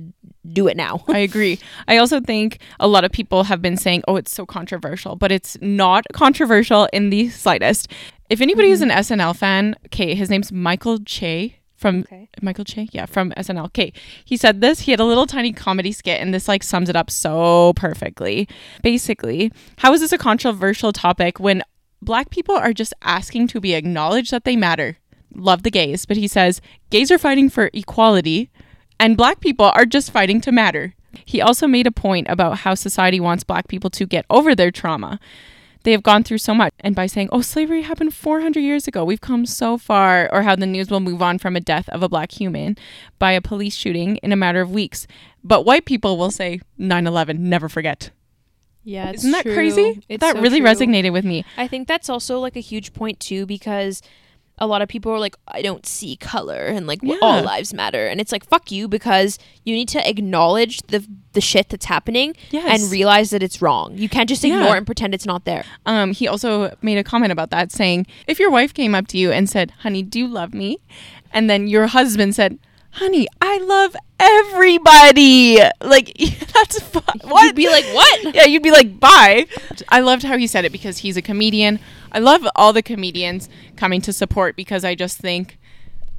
do 0.52 0.68
it 0.68 0.76
now. 0.78 1.04
I 1.08 1.20
agree. 1.20 1.60
I 1.88 1.98
also 1.98 2.20
think 2.20 2.60
a 2.80 2.88
lot 2.88 3.04
of 3.04 3.12
people 3.12 3.44
have 3.46 3.62
been 3.62 3.78
saying, 3.78 4.04
"Oh, 4.08 4.16
it's 4.16 4.34
so 4.34 4.46
controversial," 4.46 5.16
but 5.16 5.32
it's 5.32 5.58
not 5.62 6.06
controversial 6.14 6.88
in 6.92 7.10
the 7.10 7.30
slightest. 7.30 7.88
If 8.30 8.42
anybody 8.42 8.70
is 8.70 8.82
an 8.82 8.90
mm-hmm. 8.90 9.00
SNL 9.00 9.36
fan, 9.36 9.76
okay, 9.88 10.16
his 10.16 10.30
name's 10.30 10.52
Michael 10.52 11.00
Che 11.06 11.56
from 11.76 12.00
Okay. 12.00 12.30
Michael 12.42 12.64
Che, 12.64 12.88
yeah, 12.92 13.06
from 13.06 13.32
SNL. 13.32 13.66
Okay, 13.66 13.94
he 14.24 14.38
said 14.38 14.62
this. 14.62 14.82
He 14.82 14.92
had 14.92 15.00
a 15.00 15.06
little 15.06 15.28
tiny 15.28 15.52
comedy 15.52 15.92
skit, 15.92 16.20
and 16.22 16.34
this 16.34 16.48
like 16.48 16.64
sums 16.64 16.90
it 16.90 16.96
up 16.96 17.12
so 17.12 17.74
perfectly. 17.76 18.48
Basically, 18.82 19.52
how 19.78 19.94
is 19.94 20.02
this 20.02 20.14
a 20.14 20.18
controversial 20.18 20.94
topic 20.94 21.40
when 21.40 21.62
black 22.02 22.30
people 22.30 22.56
are 22.56 22.74
just 22.74 22.94
asking 23.02 23.48
to 23.48 23.60
be 23.60 23.74
acknowledged 23.74 24.32
that 24.32 24.46
they 24.46 24.56
matter? 24.56 24.98
Love 25.36 25.64
the 25.64 25.72
gays, 25.72 26.06
but 26.06 26.18
he 26.18 26.28
says 26.28 26.62
gays 26.90 27.12
are 27.12 27.18
fighting 27.18 27.50
for 27.50 27.70
equality, 27.74 28.50
and 29.04 29.18
black 29.18 29.42
people 29.42 29.66
are 29.66 29.86
just 29.86 30.12
fighting 30.12 30.40
to 30.42 30.52
matter. 30.52 30.94
He 31.26 31.42
also 31.42 31.68
made 31.68 31.88
a 31.88 31.92
point 31.92 32.28
about 32.30 32.60
how 32.60 32.74
society 32.74 33.20
wants 33.20 33.44
black 33.44 33.68
people 33.68 33.90
to 33.92 34.06
get 34.06 34.26
over 34.30 34.56
their 34.56 34.72
trauma. 34.72 35.20
They 35.84 35.92
have 35.92 36.04
gone 36.04 36.24
through 36.24 36.38
so 36.38 36.54
much. 36.54 36.74
And 36.80 36.96
by 36.96 37.08
saying, 37.08 37.28
oh, 37.34 37.42
slavery 37.42 37.82
happened 37.82 38.14
400 38.14 38.62
years 38.62 38.88
ago, 38.88 39.04
we've 39.04 39.20
come 39.20 39.46
so 39.46 39.78
far, 39.78 40.30
or 40.34 40.44
how 40.44 40.56
the 40.56 40.66
news 40.66 40.90
will 40.90 41.02
move 41.02 41.22
on 41.22 41.38
from 41.38 41.58
a 41.58 41.60
death 41.60 41.90
of 41.90 42.02
a 42.02 42.08
black 42.08 42.32
human 42.32 42.78
by 43.20 43.34
a 43.34 43.42
police 43.42 43.76
shooting 43.76 44.16
in 44.24 44.32
a 44.32 44.38
matter 44.38 44.62
of 44.62 44.72
weeks. 44.72 45.06
But 45.44 45.66
white 45.66 45.84
people 45.84 46.18
will 46.18 46.32
say 46.32 46.62
9 46.78 47.06
11, 47.06 47.50
never 47.50 47.68
forget. 47.68 48.12
Yeah, 48.86 49.12
Isn't 49.12 49.32
that 49.32 49.44
crazy? 49.44 50.02
that 50.10 50.40
really 50.40 50.62
resonated 50.62 51.12
with 51.12 51.26
me. 51.26 51.44
I 51.58 51.68
think 51.68 51.88
that's 51.90 52.10
also 52.10 52.40
like 52.40 52.56
a 52.56 52.62
huge 52.62 52.94
point 52.94 53.20
too 53.20 53.46
because 53.46 54.02
a 54.64 54.68
lot 54.68 54.82
of 54.82 54.88
people 54.90 55.12
are 55.12 55.20
like, 55.20 55.36
I 55.48 55.62
don't 55.62 55.86
see 55.86 56.16
color 56.16 56.66
and 56.66 56.88
like 56.88 57.00
Yeah. 57.04 57.18
all 57.22 57.44
lives 57.44 57.74
matter, 57.74 58.08
and 58.08 58.20
it's 58.22 58.32
like 58.32 58.46
fuck 58.46 58.72
you 58.72 58.88
because 58.88 59.38
you 59.66 59.76
need 59.76 59.88
to 59.90 60.10
acknowledge 60.10 60.82
the 60.88 61.06
the 61.34 61.42
shit 61.42 61.70
that's 61.70 61.86
happening 61.86 62.36
Yes. 62.52 62.82
and 62.82 62.92
realize 62.92 63.32
that 63.32 63.42
it's 63.44 63.62
wrong. 63.62 63.98
You 63.98 64.08
can't 64.08 64.30
just 64.30 64.44
ignore 64.46 64.76
it 64.76 64.78
and 64.78 64.86
pretend 64.86 65.14
it's 65.16 65.26
not 65.26 65.46
there. 65.46 65.66
Um, 65.86 66.12
he 66.14 66.28
also 66.28 66.76
made 66.84 66.98
a 67.00 67.04
comment 67.04 67.32
about 67.32 67.50
that, 67.50 67.72
saying, 67.72 68.06
if 68.28 68.40
your 68.40 68.52
wife 68.52 68.72
came 68.74 68.94
up 68.94 69.08
to 69.08 69.18
you 69.18 69.32
and 69.32 69.50
said, 69.50 69.72
honey, 69.80 70.04
do 70.04 70.20
you 70.20 70.28
love 70.28 70.54
me? 70.54 70.78
And 71.32 71.50
then 71.50 71.68
your 71.68 71.88
husband 71.88 72.36
said, 72.36 72.60
honey, 72.94 73.28
I 73.42 73.58
love 73.60 73.96
everybody. 74.20 75.58
Like, 75.82 76.14
that's 76.54 76.80
fu- 76.82 77.00
what? 77.24 77.44
You'd 77.46 77.56
be 77.56 77.68
like, 77.70 77.86
what? 77.94 78.36
yeah, 78.36 78.46
you'd 78.46 78.64
be 78.64 78.72
like, 78.72 79.00
bye. 79.00 79.46
I 79.90 80.00
loved 80.00 80.24
how 80.24 80.38
he 80.38 80.48
said 80.48 80.66
it 80.66 80.72
because 80.72 81.00
he's 81.00 81.18
a 81.18 81.22
comedian. 81.22 81.80
I 82.12 82.20
love 82.20 82.46
all 82.56 82.74
the 82.74 82.84
comedians 82.84 83.50
coming 83.76 84.02
to 84.02 84.14
support 84.14 84.56
because 84.56 84.86
I 84.86 84.96
just 84.96 85.18
think 85.18 85.58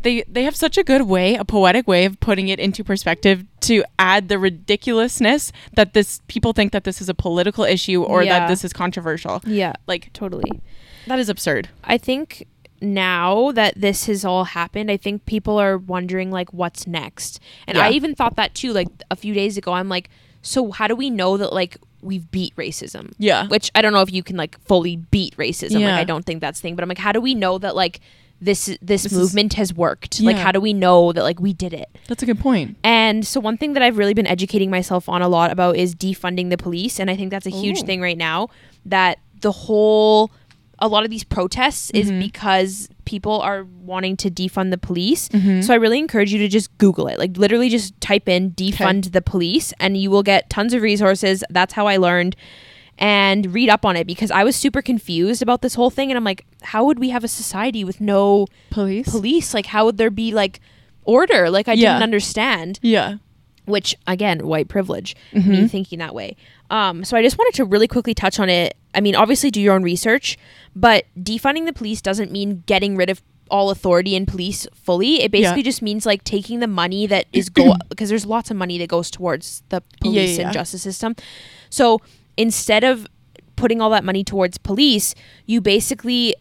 they 0.03 0.23
they 0.29 0.43
have 0.45 0.55
such 0.57 0.77
a 0.77 0.85
good 0.85 1.03
way, 1.03 1.35
a 1.35 1.45
poetic 1.45 1.87
way 1.89 2.05
of 2.05 2.21
putting 2.21 2.49
it 2.49 2.61
into 2.61 2.85
perspective 2.85 3.45
to 3.61 3.85
add 3.99 4.29
the 4.29 4.39
ridiculousness 4.39 5.51
that 5.77 5.95
this 5.95 6.21
people 6.29 6.53
think 6.53 6.73
that 6.73 6.85
this 6.85 7.01
is 7.01 7.09
a 7.09 7.15
political 7.15 7.65
issue 7.65 8.03
or 8.03 8.23
Yeah. 8.23 8.41
that 8.41 8.49
this 8.49 8.65
is 8.65 8.73
controversial. 8.73 9.41
Yeah, 9.47 9.73
Like 9.87 10.13
totally. 10.13 10.61
that 11.07 11.19
is 11.19 11.29
absurd. 11.31 11.69
I 11.85 11.97
think 11.97 12.47
now 12.85 13.53
that 13.53 13.75
this 13.77 14.07
has 14.07 14.25
all 14.25 14.45
happened, 14.45 14.91
I 14.91 14.97
think 14.97 15.25
people 15.27 15.59
are 15.59 15.79
wondering 15.79 16.31
like 16.31 16.53
what's 16.53 16.87
next. 16.87 17.41
And 17.67 17.79
I 17.79 17.91
even 17.91 18.15
thought 18.15 18.37
that 18.37 18.55
too 18.55 18.73
like 18.73 18.89
a 19.11 19.17
few 19.17 19.35
days 19.35 19.57
ago. 19.57 19.73
I'm 19.73 19.89
like, 19.89 20.11
so 20.43 20.71
how 20.73 20.87
do 20.89 20.95
we 20.97 21.09
know 21.11 21.37
that 21.37 21.53
like 21.53 21.79
we've 22.03 22.31
beat 22.31 22.55
racism? 22.57 23.13
Yeah. 23.19 23.47
Which 23.49 23.71
I 23.75 23.83
don't 23.83 23.93
know 23.93 24.03
if 24.03 24.13
you 24.13 24.23
can 24.23 24.37
like 24.37 24.59
fully 24.61 24.97
beat 24.97 25.37
racism. 25.37 25.81
Yeah. 25.81 25.93
Like 25.93 26.01
I 26.01 26.05
don't 26.05 26.25
think 26.27 26.41
that's 26.41 26.61
the 26.61 26.63
thing, 26.63 26.75
but 26.75 26.83
I'm 26.83 26.89
like 26.89 26.99
how 26.99 27.13
do 27.13 27.21
we 27.21 27.35
know 27.35 27.59
that 27.59 27.75
like 27.75 28.01
this 28.41 28.67
this, 28.67 29.05
This 29.05 29.07
is- 29.07 29.13
movement 29.19 29.55
has 29.55 29.73
worked? 29.73 30.21
Like 30.21 30.37
how 30.37 30.53
do 30.53 30.61
we 30.61 30.75
know 30.75 31.13
that 31.13 31.23
like 31.23 31.41
we 31.41 31.53
did 31.55 31.73
it? 31.73 31.89
That's 32.09 32.23
a 32.23 32.27
good 32.27 32.39
point. 32.41 32.77
And 32.85 33.27
so 33.27 33.41
one 33.41 33.57
thing 33.57 33.73
that 33.73 33.83
I've 33.83 33.97
really 33.97 34.13
been 34.13 34.27
educating 34.27 34.71
myself 34.71 35.09
on 35.09 35.23
a 35.23 35.29
lot 35.29 35.51
about 35.51 35.77
is 35.77 35.95
defunding 35.95 36.51
the 36.51 36.59
police, 36.59 37.01
and 37.01 37.09
I 37.11 37.17
think 37.17 37.31
that's 37.31 37.47
a 37.47 37.51
huge 37.51 37.79
Ooh. 37.83 37.87
thing 37.87 38.01
right 38.03 38.19
now. 38.19 38.49
That 38.85 39.19
the 39.41 39.53
whole 39.53 40.31
a 40.79 40.89
lot 40.89 41.05
of 41.05 41.11
these 41.11 41.25
protests 41.25 41.91
is 41.91 42.11
Mhm. 42.11 42.21
because 42.21 42.89
people 43.05 43.41
are 43.41 43.65
wanting 43.83 44.17
to 44.19 44.31
defund 44.31 44.71
the 44.71 44.79
police. 44.79 45.29
Mhm. 45.29 45.63
So 45.65 45.73
I 45.73 45.77
really 45.77 45.99
encourage 45.99 46.33
you 46.33 46.39
to 46.39 46.49
just 46.49 46.77
Google 46.79 47.07
it. 47.07 47.19
Like 47.19 47.37
literally 47.37 47.69
just 47.69 47.99
type 48.01 48.29
in 48.29 48.51
defund 48.53 49.13
the 49.13 49.23
police 49.23 49.73
and 49.79 49.97
you 49.97 50.11
will 50.11 50.23
get 50.23 50.49
tons 50.51 50.73
of 50.75 50.83
resources. 50.83 51.45
That's 51.51 51.75
how 51.75 51.87
I 51.87 51.97
learned 51.97 52.35
and 52.99 53.53
read 53.53 53.69
up 53.69 53.85
on 53.85 53.97
it 53.97 54.07
because 54.07 54.31
I 54.31 54.45
was 54.45 54.55
super 54.57 54.81
confused 54.81 55.43
about 55.43 55.63
this 55.63 55.75
whole 55.75 55.91
thing 55.91 56.11
and 56.11 56.17
I'm 56.17 56.25
like, 56.25 56.45
how 56.63 56.85
would 56.85 56.99
we 56.99 57.11
have 57.11 57.25
a 57.25 57.29
society 57.29 57.85
with 57.85 58.01
no 58.01 58.47
Police. 58.71 59.09
police? 59.11 59.53
Like 59.55 59.67
how 59.67 59.85
would 59.85 59.97
there 59.99 60.11
be 60.11 60.33
like 60.33 60.61
order? 61.05 61.51
Like 61.51 61.69
I 61.69 61.73
Yeah. 61.75 61.95
didn't 61.95 62.05
understand 62.05 62.79
yeah. 62.83 63.17
which 63.67 63.97
again 64.07 64.47
white 64.47 64.69
privilege 64.69 65.17
Mhm. 65.33 65.47
me 65.47 65.69
thinking 65.69 65.99
that 65.99 66.15
way 66.15 66.37
um, 66.71 67.03
so 67.03 67.17
i 67.17 67.23
just 67.23 67.39
wanted 67.39 67.55
to 67.55 67.65
really 67.65 67.89
quickly 67.89 68.13
touch 68.13 68.39
on 68.39 68.51
it 68.51 68.77
i 68.95 69.01
mean 69.01 69.15
obviously 69.15 69.51
do 69.51 69.61
your 69.61 69.75
own 69.75 69.83
research 69.83 70.37
but 70.75 71.05
defunding 71.19 71.67
the 71.67 71.73
police 71.73 72.01
doesn't 72.01 72.31
mean 72.33 72.63
getting 72.67 72.97
rid 72.97 73.11
of 73.11 73.23
all 73.51 73.71
authority 73.71 74.15
in 74.17 74.25
police 74.27 74.67
fully 74.75 75.23
it 75.23 75.31
basically 75.31 75.61
Yeah. 75.61 75.65
just 75.65 75.83
means 75.83 76.07
like 76.07 76.25
taking 76.25 76.61
the 76.61 76.67
money 76.67 77.07
that 77.07 77.27
is 77.33 77.49
go 77.51 77.75
because 77.91 78.09
there's 78.09 78.25
lots 78.27 78.51
of 78.51 78.57
money 78.57 78.79
that 78.79 78.89
goes 78.89 79.11
towards 79.11 79.63
the 79.69 79.83
police 80.01 80.31
yeah, 80.31 80.37
yeah. 80.37 80.45
and 80.45 80.53
justice 80.53 80.83
system 80.83 81.15
so 81.71 82.01
instead 82.37 82.85
of 82.85 83.07
putting 83.57 83.81
all 83.81 83.91
that 83.91 84.03
money 84.05 84.25
towards 84.25 84.57
police 84.59 85.15
you 85.47 85.61
basically 85.61 86.35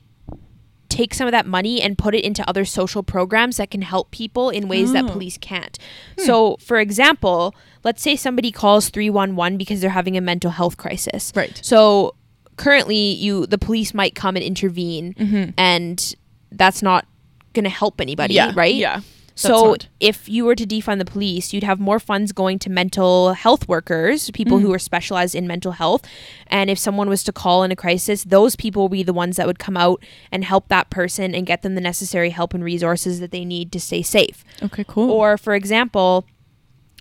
take 0.90 1.14
some 1.16 1.26
of 1.28 1.32
that 1.32 1.48
money 1.48 1.82
and 1.82 1.98
put 1.98 2.14
it 2.14 2.24
into 2.24 2.48
other 2.48 2.64
social 2.64 3.02
programs 3.02 3.58
that 3.58 3.72
can 3.72 3.82
help 3.82 4.12
people 4.12 4.50
in 4.52 4.68
ways 4.68 4.94
that 4.94 5.06
Oh. 5.06 5.08
police 5.10 5.40
can't. 5.40 5.80
Hmm. 6.20 6.24
So, 6.26 6.58
for 6.58 6.80
example, 6.80 7.56
let's 7.84 8.04
say 8.04 8.16
somebody 8.16 8.52
calls 8.52 8.90
311 8.90 9.58
because 9.58 9.82
they're 9.82 9.90
having 9.90 10.16
a 10.18 10.22
mental 10.22 10.52
health 10.52 10.78
crisis. 10.78 11.32
Right. 11.36 11.60
So, 11.64 12.14
currently 12.58 12.98
you 13.14 13.46
the 13.48 13.58
police 13.58 13.94
might 13.94 14.16
come 14.16 14.36
and 14.36 14.44
intervene 14.44 15.14
Mm-hmm. 15.14 15.52
and 15.58 16.16
that's 16.52 16.82
not 16.84 17.06
going 17.54 17.64
to 17.64 17.70
help 17.70 18.00
anybody, 18.02 18.36
yeah. 18.36 18.52
right? 18.56 18.76
Yeah. 18.76 19.02
So 19.36 19.72
not. 19.72 19.88
if 20.00 20.30
you 20.30 20.46
were 20.46 20.54
to 20.54 20.64
defund 20.66 21.00
the 21.00 21.06
police, 21.06 21.54
you'd 21.54 21.64
have 21.64 21.80
more 21.80 22.00
funds 22.00 22.32
going 22.32 22.60
to 22.60 22.70
mental 22.70 23.34
health 23.34 23.68
workers, 23.68 24.30
people 24.32 24.60
Mm. 24.60 24.62
who 24.62 24.74
are 24.74 24.78
specialized 24.80 25.34
in 25.34 25.48
mental 25.48 25.72
health. 25.72 26.04
And 26.46 26.70
if 26.70 26.78
someone 26.78 27.10
was 27.10 27.24
to 27.24 27.32
call 27.32 27.64
in 27.64 27.72
a 27.72 27.76
crisis, 27.76 28.24
those 28.24 28.56
people 28.56 28.84
would 28.84 28.92
be 28.92 29.02
the 29.02 29.14
ones 29.14 29.38
that 29.38 29.48
would 29.48 29.58
come 29.58 29.76
out 29.76 30.04
and 30.32 30.44
help 30.46 30.68
that 30.68 30.92
person 30.92 31.34
and 31.34 31.48
get 31.48 31.64
them 31.64 31.74
the 31.74 31.82
necessary 31.82 32.30
help 32.30 32.54
and 32.54 32.64
resources 32.64 33.20
that 33.22 33.32
they 33.32 33.44
need 33.44 33.72
to 33.72 33.80
stay 33.80 34.04
safe. 34.04 34.46
Okay. 34.62 34.84
Cool. 34.88 35.10
Or 35.10 35.36
for 35.40 35.56
example, 35.56 36.26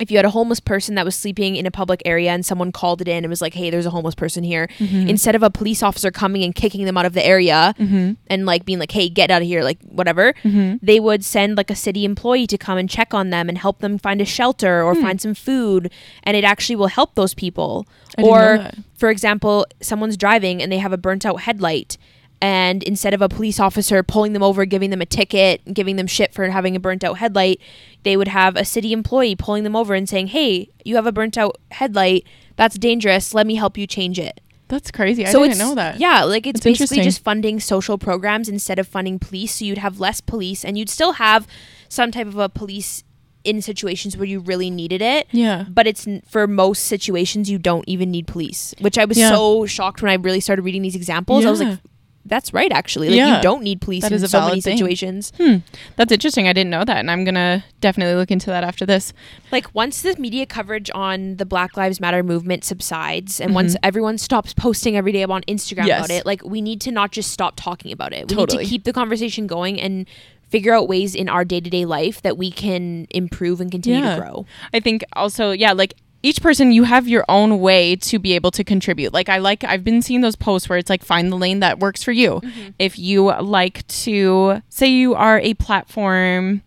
if 0.02 0.10
you 0.10 0.18
had 0.18 0.26
a 0.26 0.30
homeless 0.30 0.60
person 0.60 0.94
that 0.96 1.04
was 1.04 1.14
sleeping 1.16 1.56
in 1.56 1.64
a 1.64 1.70
public 1.70 2.02
area 2.04 2.30
and 2.30 2.44
someone 2.44 2.70
called 2.72 3.00
it 3.00 3.08
in 3.08 3.24
and 3.24 3.30
was 3.30 3.40
like, 3.40 3.54
"Hey, 3.54 3.70
there's 3.70 3.86
a 3.86 3.90
homeless 3.90 4.14
person 4.14 4.44
here." 4.44 4.68
Mhm. 4.78 5.08
Instead 5.08 5.34
of 5.34 5.42
a 5.42 5.48
police 5.50 5.82
officer 5.82 6.10
coming 6.10 6.42
and 6.42 6.54
kicking 6.54 6.84
them 6.84 6.98
out 6.98 7.06
of 7.06 7.14
the 7.14 7.24
area 7.24 7.74
Mm-hmm. 7.78 8.12
and 8.28 8.44
like 8.46 8.64
being 8.64 8.78
like, 8.78 8.92
"Hey, 8.92 9.08
get 9.08 9.30
out 9.30 9.40
of 9.42 9.48
here," 9.48 9.62
like 9.64 9.78
whatever, 9.88 10.34
Mm-hmm. 10.44 10.76
they 10.82 10.98
would 11.00 11.24
send 11.24 11.56
like 11.56 11.70
a 11.70 11.74
city 11.76 12.04
employee 12.04 12.46
to 12.48 12.58
come 12.58 12.76
and 12.78 12.90
check 12.90 13.14
on 13.14 13.30
them 13.30 13.48
and 13.48 13.56
help 13.56 13.78
them 13.78 13.96
find 13.98 14.20
a 14.20 14.24
shelter 14.26 14.82
or 14.82 14.94
Hmm. 14.94 15.00
find 15.02 15.20
some 15.20 15.34
food 15.34 15.90
and 16.24 16.36
it 16.36 16.44
actually 16.44 16.76
will 16.76 16.88
help 16.88 17.14
those 17.14 17.32
people 17.34 17.86
I 18.18 18.22
or 18.22 18.70
for 18.94 19.08
example 19.10 19.66
someone's 19.80 20.16
driving 20.16 20.62
and 20.62 20.70
they 20.70 20.78
have 20.78 20.92
a 20.92 20.98
burnt 20.98 21.24
out 21.24 21.40
headlight 21.42 21.96
and 22.42 22.82
instead 22.82 23.14
of 23.14 23.22
a 23.22 23.28
police 23.28 23.58
officer 23.60 24.02
pulling 24.02 24.32
them 24.34 24.42
over 24.42 24.64
giving 24.66 24.90
them 24.90 25.00
a 25.00 25.06
ticket 25.06 25.62
giving 25.72 25.96
them 25.96 26.06
shit 26.06 26.34
for 26.34 26.48
having 26.50 26.74
a 26.76 26.80
burnt 26.80 27.02
out 27.04 27.18
headlight 27.18 27.60
they 28.02 28.16
would 28.16 28.28
have 28.28 28.56
a 28.56 28.64
city 28.64 28.92
employee 28.92 29.34
pulling 29.36 29.62
them 29.64 29.76
over 29.76 29.94
and 29.94 30.08
saying 30.08 30.26
hey 30.26 30.68
you 30.84 30.96
have 30.96 31.06
a 31.06 31.12
burnt 31.12 31.38
out 31.38 31.56
headlight 31.70 32.26
that's 32.56 32.76
dangerous 32.76 33.32
let 33.32 33.46
me 33.46 33.54
help 33.54 33.78
you 33.78 33.86
change 33.86 34.18
it 34.18 34.40
That's 34.68 34.90
crazy. 34.90 35.24
I 35.26 35.30
so 35.32 35.42
didn't 35.42 35.58
know 35.58 35.74
that. 35.74 36.00
Yeah, 36.00 36.24
like 36.24 36.46
it's 36.46 36.60
That's 36.60 36.78
basically 36.78 37.02
just 37.04 37.22
funding 37.22 37.60
social 37.60 37.98
programs 37.98 38.48
instead 38.48 38.78
of 38.78 38.88
funding 38.88 39.18
police. 39.18 39.56
So 39.56 39.66
you'd 39.66 39.76
have 39.86 40.00
less 40.00 40.22
police, 40.22 40.64
and 40.64 40.78
you'd 40.78 40.88
still 40.88 41.12
have 41.20 41.46
some 41.90 42.10
type 42.10 42.26
of 42.26 42.38
a 42.38 42.48
police 42.48 43.04
in 43.44 43.60
situations 43.60 44.16
where 44.16 44.24
you 44.24 44.40
really 44.40 44.70
needed 44.70 45.02
it. 45.02 45.26
Yeah. 45.30 45.66
But 45.68 45.86
it's 45.86 46.06
n- 46.08 46.22
for 46.26 46.46
most 46.46 46.84
situations 46.84 47.50
you 47.50 47.58
don't 47.58 47.84
even 47.86 48.10
need 48.10 48.26
police, 48.26 48.72
which 48.80 48.96
I 48.96 49.04
was 49.04 49.18
Yeah. 49.18 49.28
so 49.28 49.66
shocked 49.66 50.00
when 50.00 50.10
I 50.10 50.14
really 50.14 50.40
started 50.40 50.62
reading 50.62 50.80
these 50.80 50.96
examples. 50.96 51.44
I 51.44 51.50
was 51.50 51.60
like, 51.60 51.78
that's 52.24 52.52
right 52.54 52.70
actually 52.72 53.08
like 53.08 53.16
Yeah. 53.16 53.36
you 53.36 53.42
don't 53.42 53.62
need 53.62 53.80
police 53.80 54.02
That 54.02 54.12
in 54.12 54.26
so 54.28 54.40
many 54.48 54.60
thing. 54.60 54.76
situations 54.76 55.32
Hmm. 55.36 55.56
That's 55.96 56.12
interesting. 56.12 56.46
I 56.48 56.52
didn't 56.52 56.70
know 56.70 56.84
that, 56.84 56.98
and 56.98 57.10
I'm 57.10 57.24
gonna 57.24 57.64
definitely 57.80 58.14
look 58.14 58.30
into 58.30 58.46
that 58.50 58.62
after 58.64 58.86
this. 58.86 59.12
like 59.50 59.74
once 59.74 60.02
the 60.02 60.14
media 60.18 60.46
coverage 60.46 60.90
on 60.94 61.36
the 61.36 61.44
black 61.44 61.76
lives 61.76 62.00
matter 62.00 62.22
movement 62.22 62.64
subsides 62.64 63.40
and 63.40 63.54
once 63.54 63.74
Mhm. 63.74 63.78
everyone 63.82 64.18
stops 64.18 64.54
posting 64.54 64.96
every 64.96 65.12
day 65.12 65.24
on 65.24 65.42
instagram 65.48 65.86
Yes. 65.86 65.98
about 66.06 66.10
it 66.10 66.24
like 66.26 66.44
we 66.44 66.60
need 66.62 66.80
to 66.82 66.90
not 66.92 67.10
just 67.12 67.30
stop 67.32 67.54
talking 67.56 67.90
about 67.92 68.12
it 68.12 68.28
we 68.30 68.36
Totally. 68.36 68.58
need 68.58 68.64
to 68.64 68.70
keep 68.70 68.84
the 68.84 68.92
conversation 68.92 69.46
going 69.46 69.80
and 69.80 70.06
figure 70.48 70.72
out 70.74 70.86
ways 70.88 71.14
in 71.14 71.28
our 71.28 71.44
day-to-day 71.44 71.84
life 71.86 72.20
that 72.22 72.36
we 72.38 72.50
can 72.50 73.06
improve 73.10 73.60
and 73.60 73.70
continue 73.70 74.00
Yeah. 74.00 74.14
to 74.16 74.20
grow 74.20 74.46
I 74.72 74.80
think 74.80 75.02
also, 75.14 75.50
yeah, 75.52 75.72
like 75.72 75.94
each 76.22 76.40
person, 76.40 76.72
you 76.72 76.84
have 76.84 77.08
your 77.08 77.24
own 77.28 77.58
way 77.60 77.96
to 77.96 78.18
be 78.18 78.34
able 78.34 78.50
to 78.52 78.62
contribute. 78.62 79.12
Like 79.12 79.28
I 79.28 79.38
like, 79.38 79.64
I've 79.64 79.84
been 79.84 80.02
seeing 80.02 80.20
those 80.20 80.36
posts 80.36 80.68
where 80.68 80.78
it's 80.78 80.88
like 80.88 81.02
find 81.02 81.32
the 81.32 81.36
lane 81.36 81.60
that 81.60 81.80
works 81.80 82.02
for 82.02 82.12
you. 82.12 82.40
Mm-hmm. 82.42 82.70
If 82.78 82.98
you 82.98 83.32
like 83.40 83.86
to 83.88 84.62
say 84.68 84.86
you 84.86 85.14
are 85.14 85.40
a 85.40 85.54
platform 85.54 86.62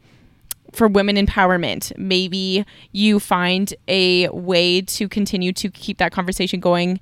for 0.74 0.88
women 0.88 1.16
empowerment, 1.16 1.97
maybe 1.97 2.66
you 2.91 3.20
find 3.20 3.74
a 3.88 4.28
way 4.30 4.82
to 4.82 5.08
continue 5.08 5.53
to 5.53 5.70
keep 5.70 5.97
that 5.99 6.12
conversation 6.12 6.60
going 6.60 6.99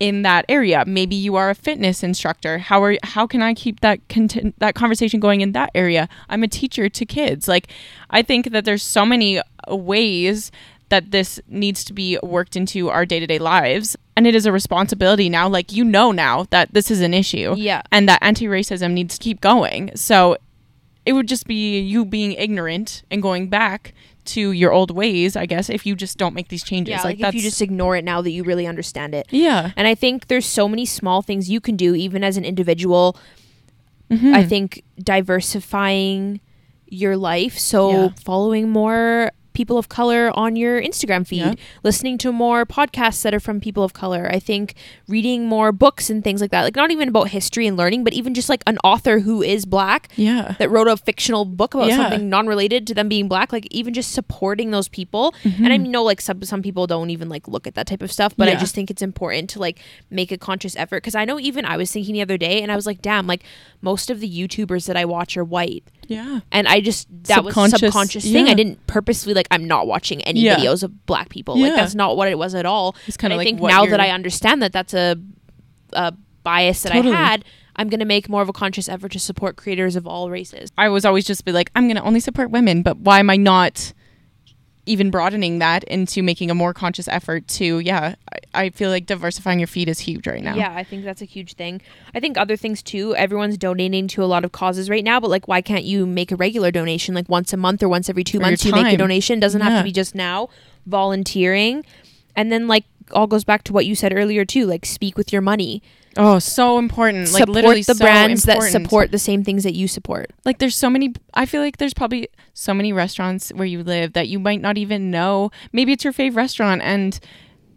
in 0.00 0.22
that 0.22 0.44
area. 0.48 0.84
Maybe 0.86 1.14
you 1.14 1.36
are 1.36 1.50
a 1.50 1.54
fitness 1.54 2.02
instructor. 2.02 2.58
How 2.58 2.82
are 2.82 2.96
how 3.02 3.26
can 3.26 3.42
I 3.42 3.54
keep 3.54 3.80
that 3.80 4.06
content, 4.08 4.54
that 4.58 4.74
conversation 4.74 5.20
going 5.20 5.40
in 5.40 5.52
that 5.52 5.70
area? 5.74 6.08
I'm 6.28 6.42
a 6.42 6.48
teacher 6.48 6.88
to 6.88 7.06
kids. 7.06 7.48
Like 7.48 7.68
I 8.10 8.22
think 8.22 8.50
that 8.50 8.64
there's 8.64 8.82
so 8.82 9.06
many 9.06 9.40
ways 9.68 10.50
that 10.90 11.10
this 11.10 11.40
needs 11.48 11.82
to 11.84 11.92
be 11.92 12.18
worked 12.22 12.56
into 12.56 12.90
our 12.90 13.04
day-to-day 13.06 13.38
lives 13.38 13.96
and 14.16 14.26
it 14.26 14.34
is 14.34 14.46
a 14.46 14.52
responsibility 14.52 15.28
now 15.28 15.48
like 15.48 15.72
you 15.72 15.82
know 15.84 16.12
now 16.12 16.44
that 16.50 16.72
this 16.72 16.90
is 16.90 17.00
an 17.00 17.12
issue 17.14 17.54
Yeah. 17.56 17.82
and 17.90 18.08
that 18.08 18.18
anti-racism 18.22 18.92
needs 18.92 19.18
to 19.18 19.22
keep 19.24 19.40
going. 19.40 19.90
So 19.96 20.36
it 21.06 21.12
would 21.14 21.28
just 21.28 21.46
be 21.46 21.80
you 21.80 22.04
being 22.04 22.32
ignorant 22.32 23.02
and 23.10 23.20
going 23.22 23.48
back 23.48 23.92
to 24.26 24.52
your 24.52 24.72
old 24.72 24.90
ways, 24.90 25.36
I 25.36 25.44
guess, 25.44 25.68
if 25.68 25.84
you 25.84 25.94
just 25.96 26.16
don't 26.16 26.32
make 26.34 26.48
these 26.48 26.62
changes. 26.64 26.92
yeah 26.92 27.02
like, 27.02 27.18
like, 27.18 27.28
if 27.28 27.34
you 27.34 27.42
just 27.42 27.60
ignore 27.60 27.94
it 27.96 28.04
now 28.04 28.22
that 28.22 28.30
you 28.30 28.42
really 28.42 28.66
understand 28.66 29.14
it 29.14 29.26
yeah. 29.30 29.72
and 29.76 29.86
i 29.86 29.94
think 29.94 30.28
there's 30.28 30.46
so 30.46 30.66
many 30.66 30.86
small 30.86 31.20
things 31.20 31.50
you 31.50 31.60
can 31.60 31.76
do 31.76 31.94
even 31.94 32.24
as 32.24 32.36
an 32.38 32.44
individual 32.44 33.16
Mhm. 34.10 34.34
I 34.34 34.44
think 34.44 34.84
diversifying 35.02 36.40
your 36.86 37.16
life. 37.16 37.58
So 37.58 37.90
Yeah. 37.90 38.08
following 38.22 38.68
more 38.68 39.32
people 39.54 39.78
of 39.78 39.88
color 39.88 40.30
on 40.34 40.56
your 40.56 40.80
Instagram 40.82 41.26
feed, 41.26 41.38
Yeah. 41.38 41.54
listening 41.82 42.18
to 42.18 42.32
more 42.32 42.66
podcasts 42.66 43.22
that 43.22 43.32
are 43.32 43.40
from 43.40 43.60
people 43.60 43.82
of 43.82 43.92
color. 43.92 44.28
I 44.30 44.38
think 44.38 44.74
reading 45.08 45.46
more 45.46 45.72
books 45.72 46.10
and 46.10 46.22
things 46.22 46.40
like 46.40 46.50
that. 46.50 46.62
Like 46.62 46.76
not 46.76 46.90
even 46.90 47.08
about 47.08 47.28
history 47.28 47.66
and 47.66 47.76
learning, 47.76 48.04
but 48.04 48.12
even 48.12 48.34
just 48.34 48.48
like 48.48 48.62
an 48.66 48.78
author 48.84 49.20
who 49.20 49.42
is 49.42 49.64
black 49.64 50.08
yeah. 50.16 50.56
that 50.58 50.70
wrote 50.70 50.88
a 50.88 50.96
fictional 50.96 51.44
book 51.44 51.74
about 51.74 51.88
Yeah. 51.88 51.96
something 51.96 52.28
non-related 52.28 52.86
to 52.88 52.94
them 52.94 53.08
being 53.08 53.28
black 53.28 53.52
like 53.52 53.66
even 53.70 53.94
just 53.94 54.12
supporting 54.12 54.70
those 54.70 54.88
people 54.88 55.34
and 55.44 55.68
i 55.72 55.78
mm-hmm. 55.78 55.90
know 55.90 56.02
like 56.02 56.20
some, 56.20 56.42
some 56.42 56.62
people 56.62 56.86
don't 56.86 57.10
even 57.10 57.28
like 57.28 57.46
look 57.46 57.66
at 57.66 57.74
that 57.74 57.86
type 57.86 58.02
of 58.02 58.10
stuff 58.10 58.34
but 58.36 58.48
i 58.48 58.54
just 58.54 58.74
think 58.74 58.90
it's 58.90 59.02
important 59.02 59.48
to 59.50 59.58
like 59.58 59.78
make 60.10 60.32
a 60.32 60.38
conscious 60.38 60.74
effort 60.76 60.98
because 61.02 61.14
i 61.14 61.24
know 61.24 61.38
even 61.38 61.64
i 61.64 61.76
was 61.76 61.92
thinking 61.92 62.14
the 62.14 62.22
other 62.22 62.36
day 62.36 62.60
and 62.62 62.72
i 62.72 62.76
was 62.76 62.86
like 62.86 63.00
damn 63.02 63.26
like 63.26 63.44
most 63.80 64.10
of 64.10 64.20
the 64.20 64.28
youtubers 64.28 64.86
that 64.86 64.96
i 64.96 65.04
watch 65.04 65.36
are 65.36 65.44
white 65.44 65.84
Yeah. 66.08 66.40
and 66.52 66.66
i 66.68 66.80
just 66.80 67.06
that 67.24 67.44
was 67.44 67.56
a 67.56 67.68
Subconscious, 67.78 68.24
thing 68.24 68.46
yeah. 68.46 68.52
i 68.52 68.54
didn't 68.54 68.84
purposely 68.86 69.34
like 69.34 69.46
i'm 69.50 69.66
not 69.66 69.86
watching 69.86 70.22
any 70.22 70.40
Yeah. 70.40 70.56
videos 70.56 70.82
of 70.82 71.06
black 71.06 71.28
people 71.28 71.58
like 71.58 71.74
that's 71.74 71.94
not 71.94 72.16
what 72.16 72.28
it 72.28 72.38
was 72.38 72.54
at 72.54 72.66
all 72.66 72.94
It's 73.06 73.16
kind 73.16 73.32
of 73.32 73.36
i 73.36 73.38
like 73.38 73.46
think 73.46 73.60
what 73.60 73.68
now 73.70 73.86
that 73.86 74.00
i 74.00 74.10
understand 74.10 74.62
that 74.62 74.72
that's 74.72 74.94
a, 74.94 75.16
a 75.92 76.12
bias 76.42 76.82
that 76.82 76.92
Totally. 76.92 77.14
i 77.14 77.16
had 77.16 77.44
i'm 77.76 77.88
going 77.88 78.00
to 78.00 78.06
make 78.06 78.28
more 78.28 78.42
of 78.42 78.48
a 78.48 78.52
conscious 78.52 78.88
effort 78.88 79.12
to 79.12 79.18
support 79.18 79.56
creators 79.56 79.96
of 79.96 80.06
all 80.06 80.30
races 80.30 80.70
I 80.76 80.88
was 80.88 81.04
always 81.04 81.24
just 81.24 81.44
be 81.44 81.52
like, 81.52 81.70
I'm 81.74 81.84
going 81.86 81.96
to 81.96 82.02
only 82.02 82.20
support 82.20 82.50
women, 82.50 82.82
but 82.82 82.98
why 82.98 83.18
am 83.20 83.30
I 83.30 83.36
not 83.36 83.92
even 84.86 85.10
broadening 85.10 85.58
that 85.60 85.82
into 85.84 86.22
making 86.22 86.50
a 86.50 86.54
more 86.54 86.74
conscious 86.74 87.08
effort 87.08 87.48
to, 87.48 87.78
yeah, 87.78 88.14
I, 88.32 88.64
I 88.64 88.70
feel 88.70 88.90
like 88.90 89.06
diversifying 89.06 89.58
your 89.58 89.66
feed 89.66 89.88
is 89.88 90.00
huge 90.00 90.26
right 90.26 90.42
now. 90.42 90.54
Yeah, 90.54 90.74
I 90.74 90.84
think 90.84 91.04
that's 91.04 91.22
a 91.22 91.24
huge 91.24 91.54
thing. 91.54 91.80
I 92.14 92.20
think 92.20 92.36
other 92.36 92.56
things 92.56 92.82
too. 92.82 93.14
Everyone's 93.16 93.56
donating 93.56 94.08
to 94.08 94.22
a 94.22 94.26
lot 94.26 94.44
of 94.44 94.52
causes 94.52 94.90
right 94.90 95.04
now, 95.04 95.20
but 95.20 95.30
like, 95.30 95.48
why 95.48 95.62
can't 95.62 95.84
you 95.84 96.06
make 96.06 96.30
a 96.32 96.36
regular 96.36 96.70
donation, 96.70 97.14
like 97.14 97.28
once 97.28 97.52
a 97.52 97.56
month 97.56 97.82
or 97.82 97.88
once 97.88 98.10
every 98.10 98.24
two 98.24 98.38
your 98.38 98.42
months? 98.42 98.64
You 98.64 98.72
make 98.72 98.92
a 98.92 98.96
donation. 98.96 99.40
Doesn't 99.40 99.60
have 99.60 99.80
to 99.80 99.84
be 99.84 99.92
just 99.92 100.14
now. 100.14 100.48
Volunteering, 100.86 101.84
and 102.36 102.52
then 102.52 102.68
like 102.68 102.84
all 103.12 103.26
goes 103.26 103.44
back 103.44 103.64
to 103.64 103.72
what 103.72 103.86
you 103.86 103.94
said 103.94 104.12
earlier 104.14 104.44
too. 104.44 104.66
Like, 104.66 104.84
speak 104.84 105.16
with 105.16 105.32
your 105.32 105.42
money. 105.42 105.82
Oh, 106.16 106.38
so 106.38 106.78
important. 106.78 107.32
Like 107.32 107.40
support 107.40 107.54
literally 107.54 107.82
the 107.82 107.94
so 107.94 108.04
brands 108.04 108.44
that 108.44 108.62
support 108.62 109.10
the 109.10 109.18
same 109.18 109.42
things 109.44 109.64
that 109.64 109.74
you 109.74 109.88
support. 109.88 110.30
like 110.44 110.58
there's 110.58 110.76
so 110.76 110.88
many 110.90 111.12
i 111.34 111.46
feel 111.46 111.60
like 111.60 111.78
there's 111.78 111.94
probably 111.94 112.28
so 112.52 112.72
many 112.74 112.92
restaurants 112.92 113.50
where 113.50 113.66
you 113.66 113.82
live 113.82 114.12
that 114.12 114.28
you 114.28 114.38
might 114.38 114.60
not 114.60 114.76
even 114.78 115.10
know 115.10 115.50
maybe 115.72 115.92
it's 115.92 116.04
your 116.04 116.12
favorite 116.12 116.40
restaurant 116.40 116.82
and 116.82 117.18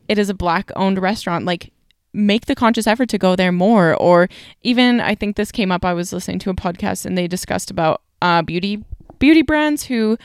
it 0.08 0.18
is 0.18 0.30
a 0.30 0.34
black 0.34 0.72
owned 0.76 1.00
restaurant 1.00 1.46
like 1.46 1.72
make 2.14 2.46
the 2.46 2.56
conscious 2.56 2.88
effort 2.88 3.10
to 3.10 3.18
go 3.18 3.36
there 3.36 3.52
more 3.52 3.96
or 3.96 4.28
even 4.64 5.00
i 5.02 5.14
think 5.16 5.36
this 5.36 5.52
came 5.52 5.72
up 5.72 5.84
i 5.86 5.94
was 5.94 6.12
listening 6.14 6.40
to 6.40 6.50
a 6.50 6.54
podcast 6.54 7.06
and 7.06 7.18
they 7.18 7.28
discussed 7.28 7.72
about 7.72 8.02
uh, 8.22 8.42
beauty 8.42 8.84
beauty 9.20 9.42
brands 9.42 9.84
who 9.86 10.18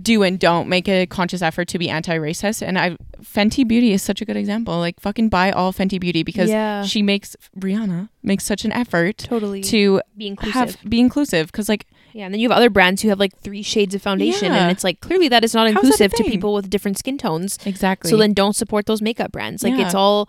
do 0.00 0.22
and 0.24 0.40
don't 0.40 0.68
make 0.68 0.88
a 0.88 1.06
conscious 1.06 1.40
effort 1.40 1.68
to 1.68 1.78
be 1.78 1.88
anti-racist 1.88 2.66
and 2.66 2.76
i 2.78 2.96
fenty 3.22 3.66
beauty 3.66 3.92
is 3.92 4.02
such 4.02 4.20
a 4.20 4.24
good 4.24 4.36
example 4.36 4.76
like 4.78 4.98
fucking 4.98 5.28
buy 5.28 5.52
all 5.52 5.72
fenty 5.72 6.00
beauty 6.00 6.22
because 6.24 6.50
Yeah. 6.50 6.82
she 6.84 7.00
makes 7.00 7.36
rihanna 7.58 8.08
makes 8.22 8.44
such 8.44 8.64
an 8.64 8.72
effort 8.72 9.18
Totally 9.18 9.62
to 9.62 10.00
be 10.16 10.26
inclusive. 10.26 10.54
have 10.54 10.76
be 10.88 10.98
inclusive 10.98 11.46
because 11.46 11.68
like 11.68 11.86
yeah, 12.12 12.26
and 12.26 12.32
then 12.34 12.40
you 12.40 12.48
have 12.48 12.56
other 12.56 12.70
brands 12.70 13.02
who 13.02 13.08
have 13.08 13.18
like 13.18 13.36
three 13.40 13.62
shades 13.62 13.92
of 13.92 14.00
foundation, 14.00 14.52
Yeah. 14.52 14.62
and 14.62 14.70
it's 14.70 14.84
like 14.84 15.00
clearly 15.00 15.26
that 15.28 15.42
is 15.42 15.52
not 15.52 15.66
How's 15.66 15.74
that 15.74 15.80
inclusive 15.84 16.12
to 16.12 16.22
people 16.22 16.54
with 16.54 16.70
different 16.70 16.96
skin 16.96 17.18
tones. 17.18 17.58
exactly 17.66 18.08
So 18.08 18.16
then 18.16 18.32
don't 18.34 18.54
support 18.54 18.86
those 18.86 19.02
makeup 19.02 19.32
brands. 19.32 19.64
Like 19.64 19.74
Yeah. 19.76 19.86
it's 19.86 19.94
all 19.96 20.28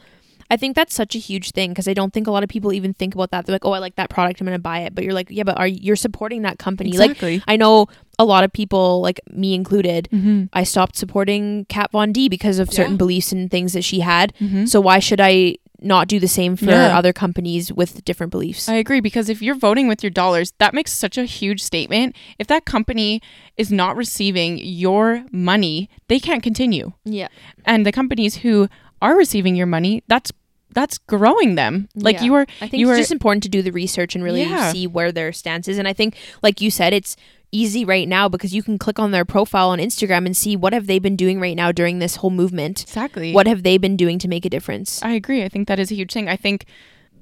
I 0.52 0.58
think 0.58 0.76
that's 0.76 0.94
such 0.94 1.16
a 1.16 1.20
huge 1.20 1.52
thing 1.52 1.72
because 1.72 1.88
I 1.88 1.94
don't 1.94 2.14
think 2.14 2.28
a 2.28 2.32
lot 2.32 2.44
of 2.44 2.50
people 2.50 2.72
even 2.72 2.94
think 2.94 3.16
about 3.16 3.32
that. 3.32 3.46
They're 3.46 3.54
like, 3.56 3.66
"Oh, 3.66 3.72
I 3.72 3.80
like 3.80 3.96
that 3.96 4.10
product, 4.10 4.40
I'm 4.42 4.46
going 4.46 4.56
to 4.56 4.62
buy 4.62 4.80
it." 4.82 4.94
But 4.94 5.04
you're 5.04 5.14
like, 5.14 5.28
"Yeah, 5.30 5.44
but 5.44 5.58
are 5.58 5.68
you're 5.68 5.96
supporting 5.96 6.44
that 6.44 6.60
company?" 6.60 6.90
exactly 6.90 7.36
Like 7.38 7.44
I 7.48 7.56
know 7.58 7.88
a 8.20 8.26
lot 8.26 8.44
of 8.44 8.54
people, 8.54 9.02
like 9.02 9.20
me 9.32 9.54
included, 9.54 10.08
mm-hmm. 10.12 10.46
I 10.54 10.64
stopped 10.64 10.96
supporting 10.98 11.66
Kat 11.66 11.92
Von 11.92 12.12
D 12.12 12.30
because 12.30 12.60
of 12.60 12.72
certain 12.72 12.96
beliefs 12.98 13.32
and 13.32 13.50
things 13.50 13.74
that 13.74 13.84
she 13.84 14.00
had. 14.02 14.34
Mm-hmm. 14.40 14.66
So 14.66 14.80
why 14.80 15.00
should 15.00 15.20
I 15.20 15.58
not 15.82 16.08
do 16.08 16.20
the 16.22 16.28
same 16.28 16.56
for 16.56 16.66
Yeah. 16.72 16.98
other 16.98 17.12
companies 17.12 17.72
with 17.72 18.06
different 18.06 18.32
beliefs? 18.32 18.70
I 18.70 18.76
agree 18.76 19.02
because 19.02 19.28
if 19.30 19.42
you're 19.42 19.56
voting 19.56 19.88
with 19.90 20.02
your 20.02 20.10
dollars, 20.10 20.54
that 20.60 20.74
makes 20.74 20.94
such 20.94 21.18
a 21.18 21.26
huge 21.26 21.62
statement. 21.62 22.16
If 22.40 22.48
that 22.48 22.64
company 22.66 23.22
is 23.58 23.72
not 23.72 23.98
receiving 23.98 24.58
your 24.58 25.26
money, 25.32 25.90
they 26.08 26.20
can't 26.20 26.42
continue. 26.42 26.94
yeah. 27.04 27.28
And 27.66 27.86
the 27.86 27.92
companies 27.92 28.38
who 28.38 28.70
are 29.06 29.16
receiving 29.16 29.56
your 29.56 29.68
money, 29.68 30.04
that's 30.08 30.32
that's 30.74 30.98
growing 30.98 31.56
them. 31.56 31.88
Like 31.96 32.18
Yeah. 32.18 32.24
you 32.26 32.34
are 32.36 32.46
I 32.60 32.68
think 32.68 32.80
you 32.82 32.90
it's 32.90 32.96
are 32.98 33.02
just 33.02 33.12
important 33.12 33.44
to 33.44 33.50
do 33.50 33.62
the 33.62 33.72
research 33.72 34.14
and 34.16 34.24
really 34.24 34.42
Yeah. 34.44 34.72
see 34.74 34.88
where 34.88 35.12
their 35.12 35.32
stance 35.32 35.68
is. 35.70 35.78
And 35.78 35.88
I 35.88 35.94
think, 35.94 36.16
like 36.44 36.60
you 36.60 36.70
said, 36.70 36.92
it's 36.92 37.16
easy 37.52 37.86
right 37.86 38.08
now 38.10 38.28
because 38.28 38.54
you 38.54 38.62
can 38.62 38.78
click 38.78 39.00
on 39.00 39.12
their 39.12 39.24
profile 39.24 39.70
on 39.70 39.80
Instagram 39.80 40.26
and 40.26 40.36
see 40.36 40.58
what 40.58 40.74
have 40.74 40.88
they 40.88 41.00
been 41.00 41.16
doing 41.16 41.40
right 41.40 41.56
now 41.56 41.72
during 41.72 42.00
this 42.00 42.18
whole 42.18 42.30
movement. 42.32 42.82
exactly 42.82 43.32
What 43.32 43.48
have 43.48 43.64
they 43.64 43.78
been 43.78 43.96
doing 43.96 44.20
to 44.20 44.28
make 44.28 44.44
a 44.46 44.50
difference? 44.50 45.02
I 45.02 45.12
agree. 45.14 45.44
I 45.44 45.50
think 45.50 45.70
that 45.70 45.80
is 45.80 45.92
a 45.92 45.96
huge 45.96 46.12
thing. 46.12 46.28
I 46.28 46.36
think 46.36 46.66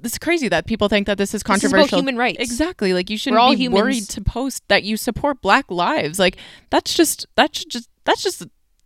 it's 0.04 0.18
crazy 0.18 0.48
that 0.50 0.66
people 0.66 0.90
think 0.90 1.06
that 1.06 1.18
this 1.20 1.30
is 1.30 1.34
This 1.34 1.40
is 1.40 1.44
controversial. 1.44 2.00
human 2.00 2.18
rights. 2.18 2.40
Exactly. 2.42 2.94
Like 2.94 3.12
you 3.12 3.18
shouldn't 3.18 3.40
all 3.40 3.52
be 3.52 3.58
humans. 3.66 3.82
worried 3.84 4.10
to 4.10 4.22
post 4.22 4.64
that 4.68 4.82
you 4.84 4.98
support 4.98 5.42
black 5.42 5.70
lives. 5.70 6.18
Like 6.18 6.38
that's 6.72 6.96
just 6.96 7.28
that 7.36 7.56
should 7.56 7.70
just 7.70 7.88
that's 8.06 8.24
just 8.24 8.44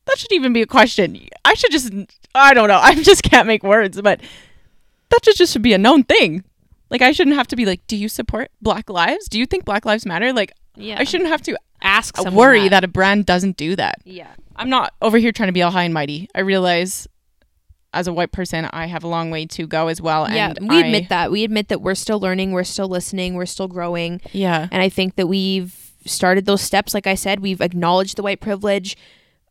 that 0.07 0.17
should 0.17 0.31
even 0.31 0.53
be 0.53 0.61
a 0.61 0.65
question. 0.67 1.17
I 1.45 1.53
should 1.53 1.71
just 1.71 1.91
I 2.33 2.53
don't 2.53 2.67
know. 2.67 2.79
I 2.81 2.95
just 2.95 3.23
can't 3.23 3.47
make 3.47 3.63
words, 3.63 4.01
but 4.01 4.19
that 5.09 5.23
should 5.23 5.35
just 5.37 5.53
should 5.53 5.61
be 5.61 5.73
a 5.73 5.77
known 5.77 6.03
thing. 6.03 6.43
Like 6.89 7.01
I 7.01 7.11
shouldn't 7.11 7.35
have 7.35 7.47
to 7.47 7.55
be 7.55 7.65
like, 7.65 7.85
do 7.87 7.95
you 7.97 8.09
support 8.09 8.49
black 8.61 8.89
lives? 8.89 9.27
Do 9.27 9.37
you 9.39 9.45
think 9.45 9.65
black 9.65 9.85
lives 9.85 10.05
matter? 10.05 10.33
Like 10.33 10.51
Yeah. 10.75 10.97
I 10.99 11.03
shouldn't 11.03 11.29
have 11.29 11.41
to 11.43 11.57
ask 11.81 12.15
someone 12.17 12.33
worry 12.35 12.69
that. 12.69 12.83
a 12.83 12.87
brand 12.87 13.25
doesn't 13.25 13.57
do 13.57 13.75
that. 13.75 13.95
Yeah. 14.05 14.29
I'm 14.55 14.69
not 14.69 14.93
over 15.01 15.17
here 15.17 15.31
trying 15.31 15.47
to 15.49 15.53
be 15.53 15.61
all 15.61 15.71
high 15.71 15.83
and 15.83 15.93
mighty. 15.93 16.29
I 16.33 16.39
realize 16.39 17.07
as 17.93 18.07
a 18.07 18.13
white 18.13 18.31
person, 18.31 18.65
I 18.73 18.85
have 18.87 19.03
a 19.03 19.07
long 19.07 19.29
way 19.31 19.45
to 19.47 19.65
go 19.67 19.87
as 19.87 20.01
well. 20.01 20.29
Yeah, 20.29 20.53
and 20.57 20.69
we 20.69 20.77
I- 20.77 20.85
admit 20.85 21.09
that. 21.09 21.31
We 21.31 21.43
admit 21.43 21.67
that 21.69 21.81
we're 21.81 21.95
still 21.95 22.19
learning, 22.19 22.51
we're 22.51 22.63
still 22.63 22.87
listening, 22.89 23.33
we're 23.35 23.45
still 23.45 23.67
growing. 23.67 24.21
Yeah. 24.33 24.67
And 24.71 24.81
I 24.81 24.89
think 24.89 25.15
that 25.15 25.27
we've 25.27 25.73
started 26.05 26.45
those 26.45 26.61
steps. 26.61 26.93
Like 26.93 27.07
I 27.07 27.15
said, 27.15 27.39
we've 27.39 27.61
acknowledged 27.61 28.15
the 28.17 28.23
white 28.23 28.39
privilege. 28.41 28.97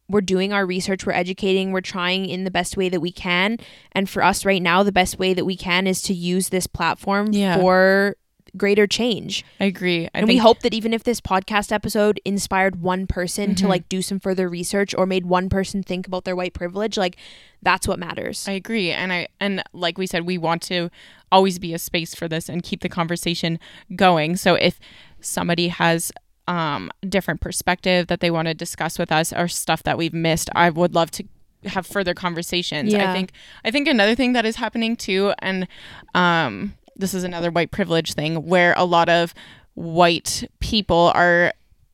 We're 0.08 0.20
doing 0.20 0.52
our 0.52 0.64
research, 0.66 1.04
we're 1.04 1.12
educating, 1.12 1.72
we're 1.72 1.80
trying 1.80 2.26
in 2.26 2.44
the 2.44 2.50
best 2.50 2.76
way 2.76 2.88
that 2.88 3.00
we 3.00 3.10
can. 3.12 3.58
And 3.92 4.08
for 4.08 4.22
us 4.22 4.44
right 4.44 4.62
now, 4.62 4.82
the 4.82 4.92
best 4.92 5.18
way 5.18 5.34
that 5.34 5.44
we 5.44 5.56
can 5.56 5.86
is 5.86 6.00
to 6.02 6.14
use 6.14 6.50
this 6.50 6.66
platform 6.66 7.32
Yeah. 7.32 7.58
for 7.58 8.16
greater 8.56 8.86
change. 8.86 9.44
I 9.60 9.64
agree. 9.64 10.04
I 10.06 10.10
and 10.14 10.26
think 10.26 10.28
we 10.28 10.36
hope 10.38 10.60
that 10.60 10.72
even 10.72 10.94
if 10.94 11.04
this 11.04 11.20
podcast 11.20 11.72
episode 11.72 12.20
inspired 12.24 12.80
one 12.80 13.06
person 13.06 13.54
to 13.56 13.64
Mhm. 13.66 13.68
like 13.68 13.88
do 13.88 14.00
some 14.00 14.18
further 14.18 14.48
research 14.48 14.94
or 14.96 15.04
made 15.04 15.26
one 15.26 15.50
person 15.50 15.82
think 15.82 16.06
about 16.06 16.24
their 16.24 16.36
white 16.36 16.54
privilege, 16.54 16.96
like 16.96 17.16
that's 17.60 17.86
what 17.86 17.98
matters. 17.98 18.46
I 18.48 18.52
agree, 18.52 18.92
and 18.92 19.12
I 19.12 19.28
and 19.40 19.62
like 19.74 19.98
we 19.98 20.06
said, 20.06 20.24
we 20.24 20.38
want 20.38 20.62
to 20.62 20.88
always 21.30 21.58
be 21.58 21.74
a 21.74 21.78
space 21.78 22.14
for 22.14 22.28
this 22.28 22.48
and 22.48 22.62
keep 22.62 22.80
the 22.80 22.88
conversation 22.88 23.58
going. 23.94 24.36
So 24.36 24.54
if 24.54 24.78
somebody 25.20 25.68
has 25.68 26.10
um 26.48 26.90
different 27.08 27.40
perspective 27.40 28.06
that 28.06 28.20
they 28.20 28.30
want 28.30 28.46
to 28.48 28.54
discuss 28.54 28.98
with 28.98 29.10
us 29.10 29.32
or 29.32 29.48
stuff 29.48 29.82
that 29.84 29.98
we've 29.98 30.14
missed, 30.14 30.48
I 30.54 30.70
would 30.70 30.94
love 30.94 31.10
to 31.12 31.24
have 31.64 31.86
further 31.86 32.14
conversations. 32.14 32.92
I 33.10 33.12
think 33.12 33.32
I 33.64 33.70
think 33.70 33.88
another 33.88 34.14
thing 34.14 34.32
that 34.34 34.46
is 34.46 34.56
happening 34.56 34.94
too 34.96 35.32
and 35.40 35.66
um 36.14 36.74
this 36.94 37.12
is 37.12 37.24
another 37.24 37.50
white 37.50 37.70
privilege 37.72 38.14
thing 38.14 38.46
where 38.46 38.72
a 38.76 38.84
lot 38.84 39.08
of 39.08 39.34
white 39.74 40.48
people 40.60 41.12
are 41.14 41.52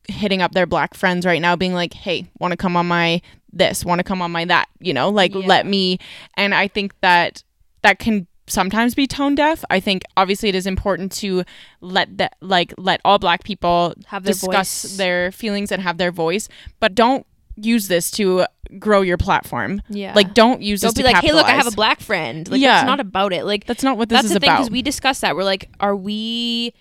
hitting 0.09 0.42
up 0.42 0.53
their 0.53 0.66
black 0.66 0.94
friends 0.94 1.24
right 1.26 1.40
now 1.40 1.57
being 1.57 1.74
like 1.74 1.94
hey 1.94 2.26
want 2.38 2.53
to 2.53 2.57
come 2.57 2.76
on 2.76 2.86
my 2.86 3.20
this 3.53 3.84
want 3.84 3.98
to 3.98 4.05
come 4.05 4.20
on 4.22 4.30
my 4.30 4.44
that 4.44 4.68
you 4.80 4.92
know 4.94 5.09
like 5.09 5.34
Yeah. 5.34 5.46
let 5.46 5.66
me 5.66 5.98
and 6.36 6.55
i 6.55 6.68
think 6.68 6.92
that 7.00 7.42
that 7.82 7.98
can 7.98 8.26
sometimes 8.47 8.95
be 8.95 9.07
tone 9.07 9.34
deaf 9.34 9.64
i 9.70 9.78
think 9.78 10.03
obviously 10.16 10.49
it 10.49 10.55
is 10.55 10.66
important 10.66 11.12
to 11.12 11.45
let 11.80 12.18
that 12.18 12.34
like 12.40 12.74
let 12.76 13.01
all 13.05 13.18
black 13.18 13.45
people 13.45 13.95
Have 14.07 14.24
their 14.24 14.32
discuss 14.32 14.82
voice. 14.82 14.97
their 14.97 15.30
feelings 15.32 15.70
and 15.72 15.80
have 15.82 15.97
their 15.99 16.11
voice 16.11 16.49
but 16.80 16.95
don't 16.95 17.24
use 17.57 17.86
this 17.88 18.11
to 18.12 18.45
grow 18.78 19.03
your 19.03 19.16
platform 19.18 19.80
Yeah. 19.88 20.12
like 20.14 20.34
don't 20.34 20.61
use 20.62 20.80
don't 20.80 20.95
this 20.95 21.03
be 21.03 21.12
like, 21.12 21.22
hey, 21.22 21.32
look, 21.32 21.45
I 21.47 21.51
have 21.51 21.66
a 21.66 21.70
black 21.72 22.01
friend. 22.01 22.51
Like, 22.51 22.61
Yeah. 22.61 22.80
it's 22.80 22.86
not 22.86 22.99
about 23.01 23.34
it. 23.34 23.45
Like, 23.45 23.66
that's 23.66 23.82
not 23.82 23.99
what 23.99 24.09
this 24.09 24.16
is. 24.16 24.22
that's 24.22 24.30
is 24.30 24.34
the 24.34 24.40
thing 24.40 24.49
about 24.49 24.59
because 24.61 24.70
we 24.70 24.80
discussed 24.80 25.20
that. 25.20 25.36
We're 25.36 25.45
like, 25.45 25.68
are 25.78 25.95
we 25.95 26.72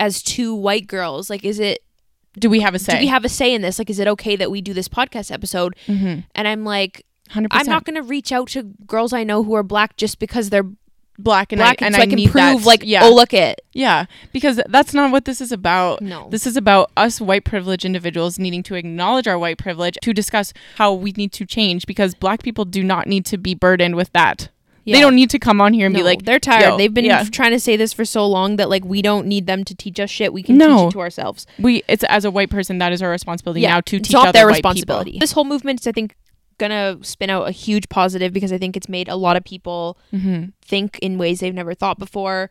as 0.00 0.22
two 0.22 0.54
white 0.54 0.86
girls? 0.86 1.28
Like, 1.28 1.44
is 1.44 1.60
it? 1.60 1.80
do 2.38 2.48
we 2.50 2.60
have 2.60 2.74
a 2.74 2.78
say 2.78 2.94
Do 2.94 2.98
we 3.00 3.06
have 3.08 3.24
a 3.26 3.28
say 3.28 3.54
in 3.54 3.60
this? 3.60 3.78
Like, 3.78 3.90
is 3.90 3.98
it 3.98 4.08
okay 4.08 4.34
that 4.36 4.50
we 4.50 4.62
do 4.62 4.72
this 4.72 4.88
podcast 4.88 5.30
episode? 5.30 5.76
mm-hmm. 5.86 6.20
And 6.34 6.48
I'm 6.48 6.64
like, 6.64 7.04
100% 7.34 7.48
I'm 7.50 7.66
not 7.66 7.84
going 7.84 7.96
to 7.96 8.02
reach 8.02 8.32
out 8.32 8.48
to 8.50 8.62
girls 8.86 9.12
I 9.12 9.24
know 9.24 9.42
who 9.42 9.54
are 9.54 9.62
black 9.62 9.96
just 9.96 10.18
because 10.18 10.50
they're 10.50 10.66
black 11.16 11.52
and 11.52 11.60
black, 11.60 11.80
I, 11.80 11.86
and 11.86 11.94
so 11.94 12.00
I, 12.00 12.04
I 12.04 12.06
can 12.06 12.16
need 12.16 12.30
prove 12.30 12.42
that. 12.60 12.66
like, 12.66 12.80
yeah 12.84 13.04
oh, 13.04 13.14
look 13.14 13.32
it. 13.32 13.60
Yeah, 13.72 14.06
because 14.32 14.60
that's 14.68 14.92
not 14.92 15.12
what 15.12 15.24
this 15.26 15.40
is 15.40 15.52
about. 15.52 16.00
No. 16.02 16.28
This 16.30 16.44
is 16.46 16.56
about 16.56 16.90
us 16.96 17.20
white 17.20 17.44
privileged 17.44 17.84
individuals 17.84 18.38
needing 18.38 18.62
to 18.64 18.74
acknowledge 18.74 19.28
our 19.28 19.38
white 19.38 19.58
privilege 19.58 19.96
to 20.02 20.12
discuss 20.12 20.52
how 20.76 20.92
we 20.92 21.12
need 21.12 21.32
to 21.34 21.46
change 21.46 21.86
because 21.86 22.14
black 22.14 22.42
people 22.42 22.64
do 22.64 22.82
not 22.82 23.06
need 23.06 23.24
to 23.26 23.38
be 23.38 23.54
burdened 23.54 23.94
with 23.94 24.12
that. 24.12 24.48
Yeah. 24.86 24.96
They 24.96 25.00
don't 25.00 25.14
need 25.14 25.30
to 25.30 25.38
come 25.38 25.60
on 25.62 25.72
here 25.72 25.86
and 25.86 25.94
No, 25.94 26.00
be 26.00 26.04
like, 26.04 26.24
they're 26.24 26.38
tired. 26.38 26.62
"Yo, 26.68 26.76
They've 26.76 26.92
been 26.92 27.06
yeah." 27.06 27.24
trying 27.24 27.52
to 27.52 27.60
say 27.60 27.74
this 27.76 27.94
for 27.94 28.04
so 28.04 28.26
long 28.26 28.56
that 28.56 28.68
like 28.68 28.84
we 28.84 29.00
don't 29.00 29.26
need 29.26 29.46
them 29.46 29.64
to 29.64 29.74
teach 29.74 29.98
us 29.98 30.10
shit. 30.10 30.30
We 30.32 30.42
can 30.42 30.58
No. 30.58 30.76
teach 30.76 30.88
it 30.88 30.92
to 30.94 31.00
ourselves. 31.00 31.46
we 31.58 31.82
it's 31.88 32.04
as 32.04 32.24
a 32.26 32.30
white 32.30 32.50
person 32.50 32.78
that 32.78 32.92
is 32.92 33.00
our 33.00 33.08
responsibility 33.10 33.62
now 33.62 33.80
to 33.80 33.96
it's 33.96 34.08
teach 34.08 34.12
not 34.14 34.26
other 34.28 34.32
their 34.40 34.46
white 34.46 34.54
responsibility. 34.56 35.12
people. 35.12 35.20
This 35.20 35.32
whole 35.32 35.44
movement's, 35.44 35.86
I 35.86 35.92
think, 35.92 36.16
gonna 36.58 36.98
spin 37.02 37.30
out 37.30 37.48
a 37.48 37.50
huge 37.50 37.88
positive 37.88 38.32
because 38.32 38.52
I 38.52 38.58
think 38.58 38.76
it's 38.76 38.88
made 38.88 39.08
a 39.08 39.16
lot 39.16 39.36
of 39.36 39.44
people 39.44 39.98
Mm-hmm. 40.12 40.46
think 40.62 40.98
in 41.00 41.18
ways 41.18 41.40
they've 41.40 41.54
never 41.54 41.74
thought 41.74 41.98
before. 41.98 42.50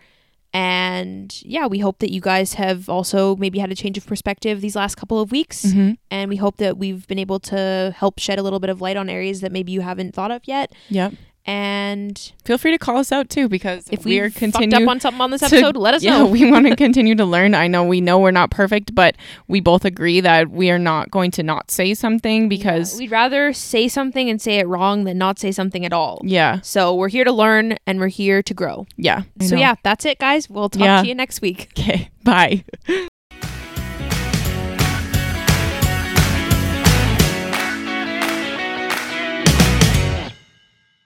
And 0.55 1.35
yeah, 1.43 1.65
we 1.65 1.79
hope 1.79 1.97
that 1.99 2.11
you 2.11 2.21
guys 2.21 2.53
have 2.55 2.87
also 2.87 3.35
maybe 3.37 3.57
had 3.57 3.71
a 3.71 3.75
change 3.75 3.97
of 3.97 4.05
perspective 4.05 4.61
these 4.61 4.75
last 4.75 4.95
couple 4.95 5.19
of 5.19 5.31
weeks. 5.31 5.65
Mm-hmm. 5.65 5.93
And 6.11 6.29
we 6.29 6.35
hope 6.35 6.57
that 6.57 6.77
we've 6.77 7.07
been 7.07 7.17
able 7.17 7.39
to 7.41 7.93
help 7.97 8.19
shed 8.19 8.37
a 8.37 8.43
little 8.43 8.59
bit 8.59 8.69
of 8.69 8.79
light 8.79 8.95
on 8.95 9.09
areas 9.09 9.41
that 9.41 9.51
maybe 9.51 9.71
you 9.71 9.81
haven't 9.81 10.13
thought 10.13 10.29
of 10.29 10.41
yet. 10.45 10.71
Yep. 10.89 11.13
And 11.45 12.31
Feel 12.45 12.57
free 12.57 12.71
to 12.71 12.77
call 12.77 12.97
us 12.97 13.11
out 13.11 13.29
too 13.29 13.49
because 13.49 13.87
if 13.91 14.05
we 14.05 14.17
are 14.19 14.29
fucked 14.29 14.39
continue 14.39 14.85
up 14.85 14.89
on 14.89 14.99
something 15.01 15.19
on 15.21 15.31
this 15.31 15.41
to- 15.41 15.47
episode, 15.47 15.75
let 15.75 15.93
us 15.93 16.01
yeah, 16.03 16.19
know. 16.19 16.25
we 16.25 16.49
want 16.49 16.67
to 16.67 16.75
continue 16.75 17.15
to 17.15 17.25
learn. 17.25 17.53
I 17.53 17.67
know 17.67 17.83
we 17.83 17.99
know 17.99 18.17
we're 18.19 18.31
not 18.31 18.49
perfect, 18.49 18.95
but 18.95 19.15
we 19.49 19.59
both 19.59 19.83
agree 19.83 20.21
that 20.21 20.49
we 20.49 20.69
are 20.71 20.79
not 20.79 21.11
going 21.11 21.31
to 21.31 21.43
not 21.43 21.69
say 21.69 21.93
something 21.93 22.47
because 22.47 22.93
Yeah, 22.93 22.99
we'd 22.99 23.11
rather 23.11 23.51
say 23.53 23.87
something 23.89 24.29
and 24.29 24.41
say 24.41 24.59
it 24.59 24.67
wrong 24.67 25.03
than 25.03 25.17
not 25.17 25.37
say 25.37 25.51
something 25.51 25.85
at 25.85 25.91
all. 25.91 26.21
yeah, 26.23 26.61
So 26.61 26.95
we're 26.95 27.09
here 27.09 27.25
to 27.25 27.31
learn 27.33 27.77
and 27.85 27.99
we're 27.99 28.07
here 28.07 28.41
to 28.41 28.53
grow. 28.53 28.87
yeah. 28.95 29.23
I 29.41 29.45
So 29.45 29.55
know. 29.55 29.61
yeah, 29.61 29.75
that's 29.83 30.05
it, 30.05 30.19
guys. 30.19 30.49
We'll 30.49 30.69
talk 30.69 30.81
Yeah. 30.83 31.01
to 31.01 31.07
you 31.07 31.15
next 31.15 31.41
week. 31.41 31.69
Okay. 31.77 32.09
Bye. 32.23 32.63